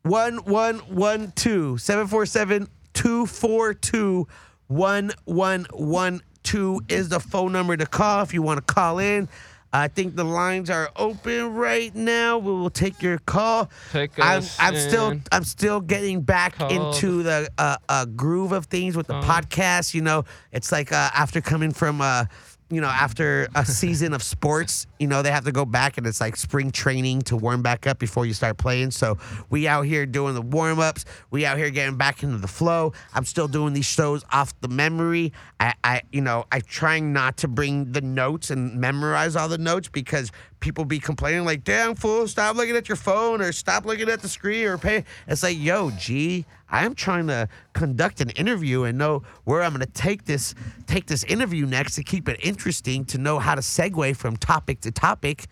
1112. 0.03 1.81
747 1.81 2.67
242 2.93 4.27
1112. 4.67 6.81
is 6.89 7.09
the 7.09 7.19
phone 7.19 7.51
number 7.51 7.75
to 7.75 7.87
call 7.87 8.21
if 8.21 8.31
you 8.33 8.41
want 8.43 8.65
to 8.65 8.73
call 8.73 8.99
in. 8.99 9.27
I 9.75 9.89
think 9.89 10.15
the 10.15 10.23
lines 10.23 10.69
are 10.69 10.89
open 10.95 11.53
right 11.53 11.93
now. 11.93 12.37
We 12.37 12.51
will 12.51 12.69
take 12.69 13.01
your 13.01 13.17
call. 13.17 13.69
Take 13.91 14.17
I'm, 14.17 14.37
us 14.37 14.57
I'm 14.57 14.75
still. 14.77 15.19
I'm 15.33 15.43
still 15.43 15.81
getting 15.81 16.21
back 16.21 16.59
into 16.61 17.23
the 17.23 17.49
uh, 17.57 17.75
uh, 17.89 18.05
groove 18.05 18.53
of 18.53 18.67
things 18.67 18.95
with 18.95 19.07
the 19.07 19.15
podcast. 19.15 19.93
You 19.93 20.01
know, 20.01 20.23
it's 20.53 20.71
like 20.71 20.93
uh, 20.93 21.09
after 21.13 21.41
coming 21.41 21.71
from 21.71 21.99
uh, 21.99 22.25
you 22.69 22.81
know 22.81 22.87
after 22.87 23.47
a 23.55 23.65
season 23.65 24.13
of 24.13 24.23
sports, 24.23 24.87
you 24.99 25.07
know 25.07 25.21
they 25.21 25.31
have 25.31 25.45
to 25.45 25.51
go 25.51 25.65
back 25.65 25.97
and 25.97 26.07
it's 26.07 26.19
like 26.19 26.35
spring 26.35 26.71
training 26.71 27.21
to 27.23 27.37
warm 27.37 27.61
back 27.61 27.85
up 27.87 27.99
before 27.99 28.25
you 28.25 28.33
start 28.33 28.57
playing. 28.57 28.91
So 28.91 29.17
we 29.49 29.67
out 29.67 29.83
here 29.83 30.05
doing 30.05 30.33
the 30.33 30.41
warm 30.41 30.79
ups. 30.79 31.05
We 31.31 31.45
out 31.45 31.57
here 31.57 31.69
getting 31.69 31.97
back 31.97 32.23
into 32.23 32.37
the 32.37 32.47
flow. 32.47 32.93
I'm 33.13 33.25
still 33.25 33.47
doing 33.47 33.73
these 33.73 33.85
shows 33.85 34.23
off 34.31 34.59
the 34.61 34.67
memory. 34.67 35.33
I, 35.59 35.73
I 35.83 36.01
you 36.11 36.21
know 36.21 36.45
I 36.51 36.59
trying 36.59 37.13
not 37.13 37.37
to 37.37 37.47
bring 37.47 37.91
the 37.91 38.01
notes 38.01 38.49
and 38.49 38.75
memorize 38.79 39.35
all 39.35 39.47
the 39.47 39.57
notes 39.57 39.89
because 39.89 40.31
people 40.65 40.83
be 40.83 40.97
complaining 40.99 41.45
like, 41.45 41.63
"Damn 41.63 41.93
fool, 41.93 42.27
stop 42.27 42.55
looking 42.55 42.75
at 42.75 42.89
your 42.89 42.95
phone 42.95 43.39
or 43.39 43.51
stop 43.51 43.85
looking 43.85 44.09
at 44.09 44.23
the 44.23 44.27
screen 44.27 44.65
or 44.65 44.79
pay." 44.79 45.03
It's 45.27 45.43
like, 45.43 45.59
yo, 45.59 45.91
G, 45.91 46.43
I 46.67 46.85
am 46.85 46.95
trying 46.95 47.27
to 47.27 47.47
conduct 47.73 48.19
an 48.19 48.31
interview 48.31 48.81
and 48.81 48.97
know 48.97 49.21
where 49.43 49.61
I'm 49.61 49.73
gonna 49.73 49.85
take 49.85 50.25
this 50.25 50.55
take 50.87 51.05
this 51.05 51.23
interview 51.25 51.67
next 51.67 51.93
to 51.95 52.03
keep 52.03 52.27
it 52.27 52.39
interesting, 52.41 53.05
to 53.05 53.19
know 53.19 53.37
how 53.37 53.53
to 53.53 53.61
segue 53.61 54.15
from 54.17 54.37
topic 54.37 54.81
to 54.81 54.91
topic, 54.91 55.45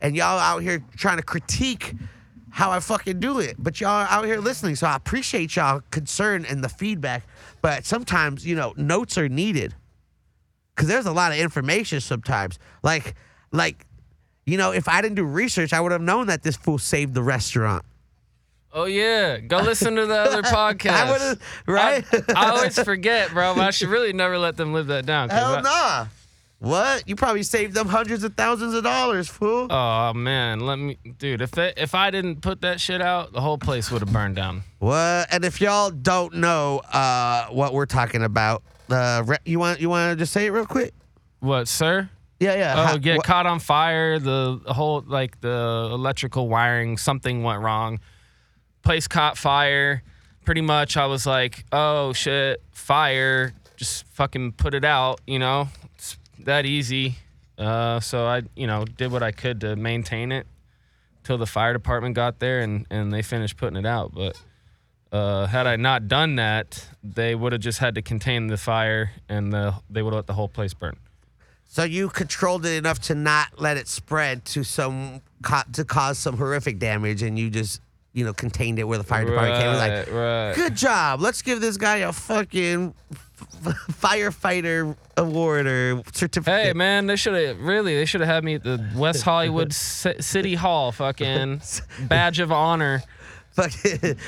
and 0.00 0.16
y'all 0.16 0.38
out 0.38 0.62
here 0.62 0.82
trying 0.96 1.18
to 1.18 1.22
critique 1.22 1.94
how 2.48 2.70
I 2.70 2.80
fucking 2.80 3.20
do 3.20 3.40
it. 3.40 3.56
But 3.58 3.82
y'all 3.82 4.06
out 4.08 4.24
here 4.24 4.40
listening, 4.40 4.76
so 4.76 4.86
I 4.86 4.96
appreciate 4.96 5.56
y'all 5.56 5.82
concern 5.90 6.46
and 6.46 6.64
the 6.64 6.70
feedback. 6.70 7.26
But 7.60 7.84
sometimes, 7.84 8.46
you 8.46 8.56
know, 8.56 8.72
notes 8.78 9.18
are 9.18 9.28
needed 9.28 9.74
because 10.74 10.88
there's 10.88 11.04
a 11.04 11.12
lot 11.12 11.32
of 11.32 11.38
information 11.38 12.00
sometimes. 12.00 12.58
Like, 12.82 13.14
like, 13.52 13.86
you 14.46 14.58
know, 14.58 14.72
if 14.72 14.88
I 14.88 15.00
didn't 15.02 15.16
do 15.16 15.24
research, 15.24 15.72
I 15.72 15.80
would 15.80 15.92
have 15.92 16.02
known 16.02 16.26
that 16.28 16.42
this 16.42 16.56
fool 16.56 16.78
saved 16.78 17.14
the 17.14 17.22
restaurant. 17.22 17.84
Oh 18.72 18.86
yeah, 18.86 19.38
go 19.38 19.58
listen 19.58 19.94
to 19.96 20.06
the 20.06 20.16
other 20.18 20.42
podcast. 20.42 21.38
I 21.68 21.72
right? 21.72 22.04
I, 22.12 22.22
I 22.34 22.50
always 22.50 22.78
forget, 22.82 23.30
bro. 23.30 23.54
But 23.54 23.62
I 23.64 23.70
should 23.70 23.88
really 23.88 24.12
never 24.12 24.36
let 24.36 24.56
them 24.56 24.72
live 24.72 24.88
that 24.88 25.06
down. 25.06 25.28
Hell 25.30 25.56
I- 25.56 25.60
nah. 25.60 26.06
What? 26.60 27.06
You 27.06 27.14
probably 27.14 27.42
saved 27.42 27.74
them 27.74 27.88
hundreds 27.88 28.24
of 28.24 28.34
thousands 28.36 28.72
of 28.72 28.82
dollars, 28.84 29.28
fool. 29.28 29.66
Oh 29.70 30.14
man, 30.14 30.60
let 30.60 30.78
me, 30.78 30.96
dude. 31.18 31.42
If 31.42 31.50
they, 31.50 31.74
if 31.76 31.94
I 31.94 32.10
didn't 32.10 32.40
put 32.40 32.62
that 32.62 32.80
shit 32.80 33.02
out, 33.02 33.32
the 33.34 33.40
whole 33.42 33.58
place 33.58 33.90
would 33.90 34.00
have 34.00 34.10
burned 34.12 34.36
down. 34.36 34.62
What? 34.78 35.28
And 35.30 35.44
if 35.44 35.60
y'all 35.60 35.90
don't 35.90 36.34
know 36.36 36.78
uh, 36.90 37.48
what 37.48 37.74
we're 37.74 37.84
talking 37.86 38.22
about, 38.22 38.62
uh, 38.88 39.36
you 39.44 39.58
want 39.58 39.80
you 39.80 39.90
want 39.90 40.12
to 40.12 40.16
just 40.16 40.32
say 40.32 40.46
it 40.46 40.50
real 40.50 40.64
quick? 40.64 40.94
What, 41.40 41.68
sir? 41.68 42.08
Yeah, 42.40 42.54
yeah. 42.56 42.90
Oh, 42.92 42.98
get 42.98 43.16
what- 43.18 43.26
caught 43.26 43.46
on 43.46 43.60
fire. 43.60 44.18
The 44.18 44.60
whole 44.66 45.02
like 45.06 45.40
the 45.40 45.88
electrical 45.92 46.48
wiring, 46.48 46.96
something 46.98 47.42
went 47.42 47.62
wrong. 47.62 48.00
Place 48.82 49.08
caught 49.08 49.38
fire. 49.38 50.02
Pretty 50.44 50.60
much, 50.60 50.96
I 50.98 51.06
was 51.06 51.26
like, 51.26 51.64
"Oh 51.72 52.12
shit, 52.12 52.62
fire! 52.72 53.54
Just 53.76 54.04
fucking 54.08 54.52
put 54.52 54.74
it 54.74 54.84
out." 54.84 55.20
You 55.26 55.38
know, 55.38 55.68
it's 55.94 56.18
that 56.40 56.66
easy. 56.66 57.16
Uh, 57.56 58.00
so 58.00 58.26
I, 58.26 58.42
you 58.54 58.66
know, 58.66 58.84
did 58.84 59.10
what 59.10 59.22
I 59.22 59.30
could 59.32 59.60
to 59.62 59.74
maintain 59.76 60.32
it 60.32 60.46
till 61.22 61.38
the 61.38 61.46
fire 61.46 61.72
department 61.72 62.14
got 62.14 62.40
there 62.40 62.60
and 62.60 62.86
and 62.90 63.10
they 63.12 63.22
finished 63.22 63.56
putting 63.56 63.76
it 63.78 63.86
out. 63.86 64.12
But 64.12 64.36
uh, 65.12 65.46
had 65.46 65.66
I 65.66 65.76
not 65.76 66.08
done 66.08 66.36
that, 66.36 66.88
they 67.02 67.34
would 67.34 67.52
have 67.52 67.62
just 67.62 67.78
had 67.78 67.94
to 67.94 68.02
contain 68.02 68.48
the 68.48 68.56
fire 68.56 69.12
and 69.28 69.52
the, 69.52 69.74
they 69.88 70.02
would 70.02 70.12
have 70.12 70.18
let 70.18 70.26
the 70.26 70.34
whole 70.34 70.48
place 70.48 70.74
burn. 70.74 70.96
So 71.74 71.82
you 71.82 72.08
controlled 72.08 72.64
it 72.66 72.76
enough 72.76 73.00
to 73.00 73.16
not 73.16 73.60
let 73.60 73.76
it 73.76 73.88
spread 73.88 74.44
to 74.44 74.62
some 74.62 75.20
to 75.72 75.84
cause 75.84 76.18
some 76.20 76.36
horrific 76.36 76.78
damage, 76.78 77.20
and 77.22 77.36
you 77.36 77.50
just 77.50 77.80
you 78.12 78.24
know 78.24 78.32
contained 78.32 78.78
it 78.78 78.84
where 78.84 78.96
the 78.96 79.02
fire 79.02 79.24
department 79.24 79.60
came. 79.60 79.72
It 79.72 79.76
Like, 79.78 80.12
right. 80.12 80.54
good 80.54 80.76
job. 80.76 81.20
Let's 81.20 81.42
give 81.42 81.60
this 81.60 81.76
guy 81.76 81.96
a 81.96 82.12
fucking 82.12 82.94
f- 83.10 83.18
firefighter 83.90 84.96
award 85.16 85.66
or 85.66 86.00
certificate. 86.12 86.66
Hey 86.66 86.72
man, 86.74 87.08
they 87.08 87.16
should 87.16 87.34
have 87.34 87.58
really. 87.58 87.96
They 87.96 88.04
should 88.04 88.20
have 88.20 88.30
had 88.30 88.44
me 88.44 88.54
at 88.54 88.62
the 88.62 88.88
West 88.94 89.24
Hollywood 89.24 89.72
C- 89.72 90.20
City 90.22 90.54
Hall, 90.54 90.92
fucking 90.92 91.60
badge 92.02 92.38
of 92.38 92.52
honor. 92.52 93.02
Fucking 93.50 93.98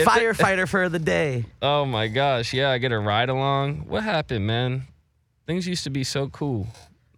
firefighter 0.00 0.66
for 0.66 0.88
the 0.88 0.98
day. 0.98 1.44
Oh 1.60 1.84
my 1.84 2.08
gosh, 2.08 2.54
yeah, 2.54 2.70
I 2.70 2.78
get 2.78 2.90
a 2.92 2.98
ride 2.98 3.28
along. 3.28 3.84
What 3.86 4.02
happened, 4.02 4.46
man? 4.46 4.84
Things 5.50 5.66
used 5.66 5.82
to 5.82 5.90
be 5.90 6.04
so 6.04 6.28
cool. 6.28 6.68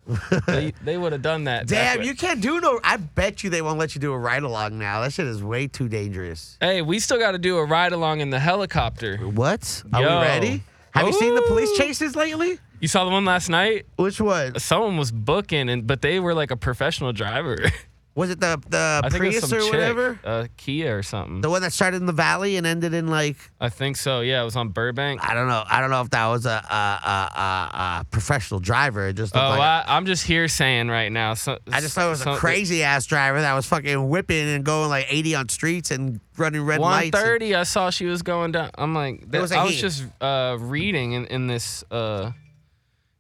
they 0.47 0.73
they 0.83 0.97
would 0.97 1.13
have 1.13 1.21
done 1.21 1.45
that. 1.45 1.67
back 1.67 1.69
Damn, 1.69 1.99
when- 1.99 2.07
you 2.07 2.15
can't 2.15 2.41
do 2.41 2.63
no. 2.63 2.81
I 2.83 2.97
bet 2.97 3.45
you 3.45 3.51
they 3.51 3.61
won't 3.61 3.79
let 3.79 3.95
you 3.95 4.01
do 4.01 4.11
a 4.15 4.19
ride 4.19 4.43
along 4.43 4.79
now. 4.79 5.03
That 5.03 5.13
shit 5.13 5.27
is 5.27 5.45
way 5.45 5.67
too 5.67 5.87
dangerous. 5.87 6.57
Hey, 6.59 6.81
we 6.81 6.99
still 6.99 7.19
got 7.19 7.33
to 7.33 7.39
do 7.39 7.59
a 7.59 7.65
ride 7.67 7.93
along 7.93 8.21
in 8.21 8.31
the 8.31 8.41
helicopter. 8.41 9.19
What? 9.19 9.83
Are 9.93 10.01
Yo. 10.01 10.09
we 10.09 10.25
ready? 10.25 10.63
Have 10.93 11.09
you 11.09 11.13
seen 11.13 11.35
the 11.35 11.43
police 11.43 11.69
Ooh. 11.73 11.77
chases 11.77 12.17
lately? 12.17 12.59
You 12.81 12.89
saw 12.89 13.05
the 13.05 13.11
one 13.11 13.27
last 13.27 13.51
night? 13.51 13.85
Which 13.97 14.19
one? 14.19 14.59
Someone 14.59 14.97
was 14.97 15.13
booking, 15.13 15.69
and 15.69 15.87
but 15.87 16.01
they 16.01 16.19
were 16.19 16.33
like 16.33 16.51
a 16.51 16.57
professional 16.57 17.13
driver. 17.13 17.59
Was 18.15 18.29
it 18.29 18.41
the 18.41 18.61
the 18.69 19.01
I 19.03 19.09
think 19.09 19.25
it 19.25 19.27
was 19.29 19.35
Prius 19.37 19.49
some 19.49 19.59
or 19.59 19.63
chick, 19.63 19.73
whatever? 19.73 20.19
uh, 20.23 20.47
Kia 20.59 20.99
or 20.99 21.03
something. 21.03 21.41
The 21.41 21.49
one 21.49 21.63
that 21.63 21.73
started 21.73 21.97
in 21.97 22.05
the 22.07 22.13
valley 22.13 22.57
and 22.59 22.67
ended 22.67 22.93
in 22.93 23.07
like 23.09 23.37
I 23.59 23.71
think 23.71 23.97
so. 23.97 24.21
Yeah, 24.21 24.43
it 24.43 24.45
was 24.45 24.55
on 24.55 24.69
Burbank. 24.69 25.27
I 25.27 25.33
don't 25.33 25.49
know. 25.49 25.65
I 25.67 25.81
don't 25.81 25.89
know 25.89 26.03
if 26.03 26.11
that 26.11 26.27
was 26.27 26.45
a 26.45 26.51
a, 26.51 26.53
a, 26.55 27.41
a, 27.41 28.01
a 28.01 28.07
professional 28.11 28.61
driver. 28.61 29.09
It 29.09 29.15
just 29.17 29.35
Oh, 29.35 29.41
looked 29.41 29.59
like 29.61 29.89
I, 29.89 29.97
I'm 29.97 30.05
just 30.05 30.27
here 30.27 30.47
saying 30.47 30.89
right 30.89 31.11
now. 31.11 31.33
So, 31.33 31.57
I 31.73 31.81
just 31.81 31.95
thought 31.95 32.07
it 32.07 32.11
was 32.11 32.27
a 32.27 32.37
crazy 32.37 32.83
ass 32.83 33.07
driver 33.07 33.41
that 33.41 33.55
was 33.55 33.65
fucking 33.65 34.07
whipping 34.07 34.47
and 34.47 34.63
going 34.63 34.91
like 34.91 35.07
80 35.09 35.35
on 35.35 35.49
streets 35.49 35.91
and 35.91 36.21
running 36.37 36.63
red 36.65 36.81
lights. 36.81 37.05
and- 37.05 37.13
130 37.15 37.55
i 37.55 37.63
saw 37.63 37.89
she 37.91 38.05
was 38.07 38.23
going 38.23 38.53
down 38.53 38.71
i'm 38.77 38.95
like 38.95 39.31
that, 39.31 39.41
was 39.41 39.53
a 39.53 39.57
i 39.59 39.65
was 39.65 39.75
he. 39.75 39.81
just 39.81 40.05
uh 40.21 40.57
reading 40.61 41.13
in, 41.13 41.27
in 41.27 41.47
this 41.47 41.85
uh 41.91 42.31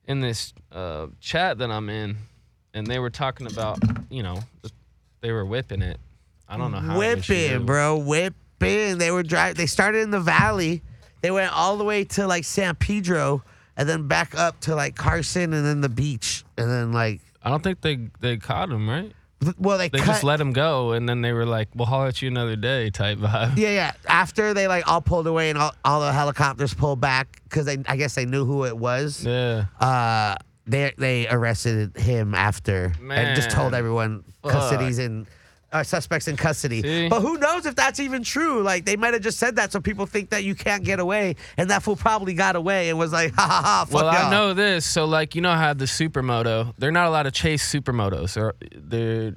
in 0.06 0.20
this 0.20 0.54
uh 0.72 1.06
chat 1.20 1.58
that 1.58 1.70
i'm 1.70 1.90
in 1.90 2.16
and 2.72 2.86
they 2.86 2.98
were 2.98 3.10
talking 3.10 3.46
about 3.46 3.78
you 4.10 4.22
know 4.22 4.38
they 5.22 5.32
were 5.32 5.44
whipping 5.46 5.80
it 5.80 5.98
i 6.48 6.56
don't 6.58 6.70
know 6.70 6.78
how 6.78 6.98
whipping, 6.98 7.64
bro, 7.64 7.96
whipping. 7.96 8.98
They 8.98 9.10
were 9.10 9.22
driving. 9.24 9.56
They 9.56 9.66
started 9.66 10.02
in 10.02 10.10
the 10.10 10.20
valley. 10.20 10.82
They 11.20 11.30
went 11.32 11.52
all 11.52 11.76
the 11.78 11.84
way 11.84 12.04
to 12.04 12.26
like 12.28 12.44
San 12.44 12.76
Pedro, 12.76 13.42
and 13.76 13.88
then 13.88 14.06
back 14.06 14.38
up 14.38 14.60
to 14.60 14.76
like 14.76 14.94
Carson, 14.94 15.52
and 15.52 15.66
then 15.66 15.80
the 15.80 15.88
beach, 15.88 16.44
and 16.56 16.70
then 16.70 16.92
like, 16.92 17.20
i 17.42 17.50
don't 17.50 17.62
think 17.62 17.80
they 17.80 18.08
they 18.20 18.36
caught 18.36 18.68
him 18.70 18.88
right 18.88 19.12
well, 19.58 19.76
they, 19.78 19.88
they 19.88 19.98
cut. 19.98 20.06
just 20.06 20.22
let 20.22 20.40
him 20.40 20.52
go 20.52 20.92
and 20.92 21.08
then 21.08 21.20
they 21.22 21.32
were 21.32 21.44
like 21.46 21.68
we'll 21.74 21.86
holler 21.86 22.06
at 22.06 22.22
you 22.22 22.28
another 22.28 22.54
day 22.54 22.90
type 22.90 23.18
vibe 23.18 23.58
yeah, 23.58 23.70
yeah. 23.70 23.92
After 24.06 24.54
they 24.54 24.68
like 24.68 24.86
all 24.86 25.00
pulled 25.00 25.26
away 25.26 25.50
and 25.50 25.58
all, 25.58 25.74
all 25.84 26.00
the 26.00 26.12
helicopters 26.12 26.72
pulled 26.74 27.00
back 27.00 27.42
because 27.44 27.66
they, 27.66 27.78
I 27.88 27.96
guess 27.96 28.14
they 28.14 28.24
knew 28.26 28.44
who 28.44 28.64
it 28.66 28.76
was. 28.78 29.24
yeah 29.24 29.64
Uh, 29.80 30.36
they 30.66 30.92
they 30.96 31.28
arrested 31.28 31.96
him 31.96 32.34
after 32.34 32.92
and 33.10 33.36
just 33.36 33.50
told 33.50 33.74
everyone 33.74 34.24
custody's 34.42 34.98
in. 34.98 35.26
Uh, 35.74 35.82
suspects 35.82 36.28
in 36.28 36.36
custody, 36.36 36.82
See? 36.82 37.08
but 37.08 37.22
who 37.22 37.38
knows 37.38 37.64
if 37.64 37.74
that's 37.74 37.98
even 37.98 38.22
true? 38.22 38.62
Like 38.62 38.84
they 38.84 38.94
might 38.94 39.14
have 39.14 39.22
just 39.22 39.38
said 39.38 39.56
that 39.56 39.72
so 39.72 39.80
people 39.80 40.04
think 40.04 40.28
that 40.28 40.44
you 40.44 40.54
can't 40.54 40.84
get 40.84 41.00
away, 41.00 41.36
and 41.56 41.70
that 41.70 41.82
fool 41.82 41.96
probably 41.96 42.34
got 42.34 42.56
away 42.56 42.90
and 42.90 42.98
was 42.98 43.10
like, 43.10 43.32
ha 43.32 43.46
ha 43.46 43.62
ha, 43.62 43.84
fuck 43.86 44.02
well, 44.02 44.12
y'all. 44.12 44.26
I 44.26 44.30
know 44.30 44.52
this. 44.52 44.84
So, 44.84 45.06
like, 45.06 45.34
you 45.34 45.40
know 45.40 45.54
how 45.54 45.72
the 45.72 45.86
supermoto, 45.86 46.74
they're 46.76 46.92
not 46.92 47.06
allowed 47.06 47.22
to 47.22 47.30
chase 47.30 47.66
supermotos, 47.72 48.36
or 48.36 48.54
they're 48.76 49.34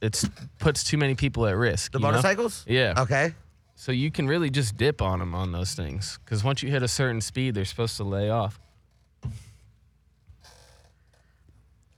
it's 0.00 0.24
puts 0.60 0.84
too 0.84 0.98
many 0.98 1.16
people 1.16 1.48
at 1.48 1.56
risk. 1.56 1.90
the 1.90 1.98
you 1.98 2.02
know? 2.02 2.10
motorcycles. 2.12 2.64
Yeah. 2.68 2.94
Okay. 2.98 3.34
So 3.74 3.90
you 3.90 4.12
can 4.12 4.28
really 4.28 4.50
just 4.50 4.76
dip 4.76 5.02
on 5.02 5.18
them 5.18 5.34
on 5.34 5.50
those 5.50 5.74
things, 5.74 6.20
because 6.24 6.44
once 6.44 6.62
you 6.62 6.70
hit 6.70 6.84
a 6.84 6.88
certain 6.88 7.20
speed, 7.20 7.56
they're 7.56 7.64
supposed 7.64 7.96
to 7.96 8.04
lay 8.04 8.30
off. 8.30 8.60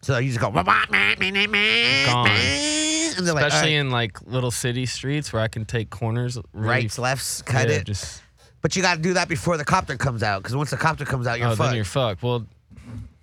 So 0.04 0.18
you 0.18 0.28
just 0.28 0.38
go, 0.38 0.50
Gone. 0.50 0.64
they're 3.24 3.32
like, 3.32 3.46
Especially 3.46 3.74
right, 3.74 3.80
in 3.80 3.90
like 3.90 4.20
little 4.26 4.50
city 4.50 4.84
streets 4.84 5.32
where 5.32 5.40
I 5.40 5.48
can 5.48 5.64
take 5.64 5.88
corners. 5.88 6.36
Really, 6.52 6.68
rights, 6.68 6.98
lefts, 6.98 7.40
cut 7.40 7.70
yeah, 7.70 7.76
it. 7.76 7.84
Just 7.86 8.22
But 8.60 8.76
you 8.76 8.82
got 8.82 8.96
to 8.96 9.00
do 9.00 9.14
that 9.14 9.28
before 9.28 9.56
the 9.56 9.64
copter 9.64 9.96
comes 9.96 10.22
out, 10.22 10.42
because 10.42 10.54
once 10.54 10.68
the 10.68 10.76
copter 10.76 11.06
comes 11.06 11.26
out, 11.26 11.38
you're 11.38 11.48
oh, 11.48 11.56
fucked. 11.56 11.68
then 11.68 11.76
you're 11.76 11.86
fucked. 11.86 12.22
Well, 12.22 12.46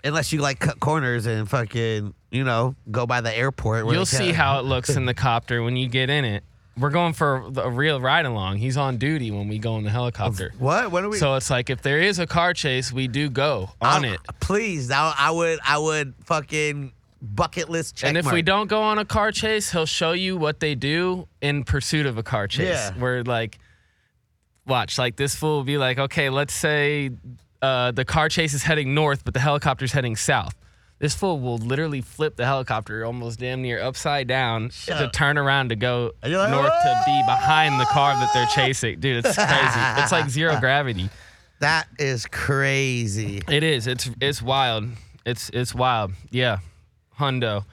Unless 0.04 0.34
you 0.34 0.42
like 0.42 0.58
cut 0.58 0.80
corners 0.80 1.28
and 1.28 1.48
fucking, 1.48 2.16
you 2.32 2.44
know, 2.44 2.76
go 2.90 3.06
by 3.06 3.22
the 3.22 3.32
airport. 3.32 3.86
where 3.86 3.94
you'll 3.94 4.08
see 4.08 4.32
how 4.32 4.60
it 4.62 4.64
looks 4.64 4.90
in 4.90 5.06
the 5.06 5.14
copter 5.14 5.62
when 5.62 5.78
you 5.78 5.88
get 5.88 6.10
in 6.10 6.26
it. 6.26 6.44
We're 6.78 6.90
going 6.90 7.14
for 7.14 7.52
a 7.58 7.70
real 7.70 8.00
ride 8.00 8.26
along. 8.26 8.58
He's 8.58 8.78
on 8.78 8.98
duty 8.98 9.30
when 9.30 9.48
we 9.50 9.60
go 9.60 9.78
in 9.78 9.84
the 9.84 9.90
helicopter. 9.90 10.54
What? 10.58 10.92
What 10.92 11.04
are 11.04 11.10
we? 11.10 11.18
So 11.18 11.36
it's 11.36 11.50
like 11.50 11.70
if 11.70 11.82
there 11.82 12.00
is 12.00 12.18
a 12.18 12.26
car 12.26 12.54
chase, 12.54 12.92
we 12.94 13.08
do 13.08 13.30
go 13.30 13.72
on 13.82 14.06
I- 14.06 14.14
it. 14.14 14.20
Please, 14.40 14.90
I, 14.90 15.14
I 15.18 15.32
would, 15.32 15.60
I 15.66 15.78
would 15.78 16.14
fucking 16.24 16.94
bucket 17.22 17.70
list 17.70 17.98
check. 17.98 18.08
and 18.08 18.18
if 18.18 18.32
we 18.32 18.42
don't 18.42 18.68
go 18.68 18.82
on 18.82 18.98
a 19.00 19.06
car 19.06 19.32
chase, 19.32 19.72
he'll 19.72 19.86
show 19.86 20.14
you 20.14 20.38
what 20.38 20.60
they 20.60 20.74
do 20.76 21.28
in 21.42 21.64
pursuit 21.64 22.06
of 22.06 22.18
a 22.18 22.24
car 22.24 22.48
chase. 22.48 22.68
Yeah. 22.70 22.94
Where 22.98 23.24
like, 23.24 23.60
watch, 24.66 24.98
like 24.98 25.18
this 25.18 25.36
fool 25.36 25.58
will 25.58 25.64
be 25.64 25.78
like, 25.78 26.00
okay, 26.00 26.30
let's 26.30 26.54
say 26.54 27.12
uh, 27.62 27.92
the 27.92 28.06
car 28.06 28.30
chase 28.30 28.54
is 28.54 28.64
heading 28.64 28.96
north, 28.96 29.24
but 29.26 29.34
the 29.34 29.40
helicopter's 29.40 29.92
heading 29.92 30.16
south. 30.16 30.56
This 31.02 31.16
fool 31.16 31.40
will 31.40 31.58
literally 31.58 32.02
flip 32.02 32.36
the 32.36 32.46
helicopter 32.46 33.04
almost 33.06 33.40
damn 33.40 33.64
near 33.64 33.82
upside 33.82 34.28
down 34.28 34.70
to 34.86 35.06
up. 35.06 35.12
turn 35.12 35.36
around 35.40 35.70
to 35.70 35.76
go 35.76 36.12
like, 36.22 36.32
north 36.32 36.72
to 36.72 37.02
be 37.08 37.22
behind 37.26 37.80
the 37.82 37.86
car 37.86 38.14
that 38.14 38.30
they're 38.36 38.46
chasing. 38.46 39.00
Dude, 39.00 39.26
it's 39.26 39.36
crazy. 39.36 39.80
it's 40.02 40.12
like 40.12 40.30
zero 40.30 40.60
gravity. 40.60 41.10
That 41.60 41.88
is 41.98 42.28
crazy. 42.28 43.42
It 43.50 43.64
is. 43.64 43.88
It's 43.88 44.12
it's 44.22 44.44
wild. 44.44 44.90
It's 45.26 45.50
it's 45.50 45.74
wild. 45.74 46.12
Yeah. 46.30 46.60
Hundo. 47.18 47.66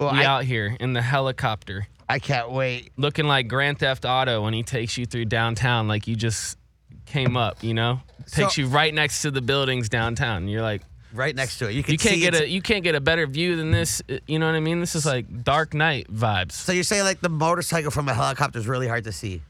Well, 0.00 0.12
We 0.12 0.20
I, 0.20 0.24
out 0.24 0.42
here 0.44 0.76
in 0.80 0.92
the 0.92 1.02
helicopter. 1.02 1.86
I 2.08 2.18
can't 2.18 2.50
wait. 2.50 2.90
Looking 2.96 3.26
like 3.26 3.46
Grand 3.46 3.78
Theft 3.78 4.04
Auto 4.04 4.42
when 4.42 4.54
he 4.54 4.64
takes 4.64 4.98
you 4.98 5.06
through 5.06 5.26
downtown 5.26 5.86
like 5.86 6.08
you 6.08 6.16
just 6.16 6.58
came 7.06 7.36
up, 7.36 7.62
you 7.62 7.74
know? 7.74 8.00
Takes 8.30 8.56
So- 8.56 8.62
you 8.62 8.66
right 8.66 8.92
next 8.92 9.22
to 9.22 9.30
the 9.30 9.40
buildings 9.40 9.88
downtown. 9.88 10.48
You're 10.48 10.62
like 10.62 10.82
Right 11.14 11.34
next 11.34 11.58
to 11.58 11.68
it. 11.68 11.74
You 11.74 11.82
can 11.84 11.92
you 11.92 11.98
can't 11.98 12.14
see 12.16 12.20
get 12.20 12.34
a 12.34 12.48
you 12.48 12.60
can't 12.60 12.82
get 12.82 12.94
a 12.96 13.00
better 13.00 13.26
view 13.26 13.54
than 13.56 13.70
this. 13.70 14.02
uh, 14.10 14.18
You 14.26 14.38
know 14.40 14.46
what 14.46 14.56
I 14.56 14.60
mean? 14.60 14.80
This 14.80 14.94
is 14.96 15.06
like 15.06 15.44
Dark 15.44 15.72
Knight 15.72 16.12
vibes. 16.12 16.52
So 16.52 16.72
you're 16.72 16.82
saying 16.82 17.04
like 17.04 17.20
the 17.20 17.28
motorcycle 17.28 17.90
from 17.92 18.08
a 18.08 18.14
helicopter 18.14 18.58
is 18.58 18.66
really 18.66 18.88
hard 18.88 19.04
to 19.04 19.12
see? 19.12 19.40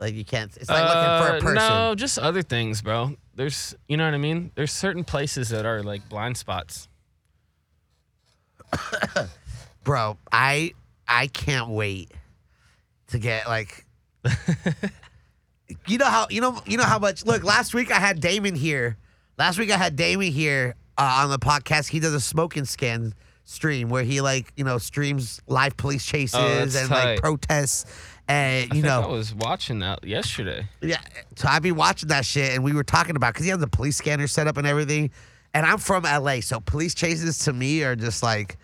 Like 0.00 0.14
you 0.14 0.24
can't. 0.24 0.54
It's 0.56 0.68
like 0.68 0.82
looking 0.84 1.26
for 1.26 1.34
a 1.34 1.36
Uh, 1.38 1.40
person. 1.40 1.54
No, 1.54 1.94
just 1.94 2.18
other 2.18 2.42
things, 2.42 2.82
bro. 2.82 3.16
There's, 3.36 3.74
you 3.88 3.96
know 3.96 4.04
what 4.04 4.14
I 4.14 4.18
mean? 4.18 4.50
There's 4.54 4.70
certain 4.72 5.02
places 5.02 5.48
that 5.48 5.64
are 5.66 5.82
like 5.82 6.08
blind 6.08 6.36
spots. 6.36 6.88
bro 9.84 10.16
i 10.32 10.72
i 11.06 11.26
can't 11.28 11.68
wait 11.70 12.10
to 13.08 13.18
get 13.18 13.46
like 13.46 13.84
you 15.86 15.98
know 15.98 16.06
how 16.06 16.26
you 16.30 16.40
know 16.40 16.60
you 16.66 16.76
know 16.76 16.84
how 16.84 16.98
much 16.98 17.24
look 17.24 17.44
last 17.44 17.74
week 17.74 17.92
i 17.92 17.98
had 18.00 18.20
damon 18.20 18.54
here 18.54 18.96
last 19.38 19.58
week 19.58 19.70
i 19.70 19.76
had 19.76 19.94
damon 19.96 20.32
here 20.32 20.74
uh, 20.98 21.20
on 21.24 21.30
the 21.30 21.38
podcast 21.38 21.88
he 21.88 22.00
does 22.00 22.14
a 22.14 22.20
smoking 22.20 22.64
scan 22.64 23.14
stream 23.44 23.88
where 23.90 24.04
he 24.04 24.20
like 24.20 24.52
you 24.56 24.64
know 24.64 24.78
streams 24.78 25.40
live 25.46 25.76
police 25.76 26.04
chases 26.06 26.34
Oh, 26.34 26.78
and 26.80 26.90
like 26.90 27.20
protests 27.20 27.84
and 28.26 28.72
you 28.72 28.82
know 28.82 29.02
I 29.02 29.06
was 29.06 29.34
watching 29.34 29.80
that 29.80 30.02
yesterday. 30.04 30.66
yeah 30.80 31.00
so 31.36 31.46
I've 31.48 31.62
been 31.62 31.74
watching 31.76 32.08
that 32.08 32.24
shit 32.24 32.54
and 32.54 32.64
we 32.64 32.72
were 32.72 32.84
talking 32.84 33.16
about 33.16 33.34
because 33.34 33.44
he 33.44 33.50
has 33.50 33.58
the 33.60 33.66
police 33.68 33.96
scanner 33.96 34.26
set 34.28 34.46
up 34.46 34.56
and 34.56 34.66
everything 34.66 35.10
and 35.52 35.66
i'm 35.66 35.78
from 35.78 36.04
la 36.04 36.40
so 36.40 36.58
police 36.60 36.94
chases 36.94 37.38
to 37.40 37.52
me 37.52 37.82
are 37.82 37.94
just 37.96 38.22
like 38.22 38.56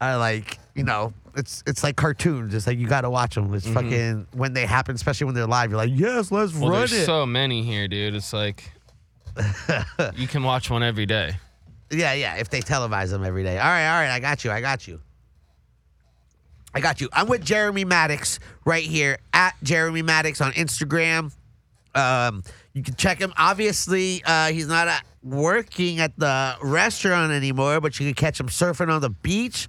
are 0.00 0.18
like 0.18 0.58
you 0.74 0.82
know 0.82 1.12
it's 1.36 1.62
it's 1.66 1.84
like 1.84 1.94
cartoons 1.94 2.52
it's 2.52 2.66
like 2.66 2.78
you 2.78 2.88
gotta 2.88 3.08
watch 3.08 3.36
them 3.36 3.54
it's 3.54 3.68
fucking 3.68 4.26
when 4.32 4.52
they 4.52 4.66
happen 4.66 4.94
especially 4.96 5.26
when 5.26 5.34
they're 5.36 5.46
live 5.46 5.70
you're 5.70 5.78
like 5.78 5.90
yes 5.94 6.32
let's 6.32 6.52
Well, 6.52 6.70
run 6.70 6.78
there's 6.80 6.92
it 6.92 7.06
so 7.06 7.24
many 7.26 7.62
here, 7.62 7.86
dude. 7.86 8.14
It's 8.16 8.32
like 8.32 8.72
you 10.16 10.26
can 10.26 10.42
watch 10.42 10.68
one 10.70 10.82
every 10.82 11.06
day. 11.06 11.36
Yeah 11.90 12.12
yeah 12.12 12.36
if 12.36 12.50
they 12.50 12.60
televise 12.60 13.10
them 13.10 13.24
every 13.24 13.42
day. 13.42 13.58
All 13.58 13.64
right 13.64 13.86
all 13.88 14.00
right 14.00 14.10
i 14.10 14.20
got 14.20 14.44
you 14.44 14.50
i 14.50 14.60
got 14.60 14.86
you. 14.86 15.00
I 16.72 16.80
got 16.80 17.00
you. 17.00 17.08
I'm 17.12 17.28
with 17.28 17.44
jeremy 17.44 17.84
madix 17.84 18.38
right 18.64 18.84
here 18.84 19.18
at 19.32 19.54
jeremy 19.62 20.02
madix 20.02 20.44
on 20.44 20.52
instagram. 20.52 21.32
Um 21.94 22.42
you 22.72 22.82
can 22.82 22.94
check 22.94 23.18
him. 23.18 23.32
Obviously 23.36 24.22
uh 24.24 24.50
he's 24.52 24.68
not 24.68 24.88
uh, 24.88 24.98
working 25.22 26.00
at 26.00 26.18
the 26.18 26.56
restaurant 26.62 27.32
anymore 27.32 27.80
but 27.80 27.98
you 27.98 28.06
can 28.06 28.14
catch 28.14 28.38
him 28.38 28.48
surfing 28.48 28.88
on 28.88 29.00
the 29.00 29.10
beach. 29.10 29.68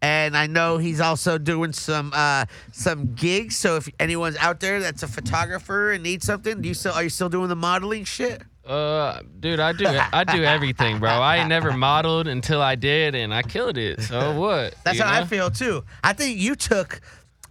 And 0.00 0.36
I 0.36 0.46
know 0.46 0.78
he's 0.78 1.00
also 1.00 1.38
doing 1.38 1.72
some 1.72 2.12
uh, 2.14 2.44
some 2.72 3.14
gigs. 3.14 3.56
So 3.56 3.76
if 3.76 3.88
anyone's 3.98 4.36
out 4.36 4.60
there 4.60 4.80
that's 4.80 5.02
a 5.02 5.08
photographer 5.08 5.90
and 5.90 6.04
needs 6.04 6.24
something, 6.24 6.62
do 6.62 6.68
you 6.68 6.74
still 6.74 6.92
are 6.92 7.02
you 7.02 7.08
still 7.08 7.28
doing 7.28 7.48
the 7.48 7.56
modeling 7.56 8.04
shit? 8.04 8.42
Uh, 8.68 9.22
dude, 9.40 9.60
I 9.60 9.72
do 9.72 9.86
I 9.86 10.24
do 10.24 10.44
everything, 10.44 10.98
bro. 10.98 11.08
I 11.08 11.38
ain't 11.38 11.48
never 11.48 11.72
modeled 11.72 12.28
until 12.28 12.60
I 12.60 12.74
did, 12.74 13.14
and 13.14 13.32
I 13.32 13.42
killed 13.42 13.78
it. 13.78 14.02
So 14.02 14.34
what? 14.40 14.74
That's 14.84 14.98
you 14.98 15.04
how 15.04 15.22
I 15.22 15.24
feel 15.24 15.50
too. 15.50 15.84
I 16.04 16.12
think 16.12 16.38
you 16.38 16.54
took 16.54 17.00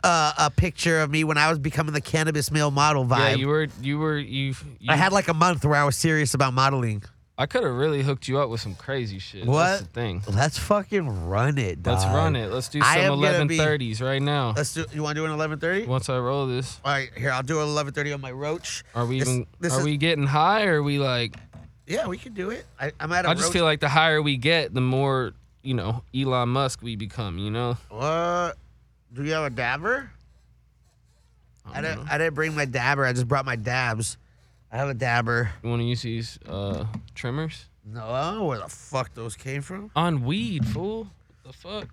uh, 0.03 0.33
a 0.37 0.51
picture 0.51 1.01
of 1.01 1.09
me 1.09 1.23
when 1.23 1.39
I 1.39 1.49
was 1.49 1.57
becoming 1.57 1.93
the 1.93 2.01
cannabis 2.01 2.51
male 2.51 2.69
model 2.69 3.03
vibe. 3.03 3.19
Yeah, 3.19 3.35
you 3.35 3.47
were 3.47 3.67
you 3.81 3.97
were 3.97 4.17
you. 4.17 4.53
you 4.79 4.89
I 4.89 4.95
had 4.95 5.11
like 5.11 5.27
a 5.27 5.33
month 5.33 5.65
where 5.65 5.79
I 5.79 5.85
was 5.85 5.97
serious 5.97 6.35
about 6.35 6.53
modeling. 6.53 7.03
I 7.39 7.45
could 7.45 7.63
have 7.63 7.73
really 7.73 8.01
hooked 8.01 8.27
you 8.27 8.39
up 8.39 8.49
with 8.49 8.61
some 8.61 8.73
crazy 8.73 9.19
shit. 9.19 9.45
What? 9.45 9.63
That's 9.63 9.81
the 9.81 9.87
thing. 9.89 10.23
Let's 10.27 10.57
fucking 10.57 11.27
run 11.27 11.59
it, 11.59 11.83
dog. 11.83 11.93
Let's 11.99 12.05
run 12.05 12.35
it. 12.35 12.51
Let's 12.51 12.67
do 12.67 12.81
some 12.81 12.97
am 12.97 13.11
eleven 13.13 13.47
thirties 13.47 14.01
right 14.01 14.21
now. 14.21 14.53
Let's 14.57 14.73
do. 14.73 14.85
You 14.91 15.03
want 15.03 15.15
to 15.15 15.21
do 15.21 15.25
an 15.25 15.31
eleven 15.31 15.59
thirty? 15.59 15.85
Once 15.85 16.09
I 16.09 16.17
roll 16.17 16.47
this, 16.47 16.79
All 16.83 16.91
right, 16.91 17.11
here 17.15 17.29
I'll 17.29 17.43
do 17.43 17.59
an 17.61 17.67
eleven 17.67 17.93
thirty 17.93 18.11
on 18.11 18.21
my 18.21 18.31
roach. 18.31 18.83
are 18.95 19.05
we 19.05 19.19
This- 19.19 19.29
even? 19.29 19.45
this 19.59 19.73
are 19.73 19.79
is- 19.79 19.85
we 19.85 19.97
getting 19.97 20.25
high? 20.25 20.65
Or 20.65 20.79
are 20.79 20.83
we 20.83 20.97
like? 20.97 21.35
Yeah, 21.85 22.07
we 22.07 22.17
can 22.17 22.33
do 22.33 22.49
it. 22.49 22.65
I, 22.81 22.91
I'm 22.99 23.11
at 23.13 23.25
a 23.25 23.29
I 23.29 23.33
just 23.33 23.45
roach. 23.45 23.53
feel 23.53 23.63
like 23.65 23.79
the 23.81 23.87
higher 23.89 24.21
we 24.21 24.35
get, 24.37 24.73
the 24.73 24.81
more 24.81 25.33
you 25.61 25.75
know 25.75 26.03
Elon 26.15 26.49
Musk 26.49 26.81
we 26.81 26.95
become. 26.95 27.37
You 27.37 27.51
know. 27.51 27.77
What? 27.89 28.57
Do 29.13 29.23
you 29.23 29.33
have 29.33 29.43
a 29.45 29.49
dabber? 29.51 30.09
I 31.71 31.81
didn't. 31.81 32.09
I 32.09 32.17
didn't 32.17 32.33
bring 32.33 32.55
my 32.55 32.65
dabber. 32.65 33.05
I 33.05 33.13
just 33.13 33.27
brought 33.27 33.45
my 33.45 33.55
dabs. 33.57 34.17
I 34.71 34.77
have 34.77 34.89
a 34.89 34.93
dabber. 34.93 35.49
You 35.63 35.69
want 35.69 35.81
to 35.81 35.85
use 35.85 36.01
these 36.01 36.39
uh, 36.47 36.85
trimmers 37.15 37.65
No, 37.85 38.05
I 38.09 38.25
don't 38.31 38.39
know 38.39 38.45
where 38.45 38.59
the 38.59 38.67
fuck 38.67 39.13
those 39.13 39.35
came 39.35 39.61
from. 39.61 39.91
on 39.95 40.23
weed, 40.25 40.65
fool? 40.67 41.07
What 41.43 41.53
the 41.53 41.53
fuck? 41.53 41.87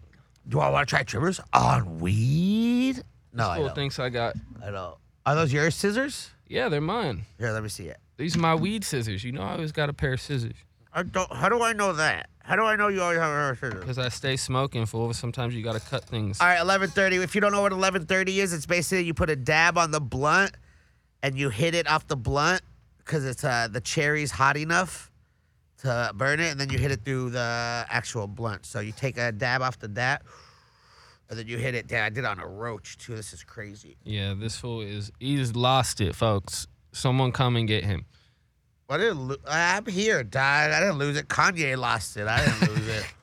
Do 0.49 0.61
I 0.61 0.68
want 0.70 0.89
to 0.89 0.91
try 0.95 1.03
trimmers 1.05 1.41
on 1.53 2.01
weed? 2.01 3.03
No, 3.33 3.49
I 3.49 3.57
Fool 3.57 3.66
don't. 3.66 3.75
thinks 3.75 3.99
I 3.99 4.09
got. 4.11 4.35
I 4.62 4.70
don't. 4.70 4.97
Are 5.27 5.35
those 5.35 5.53
your 5.53 5.70
scissors? 5.70 6.31
Yeah, 6.49 6.68
they're 6.68 6.81
mine. 6.81 7.25
Here, 7.39 7.51
let 7.53 7.62
me 7.62 7.68
see 7.68 7.85
it. 7.87 7.97
These 8.16 8.37
are 8.37 8.41
my 8.41 8.55
weed 8.55 8.85
scissors. 8.85 9.25
You 9.25 9.33
know, 9.33 9.43
I 9.43 9.53
always 9.53 9.72
got 9.72 9.89
a 9.89 9.93
pair 9.93 10.12
of 10.12 10.20
scissors 10.20 10.53
I 10.93 11.03
don't. 11.03 11.33
How 11.33 11.49
do 11.49 11.62
I 11.62 11.72
know 11.72 11.93
that? 11.95 12.29
How 12.45 12.55
do 12.57 12.62
I 12.62 12.77
know 12.77 12.89
you 12.89 13.01
always 13.01 13.18
have 13.18 13.31
a 13.31 13.35
pair 13.35 13.51
of 13.51 13.59
scissors? 13.59 13.81
because 13.81 13.99
I 13.99 14.09
stay 14.11 14.37
smoking. 14.37 14.85
Fool. 14.87 15.12
Sometimes 15.14 15.55
you 15.55 15.62
gotta 15.64 15.81
cut 15.81 16.05
things. 16.05 16.41
All 16.41 16.47
right, 16.47 16.61
eleven 16.61 16.91
thirty. 16.91 17.16
If 17.16 17.35
you 17.35 17.41
don't 17.41 17.51
know 17.53 17.62
what 17.62 17.72
eleven 17.72 18.05
thirty 18.07 18.41
is, 18.41 18.53
it's 18.53 18.66
basically 18.66 19.05
you 19.05 19.14
put 19.14 19.31
a 19.31 19.37
dab 19.37 19.79
on 19.79 19.91
the 19.91 20.01
blunt 20.01 20.53
and 21.25 21.39
you 21.39 21.49
hit 21.49 21.75
it 21.75 21.89
off 21.89 22.07
the 22.07 22.18
blunt 22.18 22.61
because 22.99 23.25
it's 23.25 23.43
uh, 23.45 23.66
the 23.70 23.81
cherry's 23.81 24.31
hot 24.31 24.59
enough 24.59 25.11
to 25.79 26.12
burn 26.14 26.39
it, 26.39 26.51
and 26.51 26.61
then 26.61 26.68
you 26.68 26.79
hit 26.79 26.91
it 26.91 27.03
through 27.03 27.31
the 27.31 27.87
actual 27.89 28.27
blunt. 28.27 28.66
So 28.66 28.81
you 28.81 28.93
take 28.93 29.16
a 29.16 29.33
dab 29.33 29.62
off 29.62 29.79
the 29.79 29.89
dab, 29.89 30.20
and 31.31 31.39
then 31.39 31.49
you 31.49 31.57
hit 31.57 31.75
it. 31.75 31.87
Damn, 31.87 32.05
I 32.05 32.09
did 32.11 32.18
it 32.18 32.27
on 32.27 32.39
a 32.39 32.47
roach 32.47 32.99
too. 32.99 33.16
This 33.16 33.33
is 33.33 33.43
crazy. 33.43 33.97
Yeah, 34.05 34.35
this 34.35 34.59
fool 34.59 34.83
is. 34.83 35.11
He's 35.18 35.57
lost 35.57 36.03
it, 36.03 36.14
folks. 36.14 36.66
Someone 36.93 37.33
come 37.33 37.57
and 37.57 37.66
get 37.66 37.85
him. 37.85 38.05
I 38.91 38.99
didn't. 38.99 39.29
Lo- 39.29 39.37
I'm 39.49 39.87
here, 39.87 40.22
Dad. 40.22 40.72
I 40.72 40.81
didn't 40.81 40.99
lose 40.99 41.16
it. 41.16 41.29
Kanye 41.29 41.79
lost 41.79 42.18
it. 42.18 42.29
I 42.29 42.45
didn't 42.45 42.68
lose 42.68 42.89
it. 42.89 43.07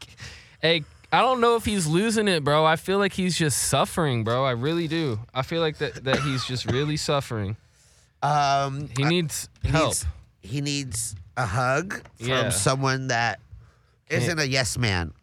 Hey, 0.61 0.83
I 1.11 1.21
don't 1.21 1.41
know 1.41 1.55
if 1.55 1.65
he's 1.65 1.87
losing 1.87 2.27
it, 2.27 2.43
bro. 2.43 2.63
I 2.63 2.75
feel 2.75 2.99
like 2.99 3.13
he's 3.13 3.35
just 3.35 3.63
suffering, 3.63 4.23
bro. 4.23 4.45
I 4.45 4.51
really 4.51 4.87
do. 4.87 5.19
I 5.33 5.41
feel 5.41 5.59
like 5.59 5.79
that 5.79 6.03
that 6.03 6.19
he's 6.19 6.45
just 6.45 6.71
really 6.71 6.97
suffering. 6.97 7.57
Um, 8.23 8.89
He 8.97 9.03
needs 9.03 9.49
he 9.63 9.69
help. 9.69 9.87
needs, 9.89 10.05
he 10.41 10.61
needs 10.61 11.15
a 11.37 11.45
hug 11.45 12.01
from 12.17 12.27
Yeah. 12.27 12.49
someone 12.49 13.07
that 13.07 13.39
isn't 14.09 14.39
a 14.39 14.45
yes 14.45 14.77
man. 14.77 15.13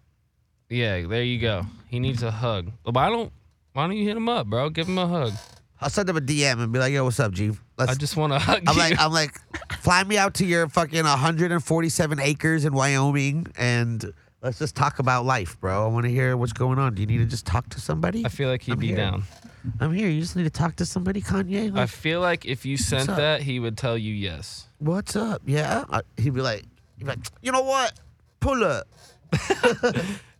Yeah, 0.69 1.07
there 1.07 1.23
you 1.23 1.39
go. 1.41 1.67
He 1.89 2.01
needs 2.01 2.23
a 2.23 2.31
hug. 2.31 2.73
But 2.85 2.95
why 2.95 3.09
don't 3.09 3.33
why 3.73 3.87
don't 3.87 3.97
you 3.97 4.05
hit 4.07 4.17
him 4.17 4.29
up, 4.29 4.47
bro? 4.49 4.69
Give 4.71 4.89
him 4.89 4.99
a 4.99 5.07
hug. 5.07 5.33
I'll 5.81 5.91
send 5.91 6.09
him 6.09 6.17
a 6.17 6.21
DM 6.21 6.61
and 6.61 6.73
be 6.73 6.79
like, 6.81 6.93
"Yo, 6.93 7.05
what's 7.05 7.21
up, 7.21 7.31
G? 7.33 7.53
Let's." 7.77 7.93
I 7.93 7.95
just 7.95 8.17
want 8.17 8.33
to 8.33 8.39
hug 8.41 8.65
I'm 8.67 8.75
you. 8.75 8.81
like, 8.81 8.99
I'm 9.01 9.13
like, 9.13 9.33
fly 9.81 10.03
me 10.03 10.19
out 10.19 10.35
to 10.35 10.45
your 10.45 10.69
fucking 10.69 11.05
147 11.05 12.19
acres 12.21 12.65
in 12.65 12.73
Wyoming 12.75 13.47
and 13.57 14.13
let's 14.43 14.59
just 14.59 14.74
talk 14.76 14.99
about 14.99 15.24
life, 15.24 15.59
bro. 15.61 15.84
I 15.84 15.89
want 15.89 16.05
to 16.05 16.11
hear 16.11 16.36
what's 16.36 16.53
going 16.53 16.78
on. 16.78 16.95
Do 16.95 17.03
you 17.03 17.07
need 17.07 17.18
to 17.18 17.24
just 17.26 17.47
talk 17.47 17.68
to 17.70 17.80
somebody? 17.80 18.24
I 18.24 18.28
feel 18.28 18.49
like 18.49 18.62
he'd 18.62 18.72
I'm 18.72 18.78
be 18.78 18.89
here. 18.89 18.97
down. 18.97 19.22
I'm 19.80 19.93
here. 19.93 20.09
You 20.09 20.20
just 20.20 20.36
need 20.36 20.45
to 20.45 20.51
talk 20.51 20.76
to 20.76 20.86
somebody, 20.86 21.20
Kanye. 21.20 21.66
I 21.66 21.80
Like, 21.80 21.89
feel 21.89 22.20
like 22.20 22.47
if 22.47 22.64
you 22.64 22.76
sent 22.76 23.09
up? 23.09 23.16
that, 23.16 23.43
he 23.43 23.59
would 23.61 23.76
tell 23.76 23.99
you 23.99 24.14
yes. 24.14 24.66
what's 24.78 25.16
up? 25.16 25.43
Yeah. 25.45 25.84
Uh, 25.91 26.03
he'd 26.16 26.34
be 26.34 26.41
like, 26.41 26.62
he'd 26.97 27.05
be 27.05 27.11
like, 27.11 27.18
you 27.43 27.53
know 27.53 27.62
what? 27.62 27.93
Pull 28.41 28.62
up. 28.64 28.86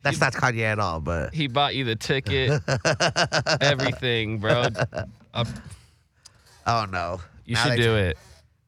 That's 0.03 0.20
not 0.20 0.32
Kanye 0.32 0.62
at 0.62 0.78
all, 0.78 1.01
but 1.01 1.34
He 1.34 1.49
bought 1.49 1.74
you 1.74 1.84
the 1.84 1.96
ticket, 1.96 2.62
everything, 3.61 4.38
bro. 4.38 4.66
I- 5.34 5.44
oh 6.66 6.86
no. 6.90 7.20
you 7.44 7.57
should 7.57 7.76
do 7.76 7.96
it. 7.96 8.16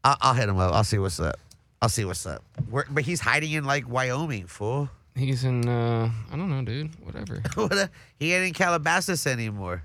I'll, 0.02 0.16
I'll 0.20 0.34
hit 0.34 0.48
him 0.48 0.58
up. 0.58 0.74
I'll 0.74 0.84
see 0.84 0.98
what's 0.98 1.20
up. 1.20 1.38
I'll 1.80 1.88
see 1.88 2.04
what's 2.04 2.26
up. 2.26 2.42
Where, 2.68 2.84
but 2.90 3.04
he's 3.04 3.20
hiding 3.20 3.52
in 3.52 3.64
like 3.64 3.88
Wyoming, 3.88 4.46
fool. 4.46 4.88
He's 5.16 5.44
in. 5.44 5.68
uh 5.68 6.10
I 6.32 6.36
don't 6.36 6.48
know, 6.50 6.62
dude. 6.62 6.90
Whatever. 7.04 7.42
What 7.54 7.72
a- 7.72 7.90
he 8.18 8.32
ain't 8.32 8.46
in 8.48 8.52
Calabasas 8.54 9.26
anymore. 9.26 9.82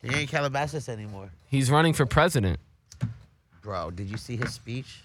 He 0.00 0.08
ain't 0.08 0.18
in 0.22 0.26
Calabasas 0.26 0.88
anymore. 0.88 1.30
He's 1.48 1.70
running 1.70 1.92
for 1.92 2.06
president. 2.06 2.58
Bro, 3.62 3.92
did 3.92 4.08
you 4.10 4.16
see 4.16 4.36
his 4.36 4.52
speech? 4.54 5.02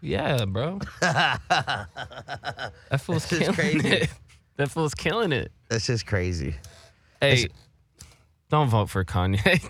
Yeah, 0.00 0.44
bro. 0.44 0.78
that 1.00 1.88
fool's 3.00 3.28
This 3.28 3.32
is 3.32 3.38
killing 3.38 3.54
crazy. 3.80 3.88
it. 3.88 4.10
That 4.56 4.70
fool's 4.70 4.94
killing 4.94 5.32
it. 5.32 5.50
That's 5.68 5.86
just 5.86 6.06
crazy. 6.06 6.54
Hey, 7.20 7.48
don't 8.50 8.68
vote 8.68 8.88
for 8.90 9.04
Kanye. 9.04 9.60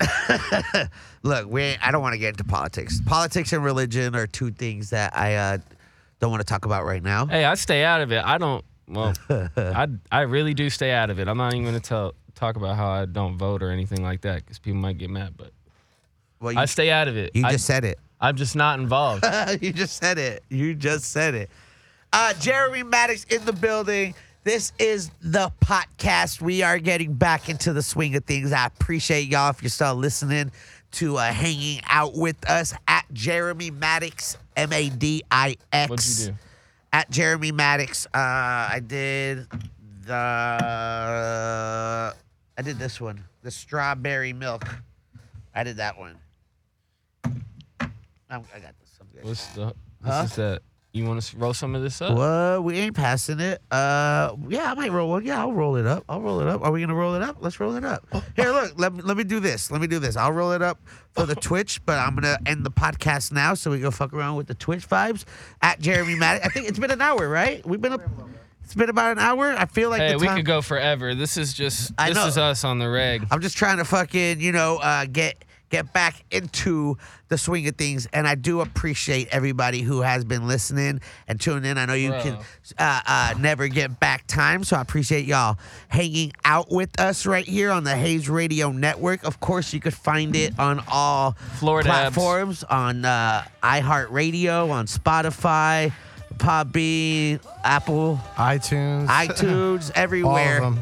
Look, 1.22 1.50
we 1.50 1.76
I 1.82 1.90
don't 1.90 2.02
want 2.02 2.12
to 2.14 2.18
get 2.18 2.28
into 2.30 2.44
politics. 2.44 3.00
Politics 3.04 3.52
and 3.52 3.64
religion 3.64 4.14
are 4.14 4.26
two 4.26 4.50
things 4.50 4.90
that 4.90 5.16
I 5.16 5.34
uh, 5.34 5.58
don't 6.20 6.30
want 6.30 6.40
to 6.40 6.46
talk 6.46 6.64
about 6.64 6.84
right 6.84 7.02
now. 7.02 7.26
Hey, 7.26 7.44
I 7.44 7.54
stay 7.54 7.84
out 7.84 8.00
of 8.00 8.12
it. 8.12 8.24
I 8.24 8.38
don't. 8.38 8.64
Well, 8.88 9.14
I 9.56 9.88
I 10.10 10.20
really 10.22 10.54
do 10.54 10.70
stay 10.70 10.92
out 10.92 11.10
of 11.10 11.18
it. 11.20 11.28
I'm 11.28 11.36
not 11.36 11.52
even 11.54 11.64
gonna 11.66 11.80
tell 11.80 12.14
talk 12.34 12.56
about 12.56 12.76
how 12.76 12.88
I 12.88 13.04
don't 13.04 13.36
vote 13.36 13.62
or 13.62 13.70
anything 13.70 14.02
like 14.02 14.22
that 14.22 14.36
because 14.44 14.58
people 14.58 14.80
might 14.80 14.98
get 14.98 15.10
mad. 15.10 15.34
But 15.36 15.52
Well, 16.40 16.52
you, 16.52 16.58
I 16.58 16.64
stay 16.66 16.90
out 16.90 17.08
of 17.08 17.16
it. 17.16 17.32
you 17.34 17.44
I, 17.44 17.52
just 17.52 17.66
said 17.66 17.84
it. 17.84 17.98
I'm 18.20 18.36
just 18.36 18.56
not 18.56 18.78
involved. 18.80 19.24
you 19.60 19.72
just 19.72 19.96
said 19.96 20.18
it. 20.18 20.42
You 20.48 20.74
just 20.74 21.10
said 21.12 21.34
it. 21.34 21.50
Uh, 22.12 22.32
Jeremy 22.34 22.82
Madix 22.82 23.30
in 23.32 23.44
the 23.44 23.52
building. 23.52 24.14
This 24.44 24.72
is 24.78 25.10
the 25.20 25.52
podcast. 25.60 26.40
We 26.40 26.62
are 26.62 26.78
getting 26.78 27.12
back 27.12 27.48
into 27.50 27.72
the 27.72 27.82
swing 27.82 28.16
of 28.16 28.24
things. 28.24 28.50
I 28.52 28.66
appreciate 28.66 29.28
y'all 29.28 29.50
if 29.50 29.62
you're 29.62 29.68
still 29.68 29.94
listening 29.94 30.52
to 30.92 31.16
uh, 31.16 31.32
hanging 31.32 31.80
out 31.88 32.14
with 32.14 32.48
us 32.48 32.74
at 32.86 33.04
Jeremy 33.12 33.70
Madix, 33.70 34.36
M 34.56 34.72
A 34.72 34.88
D 34.88 35.22
I 35.30 35.56
X. 35.72 35.90
What'd 35.90 36.08
you 36.08 36.26
do? 36.26 36.34
At 36.92 37.10
Jeremy 37.10 37.52
Madix. 37.52 38.06
Uh, 38.06 38.12
I 38.14 38.80
did 38.84 39.46
the. 40.06 40.14
I 42.58 42.62
did 42.62 42.78
this 42.78 43.00
one, 43.00 43.22
the 43.42 43.50
strawberry 43.50 44.32
milk. 44.32 44.64
I 45.54 45.64
did 45.64 45.76
that 45.76 45.98
one. 45.98 46.16
I'm, 47.24 48.44
I 48.54 48.58
got 48.58 48.74
this. 48.80 48.98
I'm 49.00 49.06
good. 49.14 49.24
What's 49.24 49.46
the? 49.48 49.74
Huh? 50.04 50.22
This 50.22 50.30
is 50.30 50.36
that. 50.36 50.62
You 50.92 51.04
want 51.04 51.20
to 51.22 51.36
roll 51.36 51.52
some 51.52 51.74
of 51.74 51.82
this 51.82 52.00
up? 52.00 52.16
What? 52.16 52.64
We 52.64 52.78
ain't 52.78 52.96
passing 52.96 53.40
it. 53.40 53.60
Uh, 53.70 54.34
yeah, 54.48 54.70
I 54.72 54.74
might 54.74 54.90
roll 54.90 55.10
one. 55.10 55.24
Yeah, 55.24 55.38
I'll 55.40 55.52
roll 55.52 55.76
it 55.76 55.86
up. 55.86 56.02
I'll 56.08 56.20
roll 56.20 56.40
it 56.40 56.48
up. 56.48 56.62
Are 56.64 56.72
we 56.72 56.80
gonna 56.80 56.94
roll 56.94 57.14
it 57.14 57.22
up? 57.22 57.36
Let's 57.40 57.60
roll 57.60 57.76
it 57.76 57.84
up. 57.84 58.06
Here, 58.36 58.50
look. 58.50 58.72
Let 58.78 58.94
me 58.94 59.02
let 59.02 59.16
me 59.18 59.22
do 59.24 59.38
this. 59.38 59.70
Let 59.70 59.82
me 59.82 59.86
do 59.86 59.98
this. 59.98 60.16
I'll 60.16 60.32
roll 60.32 60.52
it 60.52 60.62
up 60.62 60.80
for 61.12 61.26
the 61.26 61.34
Twitch, 61.34 61.84
but 61.84 61.98
I'm 61.98 62.14
gonna 62.14 62.38
end 62.46 62.64
the 62.64 62.70
podcast 62.70 63.32
now, 63.32 63.52
so 63.54 63.70
we 63.70 63.80
go 63.80 63.90
fuck 63.90 64.14
around 64.14 64.36
with 64.36 64.46
the 64.46 64.54
Twitch 64.54 64.88
vibes 64.88 65.24
at 65.60 65.78
Jeremy 65.78 66.14
Madix. 66.14 66.40
I 66.44 66.48
think 66.48 66.68
it's 66.68 66.78
been 66.78 66.90
an 66.90 67.02
hour, 67.02 67.28
right? 67.28 67.64
We've 67.66 67.80
been 67.80 67.92
up. 67.92 68.00
It's 68.64 68.74
been 68.74 68.88
about 68.90 69.12
an 69.12 69.18
hour. 69.18 69.52
I 69.56 69.66
feel 69.66 69.90
like 69.90 70.00
Hey, 70.00 70.12
the 70.12 70.18
we 70.18 70.26
time. 70.26 70.36
could 70.36 70.46
go 70.46 70.62
forever. 70.62 71.14
This 71.14 71.36
is 71.36 71.52
just. 71.52 71.92
I 71.98 72.08
This 72.08 72.16
know. 72.16 72.26
is 72.26 72.38
us 72.38 72.64
on 72.64 72.78
the 72.78 72.88
reg. 72.88 73.26
I'm 73.30 73.40
just 73.42 73.56
trying 73.58 73.76
to 73.76 73.84
fucking, 73.84 74.40
you 74.40 74.52
know, 74.52 74.76
uh, 74.78 75.04
get 75.04 75.42
get 75.70 75.92
back 75.92 76.24
into 76.30 76.96
the 77.28 77.38
swing 77.38 77.66
of 77.68 77.76
things. 77.76 78.06
And 78.12 78.26
I 78.26 78.34
do 78.34 78.60
appreciate 78.60 79.28
everybody 79.30 79.82
who 79.82 80.00
has 80.00 80.24
been 80.24 80.48
listening 80.48 81.00
and 81.26 81.40
tuning 81.40 81.70
in. 81.70 81.78
I 81.78 81.86
know 81.86 81.94
you 81.94 82.10
Bro. 82.10 82.22
can 82.22 82.38
uh, 82.78 83.00
uh, 83.06 83.34
never 83.38 83.68
get 83.68 84.00
back 84.00 84.26
time, 84.26 84.64
so 84.64 84.76
I 84.76 84.80
appreciate 84.80 85.26
y'all 85.26 85.58
hanging 85.88 86.32
out 86.44 86.70
with 86.70 86.98
us 87.00 87.26
right 87.26 87.44
here 87.44 87.70
on 87.70 87.84
the 87.84 87.94
Hayes 87.96 88.28
Radio 88.28 88.70
Network. 88.72 89.24
Of 89.24 89.40
course, 89.40 89.72
you 89.72 89.80
could 89.80 89.94
find 89.94 90.34
it 90.34 90.58
on 90.58 90.82
all 90.90 91.32
Florida 91.58 91.90
abs. 91.90 92.14
platforms 92.14 92.64
on 92.64 93.04
uh, 93.04 93.44
iHeartRadio, 93.62 94.70
on 94.70 94.86
Spotify, 94.86 95.92
Podbean, 96.36 97.40
Apple 97.64 98.20
iTunes, 98.36 99.06
iTunes, 99.08 99.90
everywhere. 99.94 100.72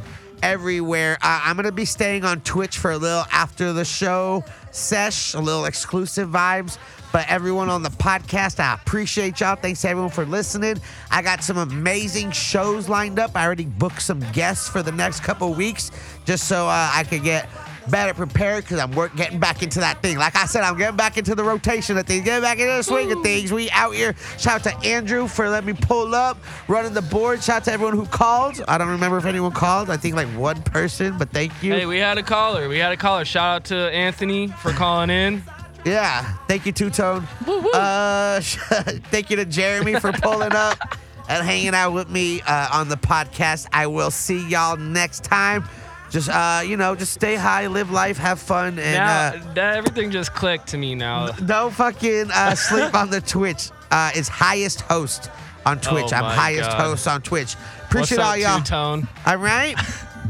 Everywhere. 0.43 1.19
Uh, 1.23 1.41
I'm 1.45 1.57
to 1.57 1.73
be 1.73 1.85
staying 1.85 2.25
on 2.25 2.41
Twitch 2.43 2.79
for 2.79 2.91
a 2.91 2.99
little 2.99 3.25
after 3.33 3.73
the 3.73 3.85
show 3.85 4.45
sesh, 4.71 5.35
a 5.35 5.41
little 5.41 5.65
exclusive 5.65 6.29
vibes. 6.29 6.79
But 7.13 7.27
everyone 7.29 7.71
on 7.71 7.83
the 7.83 7.89
podcast, 7.89 8.61
I 8.61 8.75
appreciate 8.75 9.41
y'all. 9.41 9.57
Thanks 9.57 9.81
to 9.83 9.89
everyone 9.89 10.11
for 10.11 10.27
listening. 10.27 10.77
I 11.11 11.23
got 11.23 11.43
some 11.43 11.57
amazing 11.57 12.33
shows 12.33 12.89
lined 12.89 13.19
up. 13.19 13.31
I 13.35 13.47
already 13.47 13.65
booked 13.65 14.03
some 14.03 14.21
guests 14.33 14.69
for 14.69 14.83
the 14.83 14.93
next 14.93 15.21
couple 15.21 15.53
weeks 15.55 15.91
just 16.27 16.47
so 16.47 16.67
uh, 16.67 16.91
I 16.93 17.05
could 17.05 17.23
get 17.23 17.49
better 17.91 18.15
prepared 18.15 18.65
because 18.65 18.79
I'm 18.79 18.93
work 18.93 19.15
getting 19.17 19.39
back 19.39 19.63
into 19.63 19.81
that 19.81 20.03
thing. 20.03 20.19
Like 20.19 20.37
I 20.37 20.47
said, 20.47 20.63
I'm 20.63 20.77
getting 20.77 20.97
back 20.97 21.17
into 21.17 21.35
the 21.35 21.45
rotation 21.45 21.97
of 21.99 22.07
things, 22.07 22.25
getting 22.25 22.43
back 22.43 22.59
into 22.59 22.73
the 22.73 22.83
swing 22.83 23.11
of 23.13 23.23
things. 23.23 23.53
We 23.53 23.71
out 23.71 23.95
here. 23.95 24.15
Shout 24.39 24.67
out 24.67 24.81
to 24.83 24.89
Andrew 24.89 25.29
for 25.29 25.49
letting 25.49 25.67
me 25.67 25.79
pull 25.81 26.15
up, 26.15 26.39
running 26.69 26.95
the 26.95 27.03
board. 27.03 27.43
Shout 27.43 27.59
out 27.59 27.65
to 27.65 27.73
everyone 27.73 27.97
who 27.97 28.07
called. 28.07 28.63
I 28.69 28.79
don't 28.79 28.89
remember 28.89 29.19
if 29.19 29.25
anyone 29.25 29.53
called. 29.53 29.91
I 29.91 29.97
think 29.97 30.15
like 30.15 30.29
one 30.29 30.63
person, 30.63 31.17
but 31.19 31.31
thank 31.31 31.63
you. 31.63 31.73
Hey, 31.73 31.87
we 31.87 31.99
had 31.99 32.19
a 32.19 32.23
caller. 32.23 32.69
We 32.69 32.79
had 32.79 32.93
a 32.93 32.97
caller. 32.97 33.25
Shout 33.25 33.57
out 33.57 33.65
to 33.67 33.77
Anthony 33.77 34.49
for 34.49 34.73
calling 34.73 35.11
in. 35.11 35.43
Yeah, 35.85 36.23
thank 36.49 36.67
you, 36.67 36.73
Two 36.73 36.91
Tone. 36.91 37.29
Uh, 37.47 38.41
thank 38.43 39.31
you 39.31 39.37
to 39.37 39.45
Jeremy 39.45 40.01
for 40.01 40.11
pulling 40.13 40.53
up 40.53 40.77
and 41.29 41.47
hanging 41.47 41.75
out 41.75 41.93
with 41.93 42.11
me 42.11 42.41
uh, 42.43 42.69
on 42.73 42.89
the 42.89 42.97
podcast. 42.97 43.69
I 43.73 43.87
will 43.87 44.11
see 44.11 44.49
y'all 44.49 44.77
next 44.77 45.23
time. 45.23 45.65
Just 46.11 46.29
uh, 46.29 46.63
you 46.65 46.77
know, 46.77 46.95
just 46.95 47.13
stay 47.13 47.35
high, 47.35 47.67
live 47.67 47.91
life, 47.91 48.17
have 48.19 48.39
fun, 48.39 48.79
and 48.79 48.95
now 48.95 49.29
uh, 49.29 49.55
that 49.55 49.77
everything 49.77 50.11
just 50.11 50.35
clicked 50.35 50.69
to 50.69 50.79
me 50.79 50.95
now. 50.95 51.31
don't 51.33 51.73
fucking 51.73 52.31
uh, 52.33 52.55
sleep 52.55 52.95
on 52.95 53.11
the 53.11 53.21
Twitch. 53.21 53.71
Uh, 53.91 54.13
it's 54.15 54.29
highest 54.29 54.83
host 54.83 55.31
on 55.65 55.81
Twitch. 55.81 56.13
Oh 56.13 56.17
I'm 56.17 56.25
highest 56.25 56.71
God. 56.71 56.81
host 56.81 57.09
on 57.09 57.23
Twitch. 57.23 57.55
What's 57.55 58.13
Appreciate 58.13 58.21
all 58.21 58.33
up, 58.33 58.39
y'all. 58.39 58.59
Two 58.59 58.65
Tone? 58.65 59.09
All 59.27 59.37
right. 59.37 59.77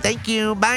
Thank 0.00 0.28
you. 0.28 0.54
Bye. 0.54 0.76